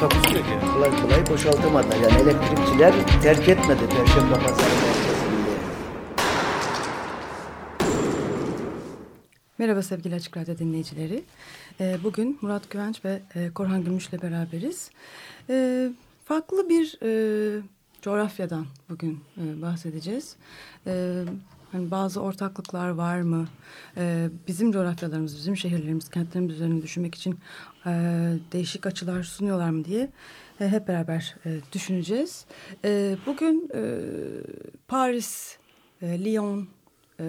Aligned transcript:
Takusuyor 0.00 0.44
ki. 0.44 0.50
kolay 0.74 1.02
kolay 1.02 1.26
boşaltamadılar. 1.30 1.96
Yani 1.96 2.22
elektrikçiler 2.22 2.94
terk 3.22 3.48
etmedi 3.48 3.80
Perşembe 3.88 4.34
Pazarı 4.34 4.74
merkezinde. 4.74 5.58
Merhaba 9.58 9.82
sevgili 9.82 10.14
Açık 10.14 10.36
Radyo 10.36 10.58
dinleyicileri. 10.58 11.24
Ee, 11.80 11.96
Bugün 12.04 12.38
Murat 12.40 12.70
Güvenç 12.70 13.04
ve 13.04 13.22
e, 13.34 13.50
Korhan 13.50 13.84
Gümüş'le 13.84 14.22
beraberiz. 14.22 14.90
Ee, 15.50 15.90
Farklı 16.24 16.68
bir 16.68 16.98
e, 17.02 17.62
coğrafyadan 18.02 18.66
bugün 18.90 19.20
e, 19.38 19.62
bahsedeceğiz. 19.62 20.36
Hani 21.72 21.90
bazı 21.90 22.20
ortaklıklar 22.20 22.88
var 22.88 23.20
mı? 23.20 23.48
Ee, 23.96 24.28
bizim 24.48 24.72
coğrafyalarımız, 24.72 25.36
bizim 25.36 25.56
şehirlerimiz, 25.56 26.08
kentlerimiz 26.08 26.54
üzerine 26.54 26.82
düşünmek 26.82 27.14
için 27.14 27.38
e, 27.86 27.90
değişik 28.52 28.86
açılar 28.86 29.22
sunuyorlar 29.22 29.70
mı 29.70 29.84
diye 29.84 30.10
e, 30.60 30.68
hep 30.68 30.88
beraber 30.88 31.36
e, 31.46 31.58
düşüneceğiz. 31.72 32.44
E, 32.84 33.16
bugün 33.26 33.70
e, 33.74 34.00
Paris, 34.88 35.58
e, 36.02 36.24
Lyon, 36.24 36.68
e, 37.20 37.24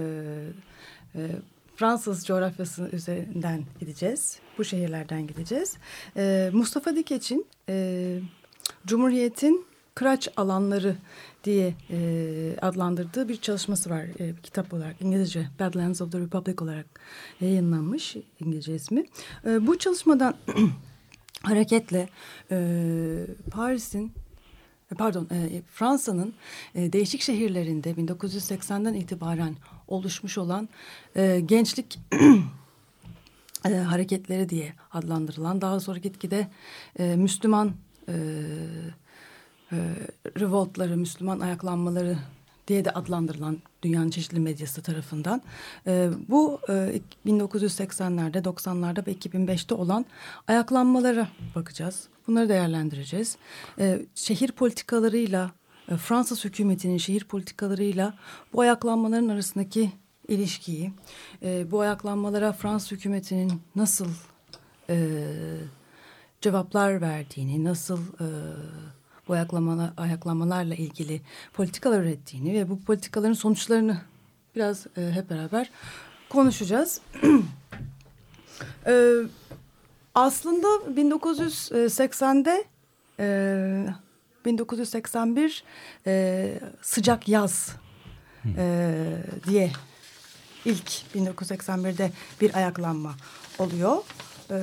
e, 1.16 1.20
Fransız 1.76 2.26
coğrafyası 2.26 2.90
üzerinden 2.94 3.64
gideceğiz. 3.80 4.40
Bu 4.58 4.64
şehirlerden 4.64 5.28
gideceğiz. 5.28 5.78
E, 6.18 6.50
Mustafa 6.54 6.96
Dikeç'in 6.96 7.46
e, 7.70 8.20
Cumhuriyet'in 8.86 9.69
kıraç 10.00 10.28
alanları 10.38 10.96
diye 11.44 11.74
e, 11.90 12.58
adlandırdığı 12.62 13.30
bir 13.30 13.38
çalışması 13.38 13.90
var. 13.90 14.04
E, 14.20 14.38
bir 14.38 14.42
kitap 14.42 14.74
olarak 14.74 15.02
İngilizce 15.02 15.48
Badlands 15.60 16.02
of 16.02 16.12
the 16.12 16.20
Republic 16.20 16.56
olarak 16.62 16.86
yayınlanmış 17.42 18.16
İngilizce 18.40 18.76
ismi. 18.76 19.06
E, 19.46 19.68
bu 19.68 19.78
çalışmadan 19.78 20.36
hareketle 21.44 22.10
e, 22.52 23.26
Paris'in 23.52 24.12
pardon 24.98 25.28
e, 25.32 25.62
Fransa'nın 25.74 26.34
e, 26.76 26.94
değişik 26.94 27.22
şehirlerinde 27.22 27.92
1980'den 27.92 28.94
itibaren 28.94 29.56
oluşmuş 29.88 30.38
olan 30.38 30.70
e, 31.16 31.40
gençlik 31.46 32.00
e, 33.66 33.76
hareketleri 33.76 34.50
diye 34.50 34.74
adlandırılan 34.92 35.62
daha 35.62 35.80
sonra 35.80 35.98
gitgide 35.98 36.48
e, 37.00 37.16
Müslüman 37.16 37.74
e, 38.08 38.14
e, 39.72 39.78
revoltları, 40.40 40.98
Müslüman 40.98 41.40
ayaklanmaları 41.40 42.18
diye 42.70 42.86
de 42.86 42.92
adlandırılan 42.92 43.58
dünyanın 43.84 44.10
çeşitli 44.10 44.40
medyası 44.40 44.82
tarafından. 44.82 45.42
E, 45.88 46.10
bu 46.28 46.60
e, 46.70 47.02
1980'lerde, 47.28 48.44
90'larda 48.44 49.08
ve 49.08 49.14
2005'te 49.14 49.76
olan 49.76 50.06
ayaklanmalara 50.48 51.28
bakacağız. 51.56 52.08
Bunları 52.28 52.50
değerlendireceğiz. 52.50 53.38
E, 53.80 54.06
şehir 54.16 54.52
politikalarıyla, 54.52 55.52
e, 55.92 55.98
Fransız 55.98 56.46
hükümetinin 56.46 56.98
şehir 56.98 57.24
politikalarıyla 57.24 58.14
bu 58.54 58.62
ayaklanmaların 58.62 59.30
arasındaki 59.30 59.92
ilişkiyi, 60.28 60.94
e, 61.44 61.72
bu 61.72 61.80
ayaklanmalara 61.80 62.52
Fransız 62.52 62.92
hükümetinin 62.92 63.62
nasıl 63.76 64.08
e, 64.90 65.26
cevaplar 66.42 67.02
verdiğini, 67.02 67.64
nasıl... 67.64 68.00
E, 68.00 68.28
bu 69.30 69.34
ayaklamalar, 69.34 69.90
ayaklanmalarla 69.98 70.76
ilgili 70.76 71.22
politikalar 71.54 72.02
ürettiğini 72.02 72.54
ve 72.54 72.70
bu 72.70 72.82
politikaların 72.82 73.34
sonuçlarını 73.34 73.98
biraz 74.56 74.88
e, 74.98 75.12
hep 75.12 75.30
beraber 75.30 75.70
konuşacağız. 76.30 77.02
e, 78.88 79.14
aslında 80.16 80.68
1980'de 80.68 82.64
e, 83.20 83.86
1981 84.46 85.64
e, 86.08 86.60
sıcak 86.82 87.28
yaz 87.28 87.76
e, 88.58 89.04
diye 89.48 89.72
ilk 90.66 90.92
1981'de 91.16 92.12
bir 92.42 92.56
ayaklanma 92.56 93.16
oluyor. 93.60 93.98
E, 94.52 94.58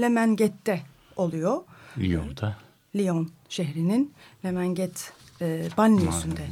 Lemenget'te 0.00 0.82
oluyor. 1.16 1.62
Lyon'da. 1.98 2.63
Lyon 2.96 3.30
şehrinin 3.48 4.12
Lemenget 4.44 5.12
e, 5.40 5.68
banliyösünde 5.76 6.46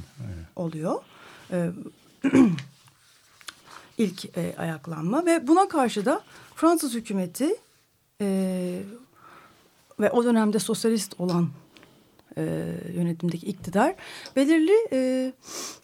oluyor. 0.56 1.02
E, 1.50 1.70
ilk 3.98 4.38
e, 4.38 4.54
ayaklanma 4.58 5.26
ve 5.26 5.48
buna 5.48 5.68
karşı 5.68 6.04
da 6.04 6.22
Fransız 6.54 6.94
hükümeti 6.94 7.56
e, 8.20 8.26
ve 10.00 10.10
o 10.10 10.24
dönemde 10.24 10.58
sosyalist 10.58 11.20
olan 11.20 11.48
e, 12.36 12.42
yönetimdeki 12.94 13.46
iktidar 13.46 13.94
belirli 14.36 14.88
e, 14.92 15.32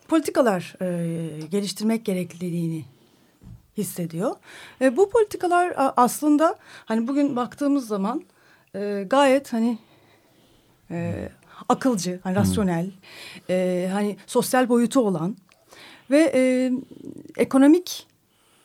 politikalar 0.08 0.76
e, 0.82 1.46
geliştirmek 1.50 2.04
gerekliliğini 2.04 2.84
hissediyor. 3.76 4.36
E, 4.80 4.96
bu 4.96 5.10
politikalar 5.10 5.74
aslında 5.76 6.58
hani 6.84 7.08
bugün 7.08 7.36
baktığımız 7.36 7.86
zaman 7.86 8.24
e, 8.74 9.06
gayet 9.10 9.52
hani 9.52 9.78
e, 10.90 11.28
akılcı, 11.68 12.20
hani 12.22 12.36
rasyonel, 12.36 12.90
e, 13.50 13.88
hani 13.92 14.16
sosyal 14.26 14.68
boyutu 14.68 15.00
olan 15.00 15.36
ve 16.10 16.32
e, 16.34 16.72
ekonomik 17.36 18.06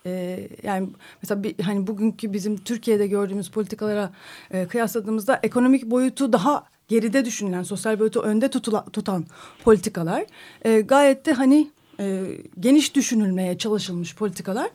e, 0.05 0.39
yani 0.63 0.89
mesela 1.21 1.43
bir, 1.43 1.63
hani 1.63 1.87
bugünkü 1.87 2.33
bizim 2.33 2.57
Türkiye'de 2.57 3.07
gördüğümüz 3.07 3.51
politikalara 3.51 4.11
e, 4.51 4.67
kıyasladığımızda 4.67 5.39
ekonomik 5.43 5.85
boyutu 5.85 6.33
daha 6.33 6.63
geride 6.87 7.25
düşünülen, 7.25 7.63
sosyal 7.63 7.99
boyutu 7.99 8.21
önde 8.21 8.49
tutula, 8.49 8.85
tutan 8.85 9.25
politikalar 9.63 10.25
e, 10.65 10.81
gayet 10.81 11.25
de 11.25 11.33
hani 11.33 11.71
e, 11.99 12.23
geniş 12.59 12.95
düşünülmeye 12.95 13.57
çalışılmış 13.57 14.15
politikalar. 14.15 14.69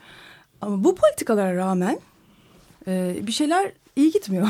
Ama 0.61 0.85
bu 0.85 0.95
politikalara 0.95 1.57
rağmen 1.57 2.01
e, 2.87 3.17
bir 3.27 3.33
şeyler 3.33 3.73
iyi 3.99 4.11
gitmiyor. 4.11 4.49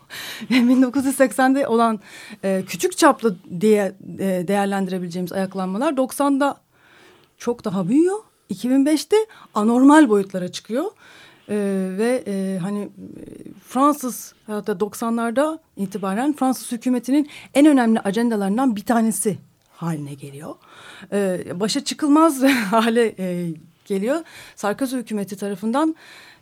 1980'de 0.50 1.66
olan 1.66 2.00
e, 2.44 2.64
küçük 2.66 2.98
çaplı 2.98 3.36
diye 3.60 3.92
e, 4.18 4.44
değerlendirebileceğimiz 4.48 5.32
ayaklanmalar 5.32 5.92
90'da 5.92 6.56
çok 7.38 7.64
daha 7.64 7.88
büyüyor. 7.88 8.18
2005'te 8.50 9.16
anormal 9.54 10.08
boyutlara 10.08 10.52
çıkıyor. 10.52 10.84
E, 11.48 11.56
ve 11.98 12.24
e, 12.26 12.58
hani 12.58 12.88
Fransız 13.68 14.34
hatta 14.46 14.72
90'larda 14.72 15.58
itibaren 15.76 16.32
Fransız 16.32 16.72
hükümetinin 16.72 17.30
en 17.54 17.66
önemli 17.66 18.00
ajandalarından 18.00 18.76
bir 18.76 18.84
tanesi 18.84 19.38
haline 19.70 20.14
geliyor. 20.14 20.54
E, 21.12 21.40
başa 21.60 21.84
çıkılmaz 21.84 22.42
hale 22.70 23.14
e, 23.18 23.54
geliyor. 23.84 24.20
Sarkozy 24.56 24.96
hükümeti 24.96 25.36
tarafından 25.36 25.96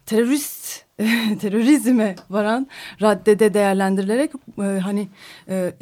terörist 0.06 0.84
terörizme 1.40 2.16
varan 2.30 2.66
raddede 3.02 3.54
değerlendirilerek 3.54 4.30
e, 4.58 4.62
hani 4.62 5.08
e, 5.48 5.74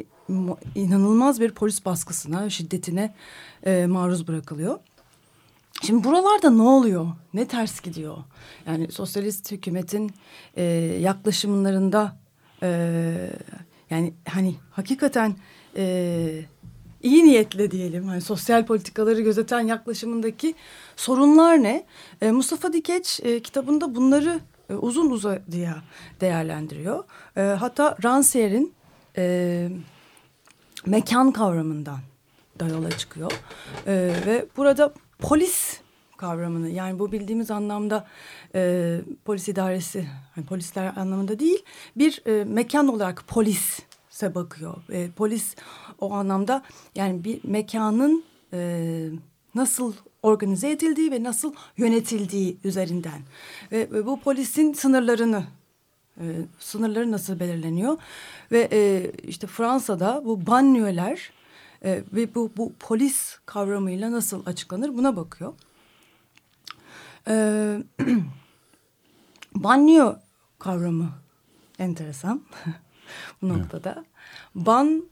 inanılmaz 0.75 1.41
bir 1.41 1.51
polis 1.51 1.85
baskısına, 1.85 2.49
şiddetine 2.49 3.13
e, 3.65 3.85
maruz 3.85 4.27
bırakılıyor. 4.27 4.79
Şimdi 5.81 6.03
buralarda 6.03 6.49
ne 6.49 6.61
oluyor? 6.61 7.07
Ne 7.33 7.47
ters 7.47 7.81
gidiyor? 7.81 8.17
Yani 8.67 8.91
sosyalist 8.91 9.51
hükümetin 9.51 10.11
e, 10.57 10.63
yaklaşımlarında 11.01 12.17
e, 12.63 12.69
yani 13.89 14.13
hani 14.29 14.55
hakikaten 14.71 15.35
e, 15.77 16.45
iyi 17.03 17.25
niyetle 17.25 17.71
diyelim 17.71 18.07
hani 18.07 18.21
sosyal 18.21 18.65
politikaları 18.65 19.21
gözeten 19.21 19.59
yaklaşımındaki 19.59 20.55
sorunlar 20.95 21.63
ne? 21.63 21.85
E, 22.21 22.31
Mustafa 22.31 22.73
Dikeç 22.73 23.19
e, 23.23 23.39
kitabında 23.39 23.95
bunları 23.95 24.39
e, 24.69 24.73
uzun 24.73 25.09
uzadıya 25.09 25.75
değerlendiriyor. 26.21 27.03
E, 27.37 27.41
hatta 27.41 27.97
Rancière'in 28.03 28.73
e, 29.17 29.69
mekan 30.85 31.31
kavramından 31.31 31.99
da 32.59 32.67
yola 32.67 32.91
çıkıyor. 32.91 33.31
E, 33.87 33.93
ve 34.25 34.45
burada 34.57 34.93
polis 35.19 35.79
kavramını 36.17 36.69
yani 36.69 36.99
bu 36.99 37.11
bildiğimiz 37.11 37.51
anlamda 37.51 38.07
polis 39.25 39.49
idaresi 39.49 40.07
yani 40.37 40.47
polisler 40.47 40.93
anlamında 40.95 41.39
değil 41.39 41.63
bir 41.95 42.43
mekan 42.45 42.87
olarak 42.87 43.23
polis 43.27 43.79
polise 44.13 44.35
bakıyor. 44.35 44.75
E, 44.89 45.11
polis 45.11 45.55
o 45.99 46.13
anlamda 46.13 46.63
yani 46.95 47.23
bir 47.23 47.39
mekanın 47.43 48.23
e, 48.53 49.09
nasıl 49.55 49.93
organize 50.21 50.71
edildiği 50.71 51.11
ve 51.11 51.23
nasıl 51.23 51.53
yönetildiği 51.77 52.57
üzerinden. 52.63 53.21
Ve, 53.71 53.91
ve 53.91 54.05
bu 54.05 54.19
polisin 54.19 54.73
sınırlarını 54.73 55.43
e, 56.17 56.23
sınırları 56.59 57.11
nasıl 57.11 57.39
belirleniyor 57.39 57.97
ve 58.51 58.69
e, 58.71 59.11
işte 59.27 59.47
Fransa'da 59.47 60.21
bu 60.25 60.47
banliyöler 60.47 61.31
e, 61.83 62.03
ve 62.13 62.35
bu, 62.35 62.51
bu 62.57 62.73
polis 62.79 63.39
kavramıyla 63.45 64.11
nasıl 64.11 64.45
açıklanır 64.45 64.97
buna 64.97 65.15
bakıyor. 65.15 65.53
E, 67.27 67.33
banliyö 69.55 70.15
kavramı 70.59 71.09
enteresan 71.79 72.41
bu 73.41 73.49
noktada. 73.49 74.05
Ban 74.55 75.03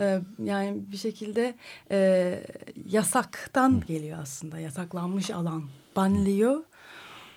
e, 0.00 0.20
yani 0.44 0.82
bir 0.92 0.96
şekilde 0.96 1.54
e, 1.90 2.40
yasaktan 2.86 3.80
geliyor 3.86 4.18
aslında. 4.22 4.58
Yasaklanmış 4.58 5.30
alan. 5.30 5.64
Banliyö 5.96 6.62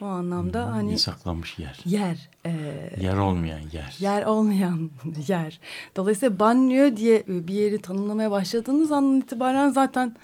o 0.01 0.05
anlamda 0.05 0.71
hani 0.71 0.91
Yasaklanmış 0.91 1.59
yer. 1.59 1.79
yer. 1.85 2.29
E, 2.45 2.51
Yer 3.01 3.17
olmayan 3.17 3.59
yer. 3.71 3.95
yer 3.99 4.25
olmayan 4.25 4.89
yer. 5.27 5.59
Dolayısıyla 5.95 6.39
banliyö 6.39 6.97
diye 6.97 7.23
bir 7.27 7.53
yeri 7.53 7.81
tanımlamaya 7.81 8.31
başladığınız 8.31 8.91
andan 8.91 9.19
itibaren 9.19 9.69
zaten 9.69 10.15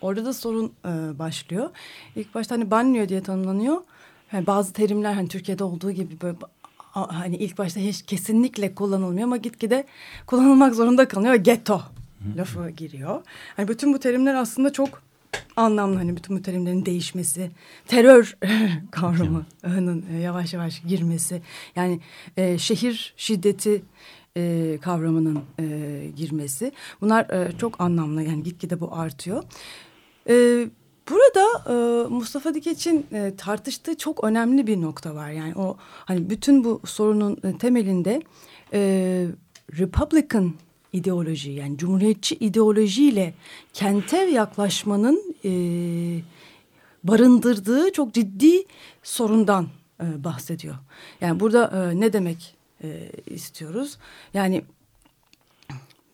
orada 0.00 0.24
da 0.24 0.32
sorun 0.32 0.72
e, 0.84 1.18
başlıyor. 1.18 1.70
İlk 2.16 2.34
başta 2.34 2.54
hani 2.54 2.70
banliyö 2.70 3.08
diye 3.08 3.22
tanımlanıyor. 3.22 3.76
Yani 4.32 4.46
bazı 4.46 4.72
terimler 4.72 5.12
hani 5.12 5.28
Türkiye'de 5.28 5.64
olduğu 5.64 5.90
gibi 5.90 6.20
böyle 6.20 6.36
hani 7.06 7.36
ilk 7.36 7.58
başta 7.58 7.80
hiç 7.80 8.02
kesinlikle 8.02 8.74
kullanılmıyor 8.74 9.26
ama 9.26 9.36
gitgide 9.36 9.86
kullanılmak 10.26 10.74
zorunda 10.74 11.08
kalınıyor 11.08 11.34
ve 11.34 11.38
ghetto 11.38 11.82
lafı 12.36 12.70
giriyor. 12.70 13.20
Hani 13.56 13.68
bütün 13.68 13.94
bu 13.94 13.98
terimler 13.98 14.34
aslında 14.34 14.72
çok 14.72 15.02
anlamlı 15.56 15.96
hani 15.96 16.16
bütün 16.16 16.36
bu 16.36 16.42
terimlerin 16.42 16.86
değişmesi, 16.86 17.50
terör 17.86 18.36
kavramının 18.90 20.04
e, 20.12 20.16
yavaş 20.16 20.54
yavaş 20.54 20.82
girmesi, 20.82 21.42
yani 21.76 22.00
e, 22.36 22.58
şehir 22.58 23.14
şiddeti 23.16 23.82
e, 24.36 24.78
kavramının 24.82 25.42
e, 25.60 25.66
girmesi. 26.16 26.72
Bunlar 27.00 27.30
e, 27.30 27.58
çok 27.58 27.80
anlamlı 27.80 28.22
yani 28.22 28.42
gitgide 28.42 28.80
bu 28.80 28.94
artıyor. 28.94 29.44
E, 30.28 30.66
burada 31.10 31.46
e, 31.66 32.08
Mustafa 32.08 32.54
Dikeç'in 32.54 33.06
e, 33.12 33.36
tartıştığı 33.36 33.98
çok 33.98 34.24
önemli 34.24 34.66
bir 34.66 34.80
nokta 34.80 35.14
var. 35.14 35.30
Yani 35.30 35.54
o 35.54 35.76
hani 35.80 36.30
bütün 36.30 36.64
bu 36.64 36.80
sorunun 36.84 37.36
e, 37.44 37.58
temelinde 37.58 38.22
e, 38.72 38.80
Republican 39.78 40.52
ideoloji 40.92 41.50
yani 41.50 41.78
cumhuriyetçi 41.78 42.34
ideolojiyle 42.34 43.34
kente 43.72 44.16
yaklaşmanın 44.16 45.34
e, 45.44 45.50
barındırdığı 47.04 47.92
çok 47.92 48.14
ciddi 48.14 48.64
sorundan 49.02 49.68
e, 50.00 50.24
bahsediyor. 50.24 50.74
Yani 51.20 51.40
burada 51.40 51.90
e, 51.92 52.00
ne 52.00 52.12
demek 52.12 52.56
e, 52.84 53.10
istiyoruz? 53.26 53.98
Yani 54.34 54.62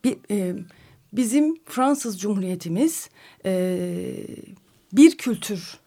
bir, 0.04 0.16
e, 0.30 0.56
bizim 1.12 1.58
Fransız 1.64 2.20
Cumhuriyetimiz 2.20 3.10
e, 3.44 4.26
bir 4.96 5.16
kültür 5.16 5.78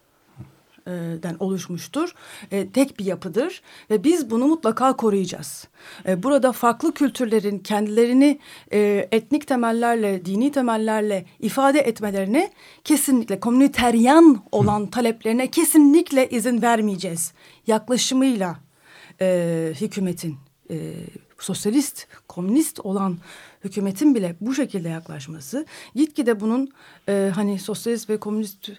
den 1.24 1.36
oluşmuştur. 1.40 2.14
E, 2.52 2.70
tek 2.70 3.00
bir 3.00 3.06
yapıdır 3.06 3.62
ve 3.90 4.04
biz 4.04 4.30
bunu 4.30 4.48
mutlaka 4.48 4.96
koruyacağız. 4.96 5.68
E, 6.08 6.24
burada 6.24 6.52
farklı 6.52 6.94
kültürlerin 6.94 7.60
kendilerini 7.60 8.40
e, 8.74 9.08
etnik 9.12 9.48
temellerle, 9.48 10.26
dini 10.26 10.52
temellerle 10.52 11.26
ifade 11.40 11.80
etmelerine 11.80 12.52
kesinlikle 12.84 13.40
komüniteryan 13.40 14.44
olan 14.52 14.88
taleplerine 14.88 15.52
kesinlikle 15.52 16.30
izin 16.30 16.62
vermeyeceğiz. 16.62 17.34
Yaklaşımıyla 17.68 18.60
e, 19.22 19.74
hükümetin 19.82 20.38
e, 20.72 20.94
sosyalist, 21.40 22.08
komünist 22.28 22.80
olan 22.80 23.18
hükümetin 23.64 24.16
bile 24.16 24.36
bu 24.42 24.54
şekilde 24.54 24.90
yaklaşması 24.90 25.66
gitgide 25.96 26.40
bunun 26.40 26.70
e, 27.10 27.32
hani 27.36 27.60
sosyalist 27.60 28.10
ve 28.10 28.18
komünist 28.18 28.70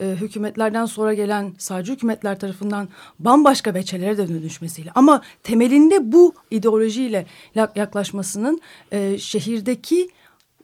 e, 0.00 0.16
hükümetlerden 0.20 0.86
sonra 0.86 1.14
gelen 1.14 1.52
sağcı 1.58 1.92
hükümetler 1.92 2.38
tarafından 2.38 2.88
bambaşka 3.18 3.74
veçelere 3.74 4.18
de 4.18 4.28
dönüşmesiyle 4.28 4.90
ama 4.94 5.22
temelinde 5.42 6.12
bu 6.12 6.34
ideolojiyle 6.50 7.26
yaklaşmasının 7.54 8.60
e, 8.92 9.18
şehirdeki 9.18 10.08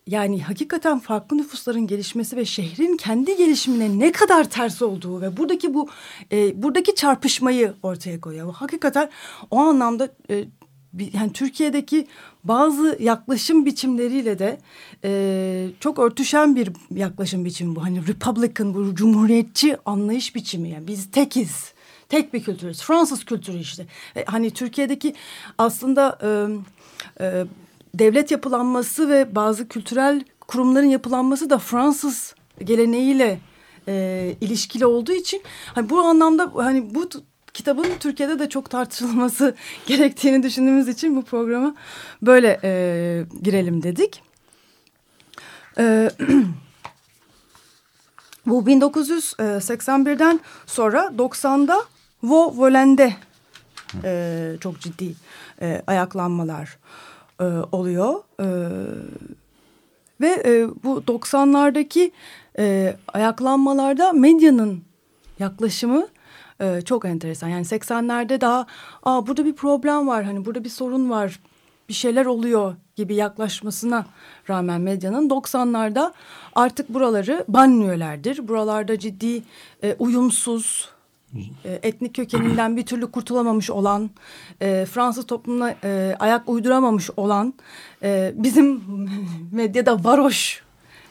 yani 0.06 0.42
hakikaten 0.42 0.98
farklı 0.98 1.36
nüfusların 1.36 1.86
gelişmesi 1.86 2.36
ve 2.36 2.44
şehrin 2.44 2.96
kendi 2.96 3.36
gelişimine 3.36 3.98
ne 3.98 4.12
kadar 4.12 4.50
ters 4.50 4.82
olduğu 4.82 5.20
ve 5.20 5.36
buradaki 5.36 5.75
bu 5.75 5.88
e, 6.32 6.62
buradaki 6.62 6.94
çarpışmayı 6.94 7.75
ortaya 7.82 8.20
koyuyor. 8.20 8.54
Hakikaten 8.54 9.10
o 9.50 9.56
anlamda 9.58 10.08
e, 10.30 10.44
yani 11.12 11.32
Türkiye'deki 11.32 12.06
bazı 12.44 12.96
yaklaşım 13.00 13.66
biçimleriyle 13.66 14.38
de 14.38 14.58
e, 15.04 15.68
çok 15.80 15.98
örtüşen 15.98 16.56
bir 16.56 16.72
yaklaşım 16.94 17.44
biçimi 17.44 17.76
bu. 17.76 17.84
Hani 17.84 18.06
Republican, 18.06 18.74
bu 18.74 18.94
cumhuriyetçi 18.94 19.76
anlayış 19.84 20.34
biçimi. 20.34 20.68
Yani 20.68 20.86
biz 20.86 21.10
tekiz, 21.10 21.72
tek 22.08 22.34
bir 22.34 22.42
kültürüz. 22.42 22.82
Fransız 22.82 23.24
kültürü 23.24 23.58
işte. 23.58 23.86
E, 24.16 24.24
hani 24.24 24.50
Türkiye'deki 24.50 25.14
aslında 25.58 26.18
e, 26.22 26.28
e, 27.24 27.44
devlet 27.94 28.30
yapılanması 28.30 29.08
ve 29.08 29.34
bazı 29.34 29.68
kültürel 29.68 30.24
kurumların 30.40 30.86
yapılanması 30.86 31.50
da 31.50 31.58
Fransız 31.58 32.34
geleneğiyle 32.64 33.38
e, 33.88 34.36
ilişkili 34.40 34.86
olduğu 34.86 35.12
için 35.12 35.42
hani 35.74 35.90
bu 35.90 36.00
anlamda 36.00 36.52
hani 36.54 36.94
bu 36.94 37.08
kitabın 37.54 37.87
Türkiye'de 38.00 38.38
de 38.38 38.49
çok 38.49 38.70
tartışılması 38.70 39.54
gerektiğini 39.87 40.43
düşündüğümüz 40.43 40.88
için 40.88 41.16
bu 41.16 41.22
programa 41.22 41.75
böyle 42.22 42.60
e, 42.64 43.25
girelim 43.43 43.82
dedik. 43.82 44.22
E, 45.78 46.10
bu 48.46 48.62
1981'den 48.62 50.40
sonra 50.66 51.12
90'da 51.19 51.84
Vo 52.23 52.54
Volende 52.56 53.14
e, 54.04 54.52
çok 54.61 54.80
ciddi 54.80 55.14
e, 55.61 55.82
ayaklanmalar 55.87 56.78
e, 57.40 57.44
oluyor. 57.73 58.14
E, 58.40 58.47
ve 60.21 60.42
e, 60.44 60.68
bu 60.85 61.02
90'lardaki 61.06 62.11
e, 62.59 62.97
ayaklanmalarda 63.09 64.12
medyanın 64.12 64.82
yaklaşımı 65.38 66.09
e, 66.62 66.81
çok 66.83 67.04
enteresan. 67.04 67.49
Yani 67.49 67.64
80'lerde 67.64 68.40
daha 68.40 68.66
Aa, 69.02 69.26
burada 69.26 69.45
bir 69.45 69.54
problem 69.54 70.09
var 70.09 70.25
hani 70.25 70.45
burada 70.45 70.64
bir 70.64 70.69
sorun 70.69 71.11
var 71.11 71.40
bir 71.88 71.95
şeyler 71.95 72.26
oluyor 72.26 72.75
gibi 72.97 73.14
yaklaşmasına 73.14 74.07
rağmen 74.50 74.81
medyanın 74.81 75.28
90'larda 75.28 76.12
artık 76.54 76.88
buraları 76.88 77.45
banliyölerdir. 77.49 78.49
Buralarda 78.49 78.99
ciddi 78.99 79.42
e, 79.83 79.97
uyumsuz 79.99 80.88
e, 81.64 81.81
etnik 81.83 82.14
kökeninden 82.14 82.76
bir 82.76 82.87
türlü 82.87 83.11
kurtulamamış 83.11 83.71
olan, 83.71 84.11
e, 84.61 84.87
Fransız 84.90 85.26
toplumuna 85.26 85.75
e, 85.85 86.16
ayak 86.19 86.49
uyduramamış 86.49 87.11
olan, 87.16 87.54
e, 88.02 88.33
bizim 88.37 88.83
medyada 89.52 90.04
varoş 90.04 90.62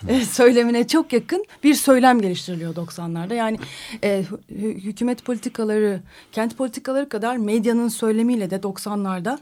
e, 0.08 0.26
söylemine 0.26 0.88
çok 0.88 1.14
yakın 1.14 1.46
bir 1.64 1.74
söylem 1.74 2.22
geliştiriliyor 2.22 2.76
90'larda. 2.76 3.36
Yani 3.36 3.60
e, 4.04 4.24
hükümet 4.60 5.26
politikaları, 5.26 6.02
kent 6.32 6.58
politikaları 6.58 7.10
kadar 7.10 7.38
medyanın 7.38 7.88
söylemiyle 7.88 8.50
de 8.50 8.56
90'larda 8.56 9.38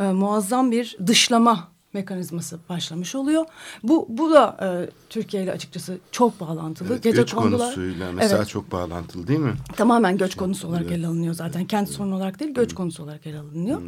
e, 0.00 0.02
muazzam 0.02 0.70
bir 0.70 0.96
dışlama 1.06 1.73
mekanizması 1.94 2.58
başlamış 2.68 3.14
oluyor. 3.14 3.44
Bu 3.82 4.06
bu 4.08 4.30
da 4.30 4.56
e, 4.62 4.90
Türkiye 5.10 5.42
ile 5.42 5.52
açıkçası 5.52 5.98
çok 6.10 6.40
bağlantılı. 6.40 6.92
Evet, 6.92 7.02
Gece 7.02 7.16
göç 7.16 7.34
kondular, 7.34 7.74
konusuyla 7.74 8.12
mesela 8.12 8.38
evet, 8.38 8.48
çok 8.48 8.72
bağlantılı 8.72 9.26
değil 9.26 9.38
mi? 9.38 9.54
Tamamen 9.76 10.16
göç 10.16 10.36
konusu 10.36 10.68
olarak 10.68 10.90
ele 10.90 11.06
alınıyor 11.06 11.34
zaten. 11.34 11.64
Kent 11.64 11.88
sorunu 11.88 12.16
olarak 12.16 12.40
değil, 12.40 12.54
göç 12.54 12.74
konusu 12.74 13.02
olarak 13.02 13.26
ele 13.26 13.38
alınıyor. 13.38 13.82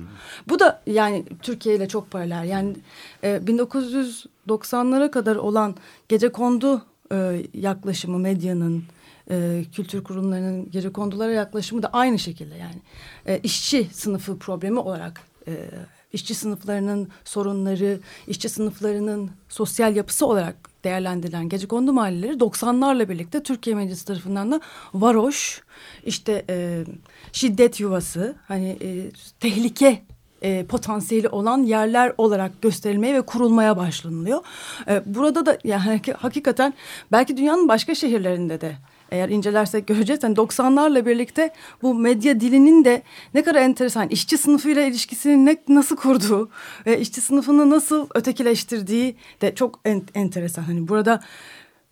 Bu 0.49 0.59
da 0.59 0.83
yani 0.87 1.25
Türkiye 1.43 1.77
ile 1.77 1.89
çok 1.89 2.11
paralel. 2.11 2.45
Yani 2.45 2.77
e, 3.23 3.37
1990'lara 3.37 5.11
kadar 5.11 5.37
olan 5.37 5.75
gece 6.09 6.29
kondu 6.33 6.83
e, 7.13 7.43
yaklaşımı 7.55 8.19
medyanın, 8.19 8.85
e, 9.31 9.65
kültür 9.73 10.05
kurumlarının 10.05 10.71
gece 10.71 10.93
kondulara 10.93 11.33
yaklaşımı 11.33 11.83
da 11.83 11.89
aynı 11.93 12.19
şekilde 12.19 12.55
yani. 12.55 12.83
E, 13.27 13.39
işçi 13.39 13.89
sınıfı 13.93 14.39
problemi 14.39 14.79
olarak 14.79 15.21
e, 15.49 15.71
işçi 16.13 16.35
sınıflarının 16.35 17.09
sorunları, 17.25 18.01
işçi 18.27 18.49
sınıflarının 18.49 19.31
sosyal 19.49 19.97
yapısı 19.97 20.27
olarak 20.27 20.57
değerlendirilen 20.85 21.49
gece 21.49 21.67
kondu 21.67 21.93
mahalleleri 21.93 22.33
90'larla 22.33 23.09
birlikte 23.09 23.43
Türkiye 23.43 23.77
Meclisi 23.77 24.05
tarafından 24.05 24.53
da 24.53 24.61
varoş, 24.95 25.63
işte 26.05 26.45
e, 26.51 26.85
şiddet 27.33 27.81
yuvası, 27.81 28.37
hani 28.49 28.77
e, 28.83 29.11
tehlike 29.41 30.03
e, 30.43 30.65
potansiyeli 30.67 31.29
olan 31.29 31.59
yerler 31.63 32.13
olarak 32.19 32.63
gösterilmeye 32.63 33.15
ve 33.15 33.23
kurulmaya 33.23 33.77
başlanılıyor. 33.77 34.41
E, 34.89 35.03
burada 35.07 35.47
da 35.47 35.59
yani 35.65 36.01
hakikaten 36.17 36.75
belki 37.13 37.37
dünyanın 37.37 37.69
başka 37.69 37.95
şehirlerinde 37.95 38.61
de 38.61 38.77
eğer 39.11 39.29
incelersek 39.29 39.87
göreceğiz. 39.87 40.23
Yani 40.23 40.35
90'larla 40.35 41.07
birlikte 41.07 41.51
bu 41.83 41.95
medya 41.95 42.41
dilinin 42.41 42.85
de 42.85 43.03
ne 43.35 43.43
kadar 43.43 43.61
enteresan 43.61 44.09
işçi 44.09 44.39
sınıfıyla 44.39 44.83
ilişkisini 44.83 45.47
ne, 45.47 45.57
nasıl 45.69 45.97
kurduğu 45.97 46.51
ve 46.87 47.01
işçi 47.01 47.21
sınıfını 47.21 47.71
nasıl 47.71 48.07
ötekileştirdiği 48.15 49.17
de 49.41 49.55
çok 49.55 49.81
en, 49.85 50.03
enteresan. 50.15 50.63
Hani 50.63 50.89
burada 50.89 51.21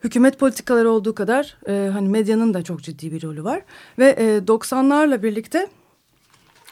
hükümet 0.05 0.39
politikaları 0.39 0.91
olduğu 0.91 1.15
kadar 1.15 1.57
e, 1.69 1.91
hani 1.93 2.09
medyanın 2.09 2.55
da 2.55 2.63
çok 2.63 2.83
ciddi 2.83 3.13
bir 3.13 3.23
rolü 3.23 3.45
var 3.45 3.63
ve 3.99 4.09
e, 4.19 4.39
90'larla 4.39 5.23
birlikte 5.23 5.69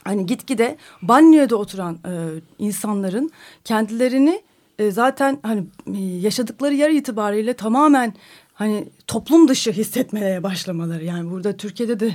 hani 0.04 0.26
gitgide 0.26 0.76
banyoda 1.02 1.56
oturan 1.56 1.94
e, 1.94 2.12
insanların 2.58 3.30
kendilerini 3.64 4.42
e, 4.78 4.90
zaten 4.90 5.38
hani 5.42 5.64
e, 5.86 6.00
yaşadıkları 6.00 6.74
yer 6.74 6.90
itibariyle 6.90 7.54
tamamen 7.54 8.14
hani 8.54 8.88
toplum 9.06 9.48
dışı 9.48 9.72
hissetmeye 9.72 10.42
başlamaları. 10.42 11.04
Yani 11.04 11.30
burada 11.30 11.56
Türkiye'de 11.56 12.00
de 12.00 12.14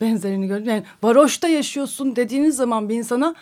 benzerini 0.00 0.46
gördüm. 0.46 0.68
Yani 0.68 0.82
varoşta 1.02 1.48
yaşıyorsun 1.48 2.16
dediğiniz 2.16 2.56
zaman 2.56 2.88
bir 2.88 2.94
insana 2.94 3.34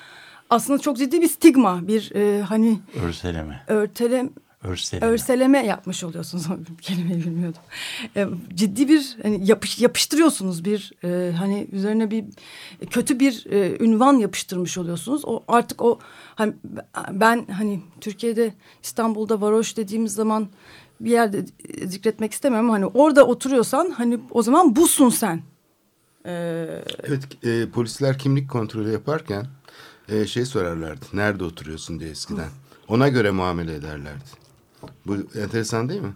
aslında 0.50 0.78
çok 0.78 0.96
ciddi 0.96 1.20
bir 1.20 1.28
stigma, 1.28 1.88
bir 1.88 2.14
e, 2.14 2.42
hani 2.42 2.80
örseleme. 3.04 3.62
Örtelem 3.68 4.30
Örseleme. 4.64 5.12
Örseleme 5.12 5.66
yapmış 5.66 6.04
oluyorsunuz. 6.04 6.46
Kelimeyi 6.80 7.24
bilmiyordum. 7.24 7.60
E, 8.16 8.26
ciddi 8.54 8.88
bir 8.88 9.16
hani 9.22 9.46
yapış, 9.46 9.78
yapıştırıyorsunuz 9.78 10.64
bir 10.64 10.92
e, 11.04 11.32
hani 11.32 11.68
üzerine 11.72 12.10
bir 12.10 12.24
kötü 12.90 13.20
bir 13.20 13.46
e, 13.50 13.84
ünvan 13.84 14.14
yapıştırmış 14.14 14.78
oluyorsunuz. 14.78 15.22
O 15.24 15.44
artık 15.48 15.82
o 15.82 15.98
hani 16.34 16.54
ben 17.10 17.46
hani 17.46 17.82
Türkiye'de 18.00 18.54
İstanbul'da 18.82 19.40
varoş 19.40 19.76
dediğimiz 19.76 20.14
zaman 20.14 20.48
bir 21.00 21.10
yerde 21.10 21.44
zikretmek 21.84 22.32
istemiyorum. 22.32 22.70
Hani 22.70 22.86
orada 22.86 23.26
oturuyorsan 23.26 23.90
hani 23.90 24.20
o 24.30 24.42
zaman 24.42 24.76
busun 24.76 25.08
sen. 25.08 25.42
Ee... 26.26 26.82
Evet 27.02 27.44
e, 27.44 27.70
polisler 27.70 28.18
kimlik 28.18 28.50
kontrolü 28.50 28.92
yaparken 28.92 29.46
e, 30.08 30.26
şey 30.26 30.44
sorarlardı. 30.44 31.04
Nerede 31.12 31.44
oturuyorsun 31.44 32.00
diye 32.00 32.10
eskiden. 32.10 32.48
Ona 32.88 33.08
göre 33.08 33.30
muamele 33.30 33.74
ederlerdi. 33.74 34.24
Bu 35.06 35.16
enteresan 35.38 35.88
değil 35.88 36.00
mi? 36.00 36.12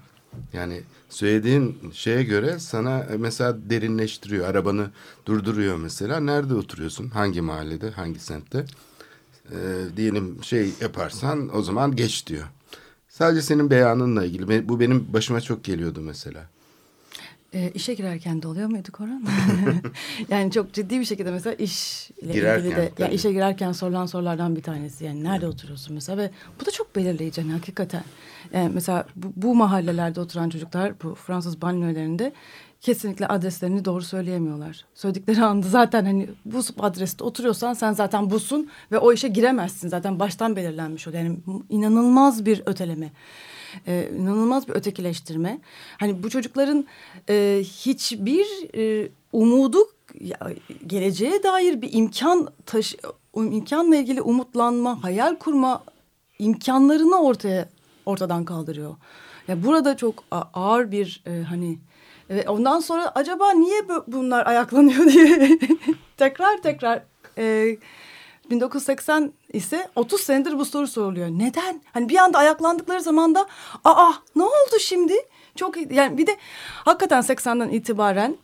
Yani 0.52 0.82
söylediğin 1.08 1.78
şeye 1.92 2.23
göre 2.23 2.58
sana 2.58 2.99
e, 2.99 3.16
mesela 3.16 3.70
derinleştiriyor. 3.70 4.49
Arabanı 4.49 4.90
durduruyor 5.26 5.76
mesela. 5.76 6.20
Nerede 6.20 6.54
oturuyorsun? 6.54 7.08
Hangi 7.08 7.40
mahallede? 7.40 7.90
Hangi 7.90 8.18
semtte? 8.18 8.64
Ee, 9.52 9.56
diyelim 9.97 10.44
şey 10.44 10.70
yaparsan 10.80 11.56
o 11.56 11.62
zaman 11.62 11.97
geç 11.97 12.26
diyor. 12.26 12.44
Sadece 13.18 13.42
senin 13.42 13.70
beyanınla 13.70 14.25
ilgili. 14.25 14.68
Bu 14.68 14.80
benim 14.80 15.12
başıma 15.12 15.40
çok 15.40 15.64
geliyordu 15.64 16.00
mesela. 16.00 16.46
E, 17.52 17.70
işe 17.75 17.94
girerken 17.94 18.42
de 18.42 18.48
oluyor 18.48 18.68
muydu 18.68 18.92
Koran? 18.92 19.25
yani 20.28 20.52
çok 20.52 20.72
ciddi 20.72 21.00
bir 21.00 21.04
şekilde 21.04 21.30
mesela 21.30 21.54
iş 21.54 22.10
ile 22.10 22.32
girerken, 22.32 22.64
ilgili 22.64 22.76
de 22.76 22.92
yani 22.98 23.14
işe 23.14 23.32
girerken 23.32 23.72
sorulan 23.72 24.06
sorulardan 24.06 24.56
bir 24.56 24.62
tanesi. 24.62 25.04
Yani 25.04 25.25
nerede 25.25 25.44
evet. 25.44 25.54
oturuyorsun 25.54 25.94
mesela 25.94 26.18
ve 26.18 26.30
bu 26.60 26.66
da 26.66 26.70
çok 26.70 26.96
belirleyici 26.96 27.40
yani 27.40 27.52
hakikaten. 27.52 28.04
Yani 28.52 28.70
mesela 28.75 29.06
bu, 29.16 29.32
bu 29.37 29.54
mahallelerde 29.54 30.20
oturan 30.20 30.50
çocuklar 30.50 30.92
bu 31.02 31.14
Fransız 31.14 31.62
banyolarında 31.62 32.32
kesinlikle 32.80 33.26
adreslerini 33.26 33.85
doğru 33.85 34.02
söyleyemiyorlar. 34.02 34.85
Söyledikleri 34.94 35.44
anda 35.44 35.68
zaten 35.68 36.04
hani 36.04 36.28
bu 36.44 36.61
adreste 36.78 37.25
oturuyorsan 37.25 37.75
sen 37.75 37.92
zaten 37.92 38.30
busun 38.30 38.68
ve 38.92 38.99
o 38.99 39.12
işe 39.12 39.28
giremezsin. 39.28 39.88
Zaten 39.88 40.18
baştan 40.18 40.56
belirlenmiş 40.56 41.08
oluyor. 41.08 41.23
Yani 41.23 41.38
inanılmaz 41.70 42.47
bir 42.47 42.62
öteleme. 42.66 43.12
Ee, 43.87 44.11
inanılmaz 44.18 44.68
bir 44.68 44.75
ötekileştirme. 44.75 45.58
Hani 45.97 46.23
bu 46.23 46.30
çocukların 46.30 46.87
e, 47.28 47.61
hiçbir 47.62 48.47
e, 48.75 49.08
umudu 49.32 49.78
ya, 50.20 50.38
geleceğe 50.87 51.42
dair 51.42 51.82
bir 51.82 51.92
imkan 51.92 52.49
taş 52.66 52.97
imkanla 53.37 53.97
ilgili 53.97 54.23
umutlanma, 54.23 55.02
hayal 55.04 55.37
kurma 55.37 55.85
imkanlarını 56.38 57.23
ortaya 57.23 57.68
ortadan 58.06 58.44
kaldırıyor. 58.44 58.97
Ya 59.49 59.64
burada 59.64 59.97
çok 59.97 60.25
ağır 60.52 60.90
bir 60.90 61.23
e, 61.26 61.42
hani 61.42 61.78
ve 62.30 62.49
ondan 62.49 62.80
sonra 62.80 63.12
acaba 63.14 63.52
niye 63.52 63.88
bunlar 64.06 64.47
ayaklanıyor 64.47 65.06
diye 65.06 65.58
tekrar 66.16 66.62
tekrar 66.62 67.02
e, 67.38 67.76
1980 68.50 69.32
ise 69.52 69.88
30 69.97 70.20
senedir 70.20 70.58
bu 70.58 70.64
soru 70.64 70.87
soruluyor. 70.87 71.28
Neden? 71.28 71.82
Hani 71.92 72.08
bir 72.08 72.16
anda 72.16 72.38
ayaklandıkları 72.38 73.00
zaman 73.00 73.35
da 73.35 73.47
aa 73.85 74.12
ne 74.37 74.42
oldu 74.42 74.78
şimdi? 74.80 75.14
Çok 75.56 75.92
yani 75.92 76.18
bir 76.18 76.26
de 76.26 76.37
hakikaten 76.85 77.23
80'den 77.23 77.68
itibaren 77.68 78.37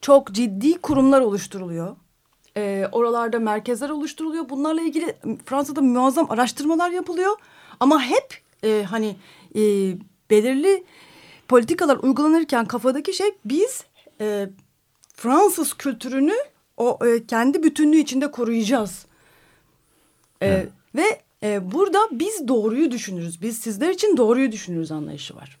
çok 0.00 0.32
ciddi 0.32 0.78
kurumlar 0.78 1.20
oluşturuluyor. 1.20 1.96
Ee, 2.56 2.86
oralarda 2.92 3.38
merkezler 3.38 3.88
oluşturuluyor. 3.88 4.48
Bunlarla 4.48 4.82
ilgili 4.82 5.16
Fransa'da 5.44 5.80
muazzam 5.80 6.30
araştırmalar 6.30 6.90
yapılıyor. 6.90 7.36
Ama 7.80 8.02
hep 8.02 8.42
e, 8.64 8.82
hani 8.90 9.16
e, 9.54 9.60
belirli 10.30 10.84
politikalar 11.48 11.96
uygulanırken 11.96 12.64
kafadaki 12.64 13.12
şey 13.12 13.30
biz 13.44 13.84
e, 14.20 14.48
Fransız 15.14 15.74
kültürünü 15.74 16.34
o 16.76 16.98
e, 17.06 17.26
kendi 17.26 17.62
bütünlüğü 17.62 17.98
içinde 17.98 18.30
koruyacağız. 18.30 19.06
E, 20.42 20.66
Ve 20.94 21.20
e, 21.42 21.72
burada 21.72 21.98
biz 22.12 22.48
doğruyu 22.48 22.90
düşünürüz. 22.90 23.42
Biz 23.42 23.58
sizler 23.58 23.90
için 23.90 24.16
doğruyu 24.16 24.52
düşünürüz 24.52 24.92
anlayışı 24.92 25.36
var. 25.36 25.58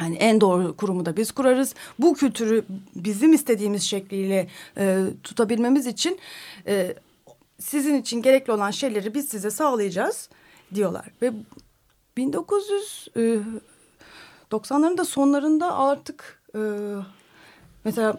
Yani 0.00 0.16
en 0.16 0.40
doğru 0.40 0.76
kurumu 0.76 1.06
da 1.06 1.16
biz 1.16 1.32
kurarız. 1.32 1.74
Bu 1.98 2.14
kültürü 2.14 2.64
bizim 2.94 3.32
istediğimiz 3.32 3.82
şekliyle 3.82 4.48
e, 4.76 5.04
tutabilmemiz 5.22 5.86
için 5.86 6.18
e, 6.66 6.94
sizin 7.58 7.94
için 7.94 8.22
gerekli 8.22 8.52
olan 8.52 8.70
şeyleri 8.70 9.14
biz 9.14 9.28
size 9.28 9.50
sağlayacağız 9.50 10.28
diyorlar. 10.74 11.06
Ve 11.22 11.32
1900 12.16 13.08
e, 13.16 13.38
90'ların 14.50 14.98
da 14.98 15.04
sonlarında 15.04 15.76
artık 15.78 16.42
e, 16.54 16.60
mesela 17.84 18.16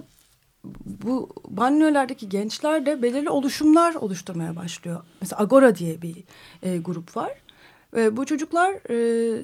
bu 0.85 1.29
banyolardaki 1.47 2.29
gençler 2.29 2.85
de 2.85 3.01
belirli 3.01 3.29
oluşumlar 3.29 3.95
oluşturmaya 3.95 4.55
başlıyor. 4.55 5.01
Mesela 5.21 5.41
Agora 5.41 5.75
diye 5.75 6.01
bir 6.01 6.23
e, 6.63 6.77
grup 6.77 7.17
var. 7.17 7.31
Ve 7.93 8.17
bu 8.17 8.25
çocuklar 8.25 8.73
e, 8.89 9.41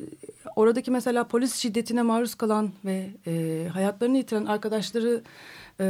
oradaki 0.56 0.92
mesela 0.92 1.24
polis 1.24 1.56
şiddetine 1.56 2.02
maruz 2.02 2.36
kalan 2.36 2.72
ve 2.86 3.10
e, 3.28 3.68
hayatlarını 3.74 4.18
yitiren 4.18 4.46
arkadaşları 4.46 5.22
e, 5.80 5.86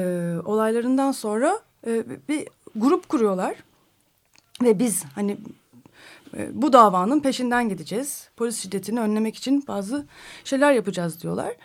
olaylarından 0.45 1.11
sonra 1.11 1.59
e, 1.87 2.03
bir 2.29 2.47
grup 2.75 3.09
kuruyorlar. 3.09 3.55
Ve 4.61 4.79
biz 4.79 5.03
hani 5.15 5.31
e, 5.31 5.37
bu 6.51 6.73
davanın 6.73 7.19
peşinden 7.19 7.69
gideceğiz. 7.69 8.29
Polis 8.37 8.61
şiddetini 8.61 8.99
önlemek 8.99 9.35
için 9.35 9.63
bazı 9.67 10.05
şeyler 10.43 10.73
yapacağız 10.73 11.23
diyorlar. 11.23 11.55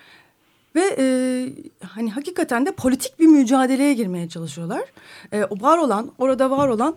Ve 0.75 0.97
e, 0.99 1.07
hani 1.87 2.11
hakikaten 2.11 2.67
de 2.67 2.73
politik 2.73 3.19
bir 3.19 3.27
mücadeleye 3.27 3.95
girmeye 3.95 4.29
çalışıyorlar. 4.29 4.83
E, 5.33 5.43
var 5.43 5.79
olan, 5.79 6.13
orada 6.19 6.51
var 6.51 6.69
olan 6.69 6.97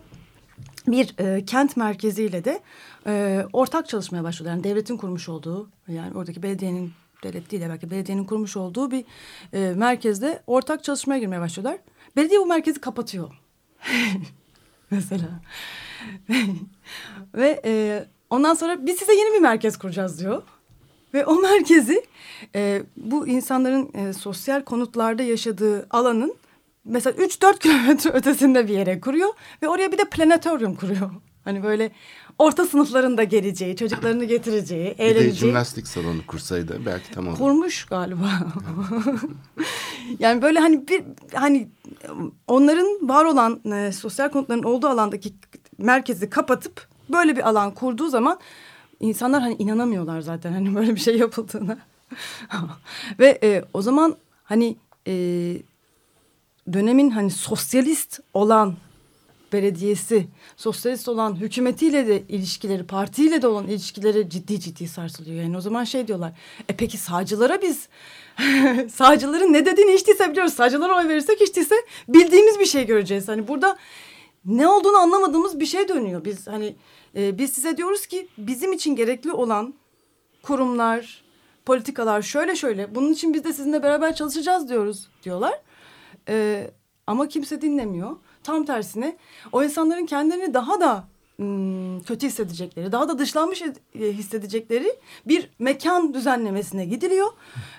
bir 0.86 1.14
e, 1.18 1.44
kent 1.44 1.76
merkeziyle 1.76 2.44
de 2.44 2.60
e, 3.06 3.44
ortak 3.52 3.88
çalışmaya 3.88 4.24
başlıyorlar. 4.24 4.56
Yani 4.56 4.64
devletin 4.64 4.96
kurmuş 4.96 5.28
olduğu, 5.28 5.68
yani 5.88 6.16
oradaki 6.16 6.42
belediyenin, 6.42 6.92
devlet 7.22 7.50
değil 7.50 7.62
de 7.62 7.68
belki 7.68 7.90
belediyenin 7.90 8.24
kurmuş 8.24 8.56
olduğu 8.56 8.90
bir 8.90 9.04
e, 9.52 9.72
merkezde 9.76 10.42
ortak 10.46 10.84
çalışmaya 10.84 11.18
girmeye 11.18 11.40
başlıyorlar. 11.40 11.78
Belediye 12.16 12.40
bu 12.40 12.46
merkezi 12.46 12.80
kapatıyor. 12.80 13.30
Mesela. 14.90 15.28
Ve 17.34 17.60
e, 17.64 18.04
ondan 18.30 18.54
sonra 18.54 18.86
biz 18.86 18.98
size 18.98 19.14
yeni 19.14 19.34
bir 19.34 19.40
merkez 19.40 19.78
kuracağız 19.78 20.20
diyor. 20.20 20.42
Ve 21.14 21.26
o 21.26 21.40
merkezi 21.40 22.04
e, 22.54 22.82
bu 22.96 23.28
insanların 23.28 23.90
e, 23.94 24.12
sosyal 24.12 24.62
konutlarda 24.64 25.22
yaşadığı 25.22 25.86
alanın 25.90 26.34
mesela 26.84 27.16
3-4 27.16 27.58
kilometre 27.58 28.10
ötesinde 28.14 28.68
bir 28.68 28.74
yere 28.74 29.00
kuruyor. 29.00 29.28
Ve 29.62 29.68
oraya 29.68 29.92
bir 29.92 29.98
de 29.98 30.04
planetoryum 30.04 30.74
kuruyor. 30.74 31.10
Hani 31.44 31.62
böyle 31.62 31.90
orta 32.38 32.66
sınıfların 32.66 33.16
da 33.16 33.24
geleceği, 33.24 33.76
çocuklarını 33.76 34.24
getireceği, 34.24 34.86
eğleneceği. 34.86 35.26
Bir 35.26 35.30
de 35.30 35.34
jimnastik 35.34 35.88
salonu 35.88 36.26
kursaydı 36.26 36.80
belki 36.86 37.10
tamam. 37.10 37.36
Kurmuş 37.36 37.84
galiba. 37.84 38.30
yani 40.18 40.42
böyle 40.42 40.58
hani 40.58 40.88
bir 40.88 41.04
hani 41.32 41.68
onların 42.46 43.08
var 43.08 43.24
olan 43.24 43.60
e, 43.72 43.92
sosyal 43.92 44.28
konutların 44.28 44.62
olduğu 44.62 44.86
alandaki 44.86 45.34
merkezi 45.78 46.30
kapatıp 46.30 46.88
böyle 47.12 47.36
bir 47.36 47.48
alan 47.48 47.74
kurduğu 47.74 48.08
zaman 48.08 48.38
insanlar 49.00 49.42
hani 49.42 49.56
inanamıyorlar 49.58 50.20
zaten 50.20 50.52
hani 50.52 50.74
böyle 50.74 50.94
bir 50.94 51.00
şey 51.00 51.18
yapıldığına. 51.18 51.78
Ve 53.18 53.38
e, 53.42 53.64
o 53.74 53.82
zaman 53.82 54.16
hani 54.44 54.76
e, 55.06 55.12
dönemin 56.72 57.10
hani 57.10 57.30
sosyalist 57.30 58.20
olan 58.34 58.74
belediyesi, 59.56 60.26
sosyalist 60.56 61.08
olan 61.08 61.36
hükümetiyle 61.36 62.06
de 62.06 62.22
ilişkileri, 62.28 62.86
partiyle 62.86 63.42
de 63.42 63.46
olan 63.46 63.68
ilişkileri 63.68 64.30
ciddi 64.30 64.60
ciddi 64.60 64.88
sarsılıyor. 64.88 65.42
Yani 65.42 65.56
o 65.56 65.60
zaman 65.60 65.84
şey 65.84 66.08
diyorlar, 66.08 66.32
e 66.68 66.76
peki 66.76 66.98
sağcılara 66.98 67.62
biz, 67.62 67.88
sağcıların 68.92 69.52
ne 69.52 69.66
dediğini 69.66 69.92
hiç 69.92 70.06
değilse 70.06 70.30
biliyoruz. 70.30 70.54
Sağcılara 70.54 70.96
oy 70.96 71.08
verirsek 71.08 71.40
hiç 71.40 71.56
değilse 71.56 71.74
bildiğimiz 72.08 72.58
bir 72.58 72.66
şey 72.66 72.86
göreceğiz. 72.86 73.28
Hani 73.28 73.48
burada 73.48 73.76
ne 74.44 74.68
olduğunu 74.68 74.96
anlamadığımız 74.96 75.60
bir 75.60 75.66
şey 75.66 75.88
dönüyor. 75.88 76.24
Biz 76.24 76.46
hani 76.46 76.76
e, 77.16 77.38
biz 77.38 77.52
size 77.52 77.76
diyoruz 77.76 78.06
ki 78.06 78.28
bizim 78.38 78.72
için 78.72 78.96
gerekli 78.96 79.32
olan 79.32 79.74
kurumlar, 80.42 81.24
politikalar 81.66 82.22
şöyle 82.22 82.56
şöyle. 82.56 82.94
Bunun 82.94 83.12
için 83.12 83.34
biz 83.34 83.44
de 83.44 83.52
sizinle 83.52 83.82
beraber 83.82 84.14
çalışacağız 84.14 84.68
diyoruz 84.68 85.08
diyorlar. 85.22 85.60
E, 86.28 86.66
ama 87.06 87.28
kimse 87.28 87.60
dinlemiyor. 87.60 88.16
Tam 88.46 88.64
tersine 88.64 89.16
o 89.52 89.62
insanların 89.62 90.06
kendilerini 90.06 90.54
daha 90.54 90.80
da 90.80 91.04
kötü 92.06 92.26
hissedecekleri, 92.26 92.92
daha 92.92 93.08
da 93.08 93.18
dışlanmış 93.18 93.62
e, 93.62 93.72
hissedecekleri 94.00 94.98
bir 95.26 95.50
mekan 95.58 96.14
düzenlemesine 96.14 96.84
gidiliyor. 96.84 97.32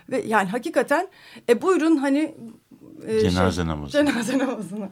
Ve 0.09 0.21
yani 0.21 0.49
hakikaten 0.49 1.07
e, 1.49 1.61
buyurun 1.61 1.95
hani 1.95 2.35
e, 3.07 3.19
cenaze 3.19 3.55
şey, 3.55 3.67
namazı. 3.67 3.91
Cenaze 3.91 4.37
namazına 4.37 4.89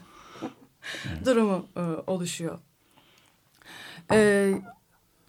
durumu 1.25 1.65
e, 1.77 1.81
oluşuyor. 2.07 2.59
E, 4.11 4.51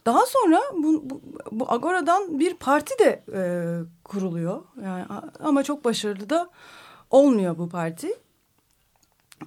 daha 0.07 0.27
sonra 0.27 0.61
bu, 0.73 1.11
bu, 1.11 1.21
bu 1.51 1.73
Agora'dan 1.73 2.39
bir 2.39 2.55
parti 2.55 2.99
de 2.99 3.25
e, 3.35 3.41
kuruluyor. 4.05 4.63
Yani 4.85 5.05
ama 5.41 5.63
çok 5.63 5.85
başarılı 5.85 6.31
da 6.31 6.51
olmuyor 7.11 7.59
bu 7.59 7.69
parti. 7.69 8.09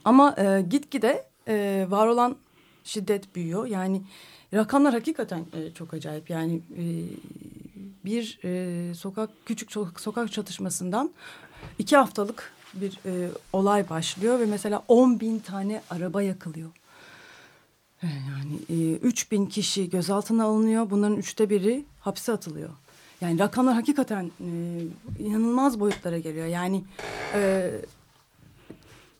Ama 0.05 0.35
e, 0.37 0.61
gitgide 0.69 1.25
e, 1.47 1.85
var 1.89 2.07
olan 2.07 2.35
şiddet 2.83 3.35
büyüyor. 3.35 3.65
Yani 3.65 4.01
rakamlar 4.53 4.93
hakikaten 4.93 5.45
e, 5.53 5.73
çok 5.73 5.93
acayip. 5.93 6.29
Yani 6.29 6.61
e, 6.77 6.83
bir 8.05 8.39
e, 8.43 8.93
sokak 8.95 9.29
küçük 9.45 9.71
sokak 9.97 10.31
çatışmasından 10.31 11.11
iki 11.79 11.97
haftalık 11.97 12.53
bir 12.73 12.99
e, 13.05 13.29
olay 13.53 13.89
başlıyor 13.89 14.39
ve 14.39 14.45
mesela 14.45 14.83
10 14.87 15.19
bin 15.19 15.39
tane 15.39 15.81
araba 15.89 16.21
yakılıyor. 16.21 16.69
E, 18.03 18.07
yani 18.07 18.81
e, 18.81 18.95
3 18.95 19.31
bin 19.31 19.45
kişi 19.45 19.89
gözaltına 19.89 20.43
alınıyor. 20.43 20.89
Bunların 20.89 21.17
üçte 21.17 21.49
biri 21.49 21.85
hapse 21.99 22.31
atılıyor. 22.31 22.69
Yani 23.21 23.39
rakamlar 23.39 23.75
hakikaten 23.75 24.31
e, 24.41 24.49
inanılmaz 25.19 25.79
boyutlara 25.79 26.19
geliyor. 26.19 26.47
Yani 26.47 26.83
e, 27.33 27.71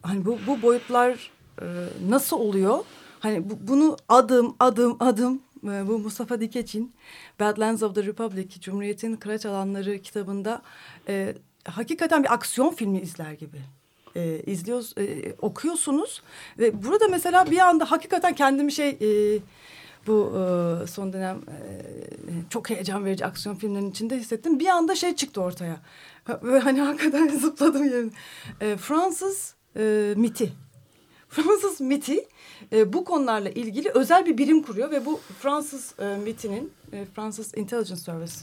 hani 0.02 0.26
bu, 0.26 0.38
bu 0.48 0.62
boyutlar 0.62 1.32
e, 1.62 1.66
nasıl 2.10 2.38
oluyor? 2.40 2.80
Hani 3.20 3.50
bu, 3.50 3.58
bunu 3.62 3.98
adım 4.10 4.56
adım 4.60 4.98
adım 5.00 5.42
e, 5.64 5.88
bu 5.88 6.00
Mustafa 6.00 6.42
Dikeç'in 6.42 6.94
Badlands 7.40 7.84
of 7.84 7.96
the 7.96 8.04
Republic 8.04 8.60
Cumhuriyet'in 8.62 9.16
Kıraç 9.16 9.46
Alanları 9.46 10.02
kitabında 10.02 10.62
e, 11.08 11.36
hakikaten 11.66 12.24
bir 12.24 12.34
aksiyon 12.34 12.74
filmi 12.74 13.02
izler 13.02 13.32
gibi 13.32 13.62
e, 14.16 14.42
izliyoruz, 14.46 14.94
e, 14.98 15.34
okuyorsunuz 15.42 16.22
ve 16.60 16.84
burada 16.84 17.08
mesela 17.08 17.52
bir 17.52 17.60
anda 17.60 17.92
hakikaten 17.92 18.36
kendimi 18.36 18.72
şey 18.72 18.90
e, 18.90 19.40
bu 20.08 20.34
e, 20.84 20.88
son 20.88 21.14
dönem 21.14 21.38
e, 21.38 21.62
çok 22.50 22.70
heyecan 22.70 23.06
verici 23.06 23.26
aksiyon 23.26 23.56
filmlerinin 23.56 23.92
içinde 23.92 24.18
hissettim. 24.18 24.60
Bir 24.60 24.68
anda 24.68 24.96
şey 24.96 25.16
çıktı 25.16 25.42
ortaya 25.42 25.78
ve 26.44 26.60
hani 26.60 26.82
hakikaten 26.82 27.28
zıpladım 27.40 27.86
yerim. 27.86 28.12
E, 28.62 28.78
Fransız 28.78 29.56
e, 29.78 30.14
MIT'i. 30.18 30.54
Fransız 31.30 31.82
MIT'i 31.82 32.28
e, 32.72 32.94
bu 32.94 33.06
konularla 33.06 33.50
ilgili 33.50 33.90
özel 33.90 34.26
bir 34.26 34.38
birim 34.38 34.64
kuruyor 34.64 34.92
ve 34.92 35.06
bu 35.06 35.20
Fransız 35.40 35.94
e, 36.00 36.18
MIT'inin 36.18 36.72
e, 36.94 37.06
Fransız 37.16 37.58
Intelligence 37.58 38.02
Service 38.02 38.34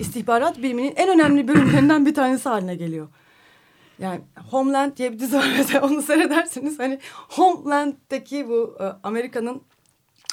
istihbarat 0.00 0.58
biriminin 0.58 0.92
en 0.96 1.08
önemli 1.08 1.48
bölümlerinden 1.48 2.06
bir 2.06 2.14
tanesi 2.14 2.48
haline 2.48 2.74
geliyor. 2.74 3.08
Yani 3.98 4.20
Homeland 4.50 4.96
diye 4.96 5.12
bir 5.12 5.18
dizi 5.18 5.36
var 5.36 5.54
mesela 5.58 5.86
onu 5.86 6.02
seyredersiniz. 6.02 6.78
Hani 6.78 6.98
Homeland'daki 7.12 8.48
bu 8.48 8.76
e, 8.80 8.84
Amerika'nın 9.02 9.62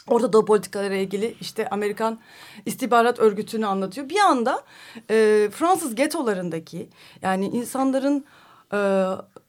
Orta 0.08 0.34
Doğu 0.34 0.45
politikaları 0.45 0.95
ilgili 0.95 1.36
işte 1.41 1.69
Amerikan 1.69 2.19
istihbarat 2.65 3.19
örgütünü 3.19 3.65
anlatıyor. 3.65 4.10
Bir 4.10 4.19
anda 4.19 4.63
e, 5.10 5.50
Fransız 5.52 5.95
getolarındaki 5.95 6.89
yani 7.21 7.45
insanların 7.45 8.26
e, 8.74 8.78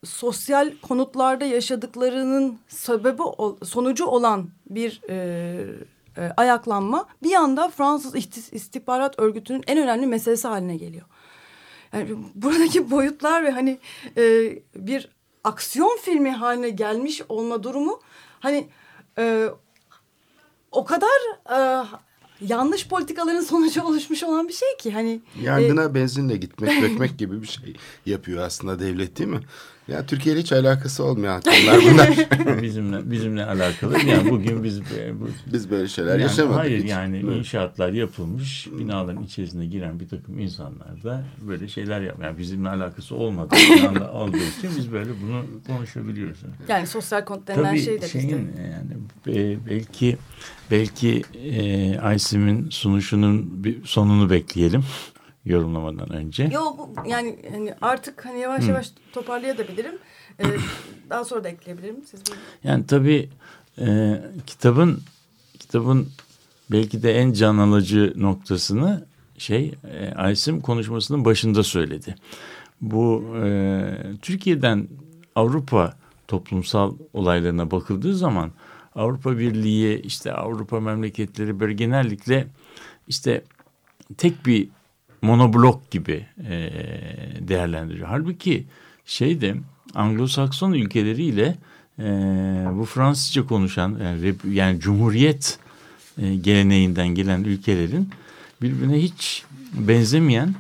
sosyal 0.05 0.73
konutlarda 0.83 1.45
yaşadıklarının 1.45 2.59
sebebi 2.69 3.23
sonucu 3.65 4.07
olan 4.07 4.51
bir 4.71 5.01
e, 5.09 5.17
e, 6.17 6.33
ayaklanma 6.37 7.07
bir 7.23 7.35
anda 7.35 7.69
Fransız 7.69 8.15
istihbarat 8.53 9.19
örgütünün 9.19 9.65
en 9.67 9.79
önemli 9.79 10.07
meselesi 10.07 10.49
haline 10.49 10.77
geliyor. 10.77 11.07
Yani 11.93 12.17
buradaki 12.35 12.91
boyutlar 12.91 13.45
ve 13.45 13.51
hani 13.51 13.79
e, 14.17 14.23
bir 14.75 15.09
aksiyon 15.45 15.99
filmi 16.03 16.31
haline 16.31 16.71
gelmiş 16.71 17.23
olma 17.29 17.63
durumu 17.63 18.01
hani 18.41 18.69
e, 19.19 19.49
o 20.73 20.85
kadar 20.85 21.19
e, 21.51 21.87
yanlış 22.41 22.89
politikaların 22.89 23.41
sonucu 23.41 23.83
oluşmuş 23.83 24.23
olan 24.23 24.49
bir 24.49 24.53
şey 24.53 24.77
ki 24.77 24.93
hani 24.93 25.21
yangına 25.43 25.85
e, 25.85 25.95
benzinle 25.95 26.37
gitmek 26.37 26.83
dökmek 26.83 27.19
gibi 27.19 27.43
bir 27.43 27.47
şey 27.47 27.77
yapıyor 28.07 28.43
aslında 28.43 28.81
devlet 28.81 29.19
değil 29.19 29.31
mi? 29.31 29.41
Ya 29.89 30.07
Türkiye 30.07 30.35
ile 30.35 30.43
hiç 30.43 30.53
alakası 30.53 31.05
olmayan 31.05 31.41
konular 31.41 31.81
bunlar. 31.93 32.19
bizimle 32.63 33.11
bizimle 33.11 33.45
alakalı. 33.45 33.99
Yani 34.07 34.31
bugün 34.31 34.65
biz 34.65 34.81
bu, 34.81 35.29
biz 35.53 35.71
böyle 35.71 35.89
şeyler 35.89 36.11
yani 36.11 36.23
yaşamadık. 36.23 36.59
Hayır 36.59 36.83
hiç. 36.83 36.91
yani 36.91 37.23
evet. 37.25 37.37
inşaatlar 37.37 37.93
yapılmış, 37.93 38.69
binaların 38.79 39.23
içerisine 39.23 39.67
giren 39.67 40.01
bir 40.01 40.09
takım 40.09 40.39
insanlar 40.39 41.03
da 41.05 41.25
böyle 41.49 41.69
şeyler 41.69 42.01
yap. 42.01 42.17
Yani 42.23 42.39
bizimle 42.39 42.69
alakası 42.69 43.15
olmadığı 43.15 43.57
olduğu 44.13 44.37
için 44.37 44.71
biz 44.77 44.93
böyle 44.93 45.11
bunu 45.23 45.45
konuşabiliyoruz. 45.67 46.39
Yani 46.69 46.87
sosyal 46.87 47.25
kont 47.25 47.49
denilen 47.49 47.77
şey 47.77 48.03
de 48.03 48.09
şeyin, 48.09 48.51
yani 49.27 49.59
belki 49.67 50.17
belki 50.71 51.23
e, 51.45 51.99
Aysim'in 51.99 52.71
sunuşunun 52.71 53.65
bir 53.65 53.85
sonunu 53.85 54.31
bekleyelim 54.31 54.85
yorumlamadan 55.49 56.13
önce. 56.13 56.45
Yok 56.45 56.89
yani 57.07 57.39
hani 57.51 57.75
artık 57.81 58.25
hani 58.25 58.41
yavaş 58.41 58.65
Hı. 58.65 58.69
yavaş 58.69 58.91
toparlayabilirim. 59.13 59.99
Ee, 60.41 60.45
daha 61.11 61.25
sonra 61.25 61.45
da 61.45 61.49
ekleyebilirim. 61.49 61.97
Siz 62.11 62.21
Yani 62.65 62.87
tabii 62.87 63.29
e, 63.79 64.21
kitabın 64.47 65.03
kitabın 65.59 66.09
belki 66.71 67.03
de 67.03 67.13
en 67.15 67.33
can 67.33 67.59
alıcı 67.59 68.13
noktasını 68.17 69.07
şey 69.39 69.75
e, 69.85 70.15
Aysim 70.15 70.61
konuşmasının 70.61 71.25
başında 71.25 71.63
söyledi. 71.63 72.15
Bu 72.81 73.25
e, 73.45 73.93
Türkiye'den 74.23 74.89
Avrupa 75.35 75.97
toplumsal 76.29 76.95
olaylarına 77.13 77.71
bakıldığı 77.71 78.15
zaman 78.17 78.53
Avrupa 78.95 79.39
Birliği 79.39 80.03
işte 80.03 80.33
Avrupa 80.33 80.81
memleketleri 80.81 81.61
böyle 81.61 81.73
genellikle 81.73 82.47
işte 83.09 83.45
tek 84.17 84.47
bir 84.47 84.69
monoblok 85.23 85.91
gibi 85.91 86.27
e, 86.49 86.71
değerlendiriyor. 87.41 88.09
Halbuki 88.09 88.65
şeyde 89.07 89.55
Anglo-Sakson 89.95 90.75
ülkeleriyle 90.75 91.57
e, 91.99 92.05
bu 92.73 92.85
Fransızca 92.85 93.47
konuşan 93.47 93.99
yani, 94.03 94.35
yani 94.51 94.81
Cumhuriyet 94.81 95.59
e, 96.19 96.35
geleneğinden 96.35 97.09
gelen 97.09 97.45
ülkelerin 97.45 98.11
birbirine 98.63 99.03
hiç 99.03 99.45
benzemeyen 99.75 100.55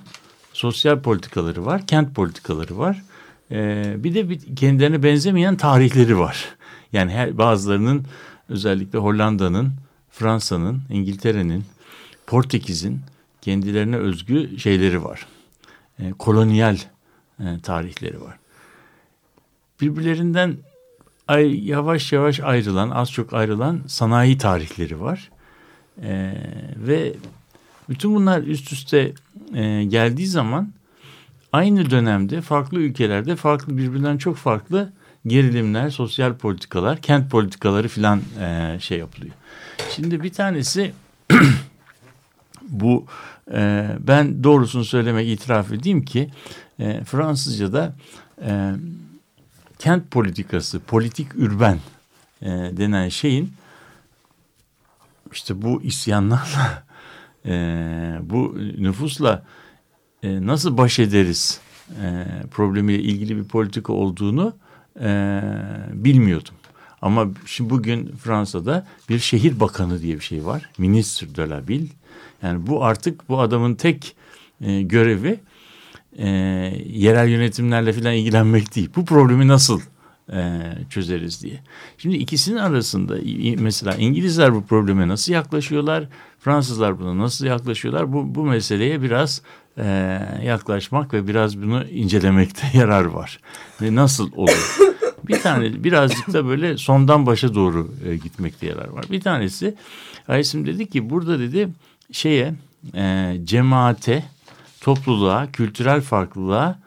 sosyal 0.52 1.00
politikaları 1.00 1.66
var, 1.66 1.86
kent 1.86 2.14
politikaları 2.14 2.78
var. 2.78 3.02
E, 3.50 3.94
bir 3.98 4.14
de 4.14 4.30
bir, 4.30 4.56
kendilerine 4.56 5.02
benzemeyen 5.02 5.56
tarihleri 5.56 6.18
var. 6.18 6.44
Yani 6.92 7.12
her 7.12 7.38
bazılarının 7.38 8.04
özellikle 8.48 8.98
Hollanda'nın, 8.98 9.72
Fransa'nın, 10.10 10.82
İngiltere'nin, 10.90 11.64
Portekiz'in 12.26 13.00
kendilerine 13.48 13.96
özgü 13.96 14.58
şeyleri 14.58 15.04
var. 15.04 15.26
E, 15.98 16.10
kolonyal 16.10 16.76
e, 17.40 17.44
tarihleri 17.62 18.20
var. 18.20 18.38
Birbirlerinden 19.80 20.56
ay, 21.28 21.68
yavaş 21.68 22.12
yavaş 22.12 22.40
ayrılan, 22.40 22.90
az 22.90 23.12
çok 23.12 23.32
ayrılan 23.32 23.80
sanayi 23.86 24.38
tarihleri 24.38 25.00
var. 25.00 25.30
E, 26.02 26.34
ve 26.76 27.14
bütün 27.88 28.14
bunlar 28.14 28.42
üst 28.42 28.72
üste 28.72 29.12
e, 29.54 29.84
geldiği 29.84 30.26
zaman 30.26 30.72
aynı 31.52 31.90
dönemde 31.90 32.40
farklı 32.40 32.78
ülkelerde 32.78 33.36
farklı 33.36 33.76
birbirinden 33.78 34.18
çok 34.18 34.36
farklı 34.36 34.92
gerilimler, 35.26 35.90
sosyal 35.90 36.34
politikalar, 36.34 37.02
kent 37.02 37.30
politikaları 37.30 37.88
filan 37.88 38.20
e, 38.40 38.76
şey 38.80 38.98
yapılıyor. 38.98 39.34
Şimdi 39.96 40.22
bir 40.22 40.32
tanesi 40.32 40.92
bu 42.68 43.06
e, 43.52 43.88
ben 44.00 44.44
doğrusunu 44.44 44.84
söylemek 44.84 45.28
itiraf 45.28 45.72
edeyim 45.72 46.04
ki 46.04 46.30
e, 46.78 47.04
Fransızca'da 47.04 47.96
e, 48.42 48.72
kent 49.78 50.10
politikası, 50.10 50.80
politik 50.80 51.34
ürben 51.34 51.78
e, 52.42 52.48
denen 52.50 53.08
şeyin 53.08 53.52
işte 55.32 55.62
bu 55.62 55.82
isyanlarla 55.82 56.84
e, 57.46 57.52
bu 58.22 58.54
nüfusla 58.78 59.44
e, 60.22 60.46
nasıl 60.46 60.76
baş 60.76 60.98
ederiz 60.98 61.60
e, 62.02 62.26
problemiyle 62.50 63.02
ilgili 63.02 63.36
bir 63.36 63.44
politika 63.44 63.92
olduğunu 63.92 64.56
e, 65.00 65.42
bilmiyordum. 65.92 66.54
Ama 67.02 67.26
şimdi 67.46 67.70
bugün 67.70 68.16
Fransa'da 68.16 68.86
bir 69.08 69.18
şehir 69.18 69.60
bakanı 69.60 70.02
diye 70.02 70.16
bir 70.16 70.20
şey 70.20 70.46
var. 70.46 70.70
Ministre 70.78 71.34
de 71.34 71.48
la 71.48 71.68
Ville. 71.68 71.88
Yani 72.42 72.66
bu 72.66 72.84
artık 72.84 73.28
bu 73.28 73.40
adamın 73.40 73.74
tek 73.74 74.16
e, 74.60 74.82
görevi 74.82 75.40
e, 76.18 76.28
yerel 76.86 77.28
yönetimlerle 77.28 77.92
falan 77.92 78.14
ilgilenmek 78.14 78.76
değil. 78.76 78.90
Bu 78.96 79.04
problemi 79.04 79.48
nasıl 79.48 79.80
e, 80.32 80.60
çözeriz 80.90 81.42
diye. 81.42 81.60
Şimdi 81.98 82.16
ikisinin 82.16 82.56
arasında 82.56 83.16
mesela 83.58 83.94
İngilizler 83.94 84.54
bu 84.54 84.66
probleme 84.66 85.08
nasıl 85.08 85.32
yaklaşıyorlar, 85.32 86.08
Fransızlar 86.40 87.00
buna 87.00 87.18
nasıl 87.18 87.46
yaklaşıyorlar? 87.46 88.12
Bu, 88.12 88.34
bu 88.34 88.44
meseleye 88.44 89.02
biraz 89.02 89.42
e, 89.78 89.84
yaklaşmak 90.44 91.14
ve 91.14 91.28
biraz 91.28 91.62
bunu 91.62 91.84
incelemekte 91.84 92.66
yarar 92.78 93.04
var. 93.04 93.40
Ve 93.82 93.94
nasıl 93.94 94.32
olur? 94.32 94.78
Bir 95.28 95.40
tane 95.40 95.84
birazcık 95.84 96.32
da 96.32 96.46
böyle 96.46 96.76
sondan 96.76 97.26
başa 97.26 97.54
doğru 97.54 97.94
e, 98.06 98.16
gitmekte 98.16 98.66
yarar 98.66 98.88
var. 98.88 99.04
Bir 99.10 99.20
tanesi 99.20 99.74
Aysim 100.28 100.66
dedi 100.66 100.86
ki 100.86 101.10
burada 101.10 101.38
dedi 101.38 101.68
şeye 102.12 102.54
e, 102.94 103.36
cemaate, 103.44 104.24
topluluğa, 104.80 105.52
kültürel 105.52 106.00
farklılığa 106.00 106.78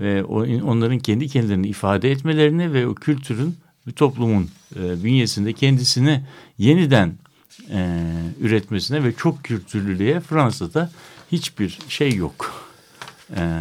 ve 0.00 0.24
onların 0.24 0.98
kendi 0.98 1.28
kendilerini 1.28 1.68
ifade 1.68 2.10
etmelerini 2.10 2.72
ve 2.72 2.86
o 2.86 2.94
kültürün 2.94 3.56
bir 3.86 3.92
toplumun 3.92 4.50
e, 4.76 5.04
bünyesinde 5.04 5.52
kendisini 5.52 6.24
yeniden 6.58 7.14
e, 7.70 8.04
üretmesine 8.40 9.04
ve 9.04 9.12
çok 9.12 9.44
kültürlülüğe 9.44 10.20
Fransa'da 10.20 10.90
hiçbir 11.32 11.78
şey 11.88 12.14
yok. 12.14 12.68
E. 13.36 13.60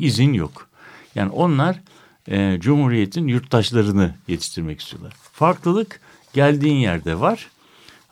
İzin 0.00 0.32
yok. 0.32 0.68
Yani 1.14 1.30
onlar 1.30 1.80
e, 2.28 2.56
Cumhuriyet'in 2.60 3.28
yurttaşlarını 3.28 4.14
yetiştirmek 4.28 4.80
istiyorlar. 4.80 5.12
Farklılık 5.32 6.00
geldiğin 6.32 6.76
yerde 6.76 7.20
var. 7.20 7.50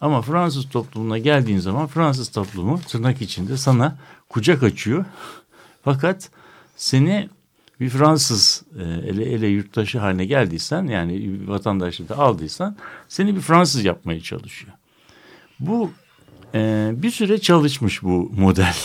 Ama 0.03 0.23
Fransız 0.23 0.69
toplumuna 0.69 1.19
geldiğin 1.19 1.59
zaman 1.59 1.87
Fransız 1.87 2.29
toplumu 2.29 2.81
tırnak 2.81 3.23
içinde 3.23 3.57
sana 3.57 3.97
kucak 4.29 4.63
açıyor. 4.63 5.05
Fakat 5.85 6.31
seni 6.77 7.29
bir 7.81 7.89
Fransız 7.89 8.63
e, 8.79 8.83
ele 8.83 9.25
ele 9.25 9.47
yurttaşı 9.47 9.99
haline 9.99 10.25
geldiysen 10.25 10.85
yani 10.87 11.41
vatandaşlığı 11.49 12.09
da 12.09 12.19
aldıysan 12.19 12.77
seni 13.09 13.37
bir 13.37 13.41
Fransız 13.41 13.85
yapmaya 13.85 14.21
çalışıyor. 14.21 14.73
Bu 15.61 15.91
e, 16.55 16.91
bir 16.95 17.11
süre 17.11 17.39
çalışmış 17.39 18.03
bu 18.03 18.33
model. 18.37 18.77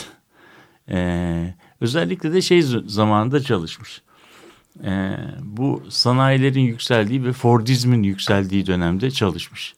E, 0.90 1.54
özellikle 1.82 2.34
de 2.34 2.42
şey 2.42 2.62
zamanında 2.86 3.40
çalışmış. 3.40 4.02
E, 4.84 5.18
bu 5.42 5.84
sanayilerin 5.90 6.62
yükseldiği 6.62 7.26
ve 7.26 7.34
Fordizmin 7.34 8.04
yükseldiği 8.04 8.66
dönemde 8.66 9.12
çalışmış. 9.12 9.77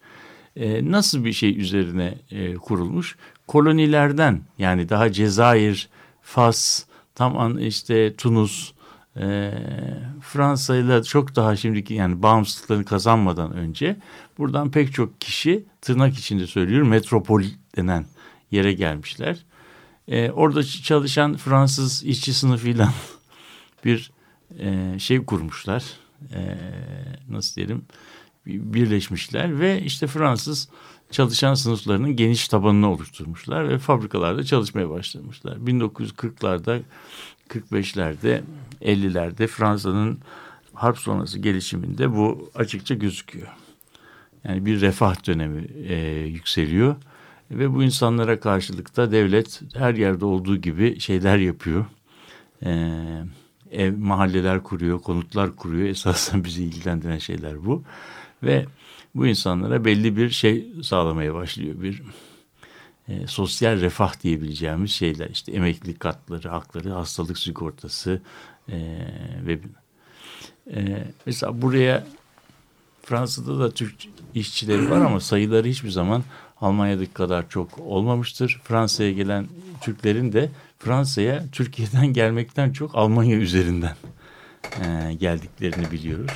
E, 0.60 0.92
nasıl 0.92 1.26
bir 1.26 1.34
şey 1.34 1.62
üzerine 1.62 2.16
e, 2.32 2.54
kurulmuş? 2.54 3.16
Kolonilerden 3.48 4.42
yani 4.58 4.90
daha 4.90 5.12
Cezayir, 5.12 5.90
Fas, 6.22 6.84
tam 7.16 7.38
an 7.38 7.58
işte 7.58 8.16
Tunus, 8.16 8.72
e, 9.18 9.52
Fransa 10.22 10.76
ile 10.76 11.04
çok 11.04 11.36
daha 11.36 11.56
şimdiki 11.56 11.94
yani 11.94 12.24
bağımsızlıklarını 12.24 12.86
kazanmadan 12.86 13.54
önce 13.54 13.98
buradan 14.38 14.72
pek 14.72 14.94
çok 14.94 15.22
kişi 15.22 15.66
tırnak 15.82 16.18
içinde 16.18 16.48
söylüyorum 16.48 16.88
metropol 16.88 17.44
denen 17.76 18.06
yere 18.52 18.74
gelmişler. 18.74 19.46
E, 20.08 20.32
orada 20.32 20.64
çalışan 20.64 21.38
Fransız 21.38 22.04
işçi 22.04 22.34
sınıfıyla 22.34 22.94
bir 23.86 24.12
şey 24.98 25.26
kurmuşlar. 25.26 25.84
Nasıl 27.30 27.56
diyelim 27.56 27.86
birleşmişler 28.50 29.60
ve 29.60 29.82
işte 29.82 30.08
Fransız 30.08 30.70
çalışan 31.12 31.54
sınıflarının 31.54 32.16
geniş 32.16 32.48
tabanını 32.48 32.92
oluşturmuşlar 32.92 33.70
ve 33.70 33.78
fabrikalarda 33.78 34.44
çalışmaya 34.44 34.90
başlamışlar. 34.90 35.56
1940'larda 35.56 36.82
45'lerde 37.50 38.42
50'lerde 38.82 39.48
Fransa'nın 39.48 40.20
harp 40.74 40.98
sonrası 40.98 41.40
gelişiminde 41.40 42.16
bu 42.16 42.52
açıkça 42.56 42.96
gözüküyor. 42.96 43.48
Yani 44.44 44.66
bir 44.66 44.82
refah 44.82 45.28
dönemi 45.28 45.68
e, 45.88 45.96
yükseliyor 46.28 46.96
ve 47.52 47.74
bu 47.74 47.84
insanlara 47.84 48.40
karşılık 48.40 48.98
da 48.98 49.12
devlet 49.12 49.62
her 49.74 49.94
yerde 49.94 50.26
olduğu 50.26 50.58
gibi 50.58 51.00
şeyler 51.00 51.38
yapıyor. 51.38 51.86
E, 52.66 52.92
ev 53.72 53.98
mahalleler 53.98 54.64
kuruyor, 54.64 55.00
konutlar 55.00 55.56
kuruyor. 55.56 55.88
Esasen 55.88 56.44
bizi 56.44 56.64
ilgilendiren 56.64 57.18
şeyler 57.18 57.66
bu. 57.66 57.84
Ve 58.44 58.66
bu 59.16 59.28
insanlara 59.28 59.86
belli 59.86 60.18
bir 60.18 60.30
şey 60.30 60.68
sağlamaya 60.84 61.34
başlıyor. 61.34 61.82
Bir 61.82 62.04
e, 63.08 63.28
sosyal 63.28 63.82
refah 63.82 64.24
diyebileceğimiz 64.24 64.92
şeyler 64.92 65.30
işte 65.30 65.52
emeklilik 65.52 66.00
katları, 66.00 66.50
hakları, 66.50 66.90
hastalık 66.90 67.38
sigortası 67.38 68.22
e, 68.72 68.78
ve 69.46 69.60
e, 70.74 71.08
mesela 71.26 71.62
buraya 71.62 72.08
Fransa'da 73.04 73.60
da 73.60 73.72
Türk 73.72 73.96
işçileri 74.36 74.90
var 74.90 75.02
ama 75.02 75.20
sayıları 75.20 75.68
hiçbir 75.68 75.90
zaman 75.90 76.24
Almanya'daki 76.62 77.14
kadar 77.14 77.50
çok 77.50 77.80
olmamıştır. 77.80 78.62
Fransa'ya 78.64 79.12
gelen 79.12 79.48
Türklerin 79.82 80.34
de 80.34 80.50
Fransa'ya 80.80 81.44
Türkiye'den 81.52 82.08
gelmekten 82.14 82.72
çok 82.72 82.96
Almanya 82.96 83.38
üzerinden 83.38 83.96
e, 84.82 85.14
geldiklerini 85.14 85.92
biliyoruz. 85.92 86.32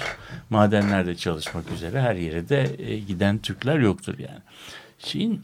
Madenlerde 0.53 1.15
çalışmak 1.15 1.71
üzere 1.71 2.01
her 2.01 2.15
yere 2.15 2.49
de 2.49 2.75
e, 2.79 2.99
giden 2.99 3.37
Türkler 3.37 3.79
yoktur 3.79 4.19
yani. 4.19 4.39
Şeyin 4.99 5.41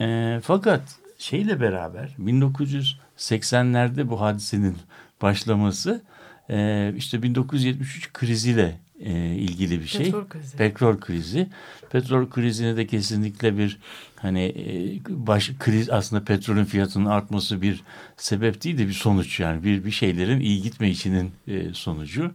e, 0.00 0.40
fakat 0.42 0.82
şeyle 1.18 1.60
beraber 1.60 2.08
1980'lerde 2.18 4.08
bu 4.08 4.20
hadisenin 4.20 4.76
başlaması 5.22 6.02
e, 6.50 6.92
işte 6.96 7.22
1973 7.22 8.12
kriziyle 8.12 8.78
e, 9.00 9.12
ilgili 9.34 9.80
bir 9.80 9.86
şey. 9.86 10.04
Petrol 10.04 10.28
krizi. 10.28 10.56
Petrol 10.56 11.00
krizi. 11.00 11.48
Petrol 11.90 12.30
krizine 12.30 12.76
de 12.76 12.86
kesinlikle 12.86 13.58
bir 13.58 13.78
hani 14.16 14.44
e, 14.44 15.00
baş 15.08 15.50
kriz 15.58 15.90
aslında 15.90 16.24
petrolün 16.24 16.64
fiyatının 16.64 17.06
artması 17.06 17.62
bir 17.62 17.82
sebep 18.16 18.64
değil 18.64 18.78
de 18.78 18.88
bir 18.88 18.92
sonuç 18.92 19.40
yani 19.40 19.64
bir 19.64 19.84
bir 19.84 19.90
şeylerin 19.90 20.40
iyi 20.40 20.62
gitme 20.62 20.90
içinin 20.90 21.32
e, 21.48 21.74
sonucu. 21.74 22.32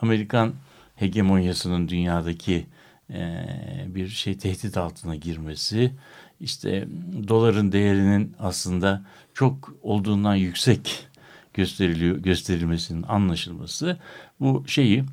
Amerikan 0.00 0.52
hegemonyasının 0.94 1.88
dünyadaki 1.88 2.66
e, 3.10 3.46
bir 3.86 4.08
şey 4.08 4.38
tehdit 4.38 4.76
altına 4.76 5.16
girmesi, 5.16 5.92
işte 6.40 6.88
doların 7.28 7.72
değerinin 7.72 8.34
aslında 8.38 9.04
çok 9.34 9.74
olduğundan 9.82 10.34
yüksek 10.34 11.08
gösteriliyor 11.54 12.16
gösterilmesinin 12.16 13.02
anlaşılması 13.08 13.96
bu 14.40 14.64
şeyi 14.68 15.04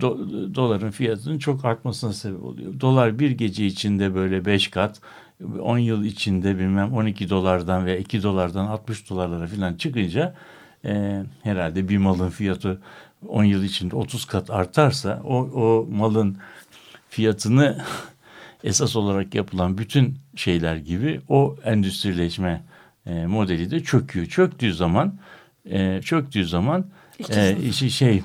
do, 0.00 0.18
doların 0.54 0.90
fiyatının 0.90 1.38
çok 1.38 1.64
artmasına 1.64 2.12
sebep 2.12 2.42
oluyor. 2.42 2.80
Dolar 2.80 3.18
bir 3.18 3.30
gece 3.30 3.66
içinde 3.66 4.14
böyle 4.14 4.44
beş 4.44 4.68
kat 4.68 5.00
10 5.60 5.78
yıl 5.78 6.04
içinde 6.04 6.58
bilmem 6.58 6.92
12 6.92 7.30
dolardan 7.30 7.86
ve 7.86 8.00
2 8.00 8.22
dolardan 8.22 8.66
60 8.66 9.10
dolarlara 9.10 9.46
falan 9.46 9.74
çıkınca 9.74 10.34
e, 10.84 11.22
herhalde 11.42 11.88
bir 11.88 11.98
malın 11.98 12.30
fiyatı 12.30 12.80
10 13.28 13.44
yıl 13.44 13.62
içinde 13.62 13.96
30 13.96 14.24
kat 14.24 14.50
artarsa 14.50 15.22
o, 15.24 15.34
o 15.36 15.86
malın 15.90 16.36
fiyatını 17.10 17.78
esas 18.64 18.96
olarak 18.96 19.34
yapılan 19.34 19.78
bütün 19.78 20.18
şeyler 20.36 20.76
gibi 20.76 21.20
o 21.28 21.56
endüstrileşme 21.64 22.62
e, 23.06 23.26
modeli 23.26 23.70
de 23.70 23.82
çöküyor. 23.82 24.26
Çöktüğü 24.26 24.74
zaman 24.74 25.14
e, 25.70 26.00
çöktüğü 26.02 26.46
zaman 26.46 26.86
e, 27.30 27.72
şey, 27.72 27.90
şey 27.90 28.22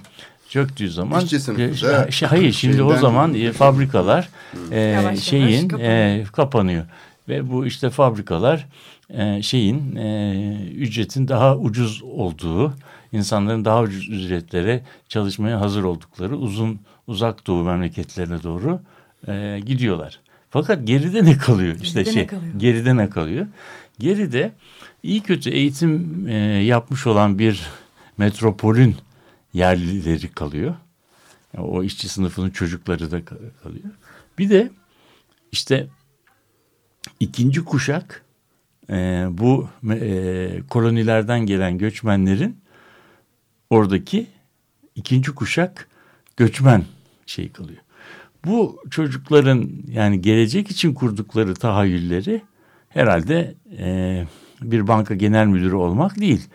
çöktüğü 0.49 0.89
zaman 0.89 1.21
e, 1.21 2.11
şey, 2.11 2.27
hayır 2.27 2.51
şimdi 2.51 2.77
şeyden... 2.77 2.89
o 2.89 2.97
zaman 2.97 3.33
e, 3.33 3.51
fabrikalar 3.51 4.29
e, 4.71 4.79
yavaş 4.79 5.19
şeyin 5.19 5.69
yavaş 5.69 5.83
e, 5.83 6.23
kapanıyor. 6.33 6.85
Ve 7.29 7.51
bu 7.51 7.65
işte 7.65 7.89
fabrikalar 7.89 8.67
e, 9.09 9.41
şeyin 9.41 9.95
e, 9.95 10.57
ücretin 10.75 11.27
daha 11.27 11.57
ucuz 11.57 12.01
olduğu 12.03 12.73
insanların 13.13 13.65
daha 13.65 13.81
ucuz 13.81 14.09
ücretlere 14.09 14.83
çalışmaya 15.09 15.61
hazır 15.61 15.83
oldukları 15.83 16.37
uzun 16.37 16.79
uzak 17.07 17.47
doğu 17.47 17.63
memleketlerine 17.63 18.43
doğru 18.43 18.79
e, 19.27 19.59
gidiyorlar. 19.65 20.19
Fakat 20.49 20.87
geride 20.87 21.25
ne 21.25 21.37
kalıyor? 21.37 21.71
Geride 21.71 21.83
işte 21.83 22.05
şey, 22.05 22.23
ne 22.23 22.27
kalıyor? 22.27 22.53
Geride 22.57 22.97
ne 22.97 23.09
kalıyor? 23.09 23.47
Geride 23.99 24.51
iyi 25.03 25.21
kötü 25.21 25.49
eğitim 25.49 26.23
e, 26.27 26.35
yapmış 26.63 27.07
olan 27.07 27.39
bir 27.39 27.61
metropolün 28.17 28.95
yerlileri 29.53 30.31
kalıyor. 30.31 30.75
Yani 31.53 31.67
o 31.67 31.83
işçi 31.83 32.09
sınıfının 32.09 32.49
çocukları 32.49 33.11
da 33.11 33.25
kalıyor. 33.25 33.85
Bir 34.37 34.49
de 34.49 34.71
işte 35.51 35.87
ikinci 37.19 37.65
kuşak 37.65 38.25
e, 38.89 39.25
bu 39.29 39.69
e, 39.91 40.61
kolonilerden 40.69 41.39
gelen 41.39 41.77
göçmenlerin 41.77 42.62
oradaki 43.73 44.27
ikinci 44.95 45.31
kuşak 45.35 45.87
göçmen 46.37 46.83
şey 47.25 47.51
kalıyor. 47.51 47.79
Bu 48.45 48.79
çocukların 48.89 49.69
yani 49.87 50.21
gelecek 50.21 50.71
için 50.71 50.93
kurdukları 50.93 51.53
tahayyülleri 51.53 52.41
herhalde 52.89 53.55
e, 53.77 54.25
bir 54.61 54.87
banka 54.87 55.15
genel 55.15 55.47
müdürü 55.47 55.75
olmak 55.75 56.19
değil. 56.19 56.47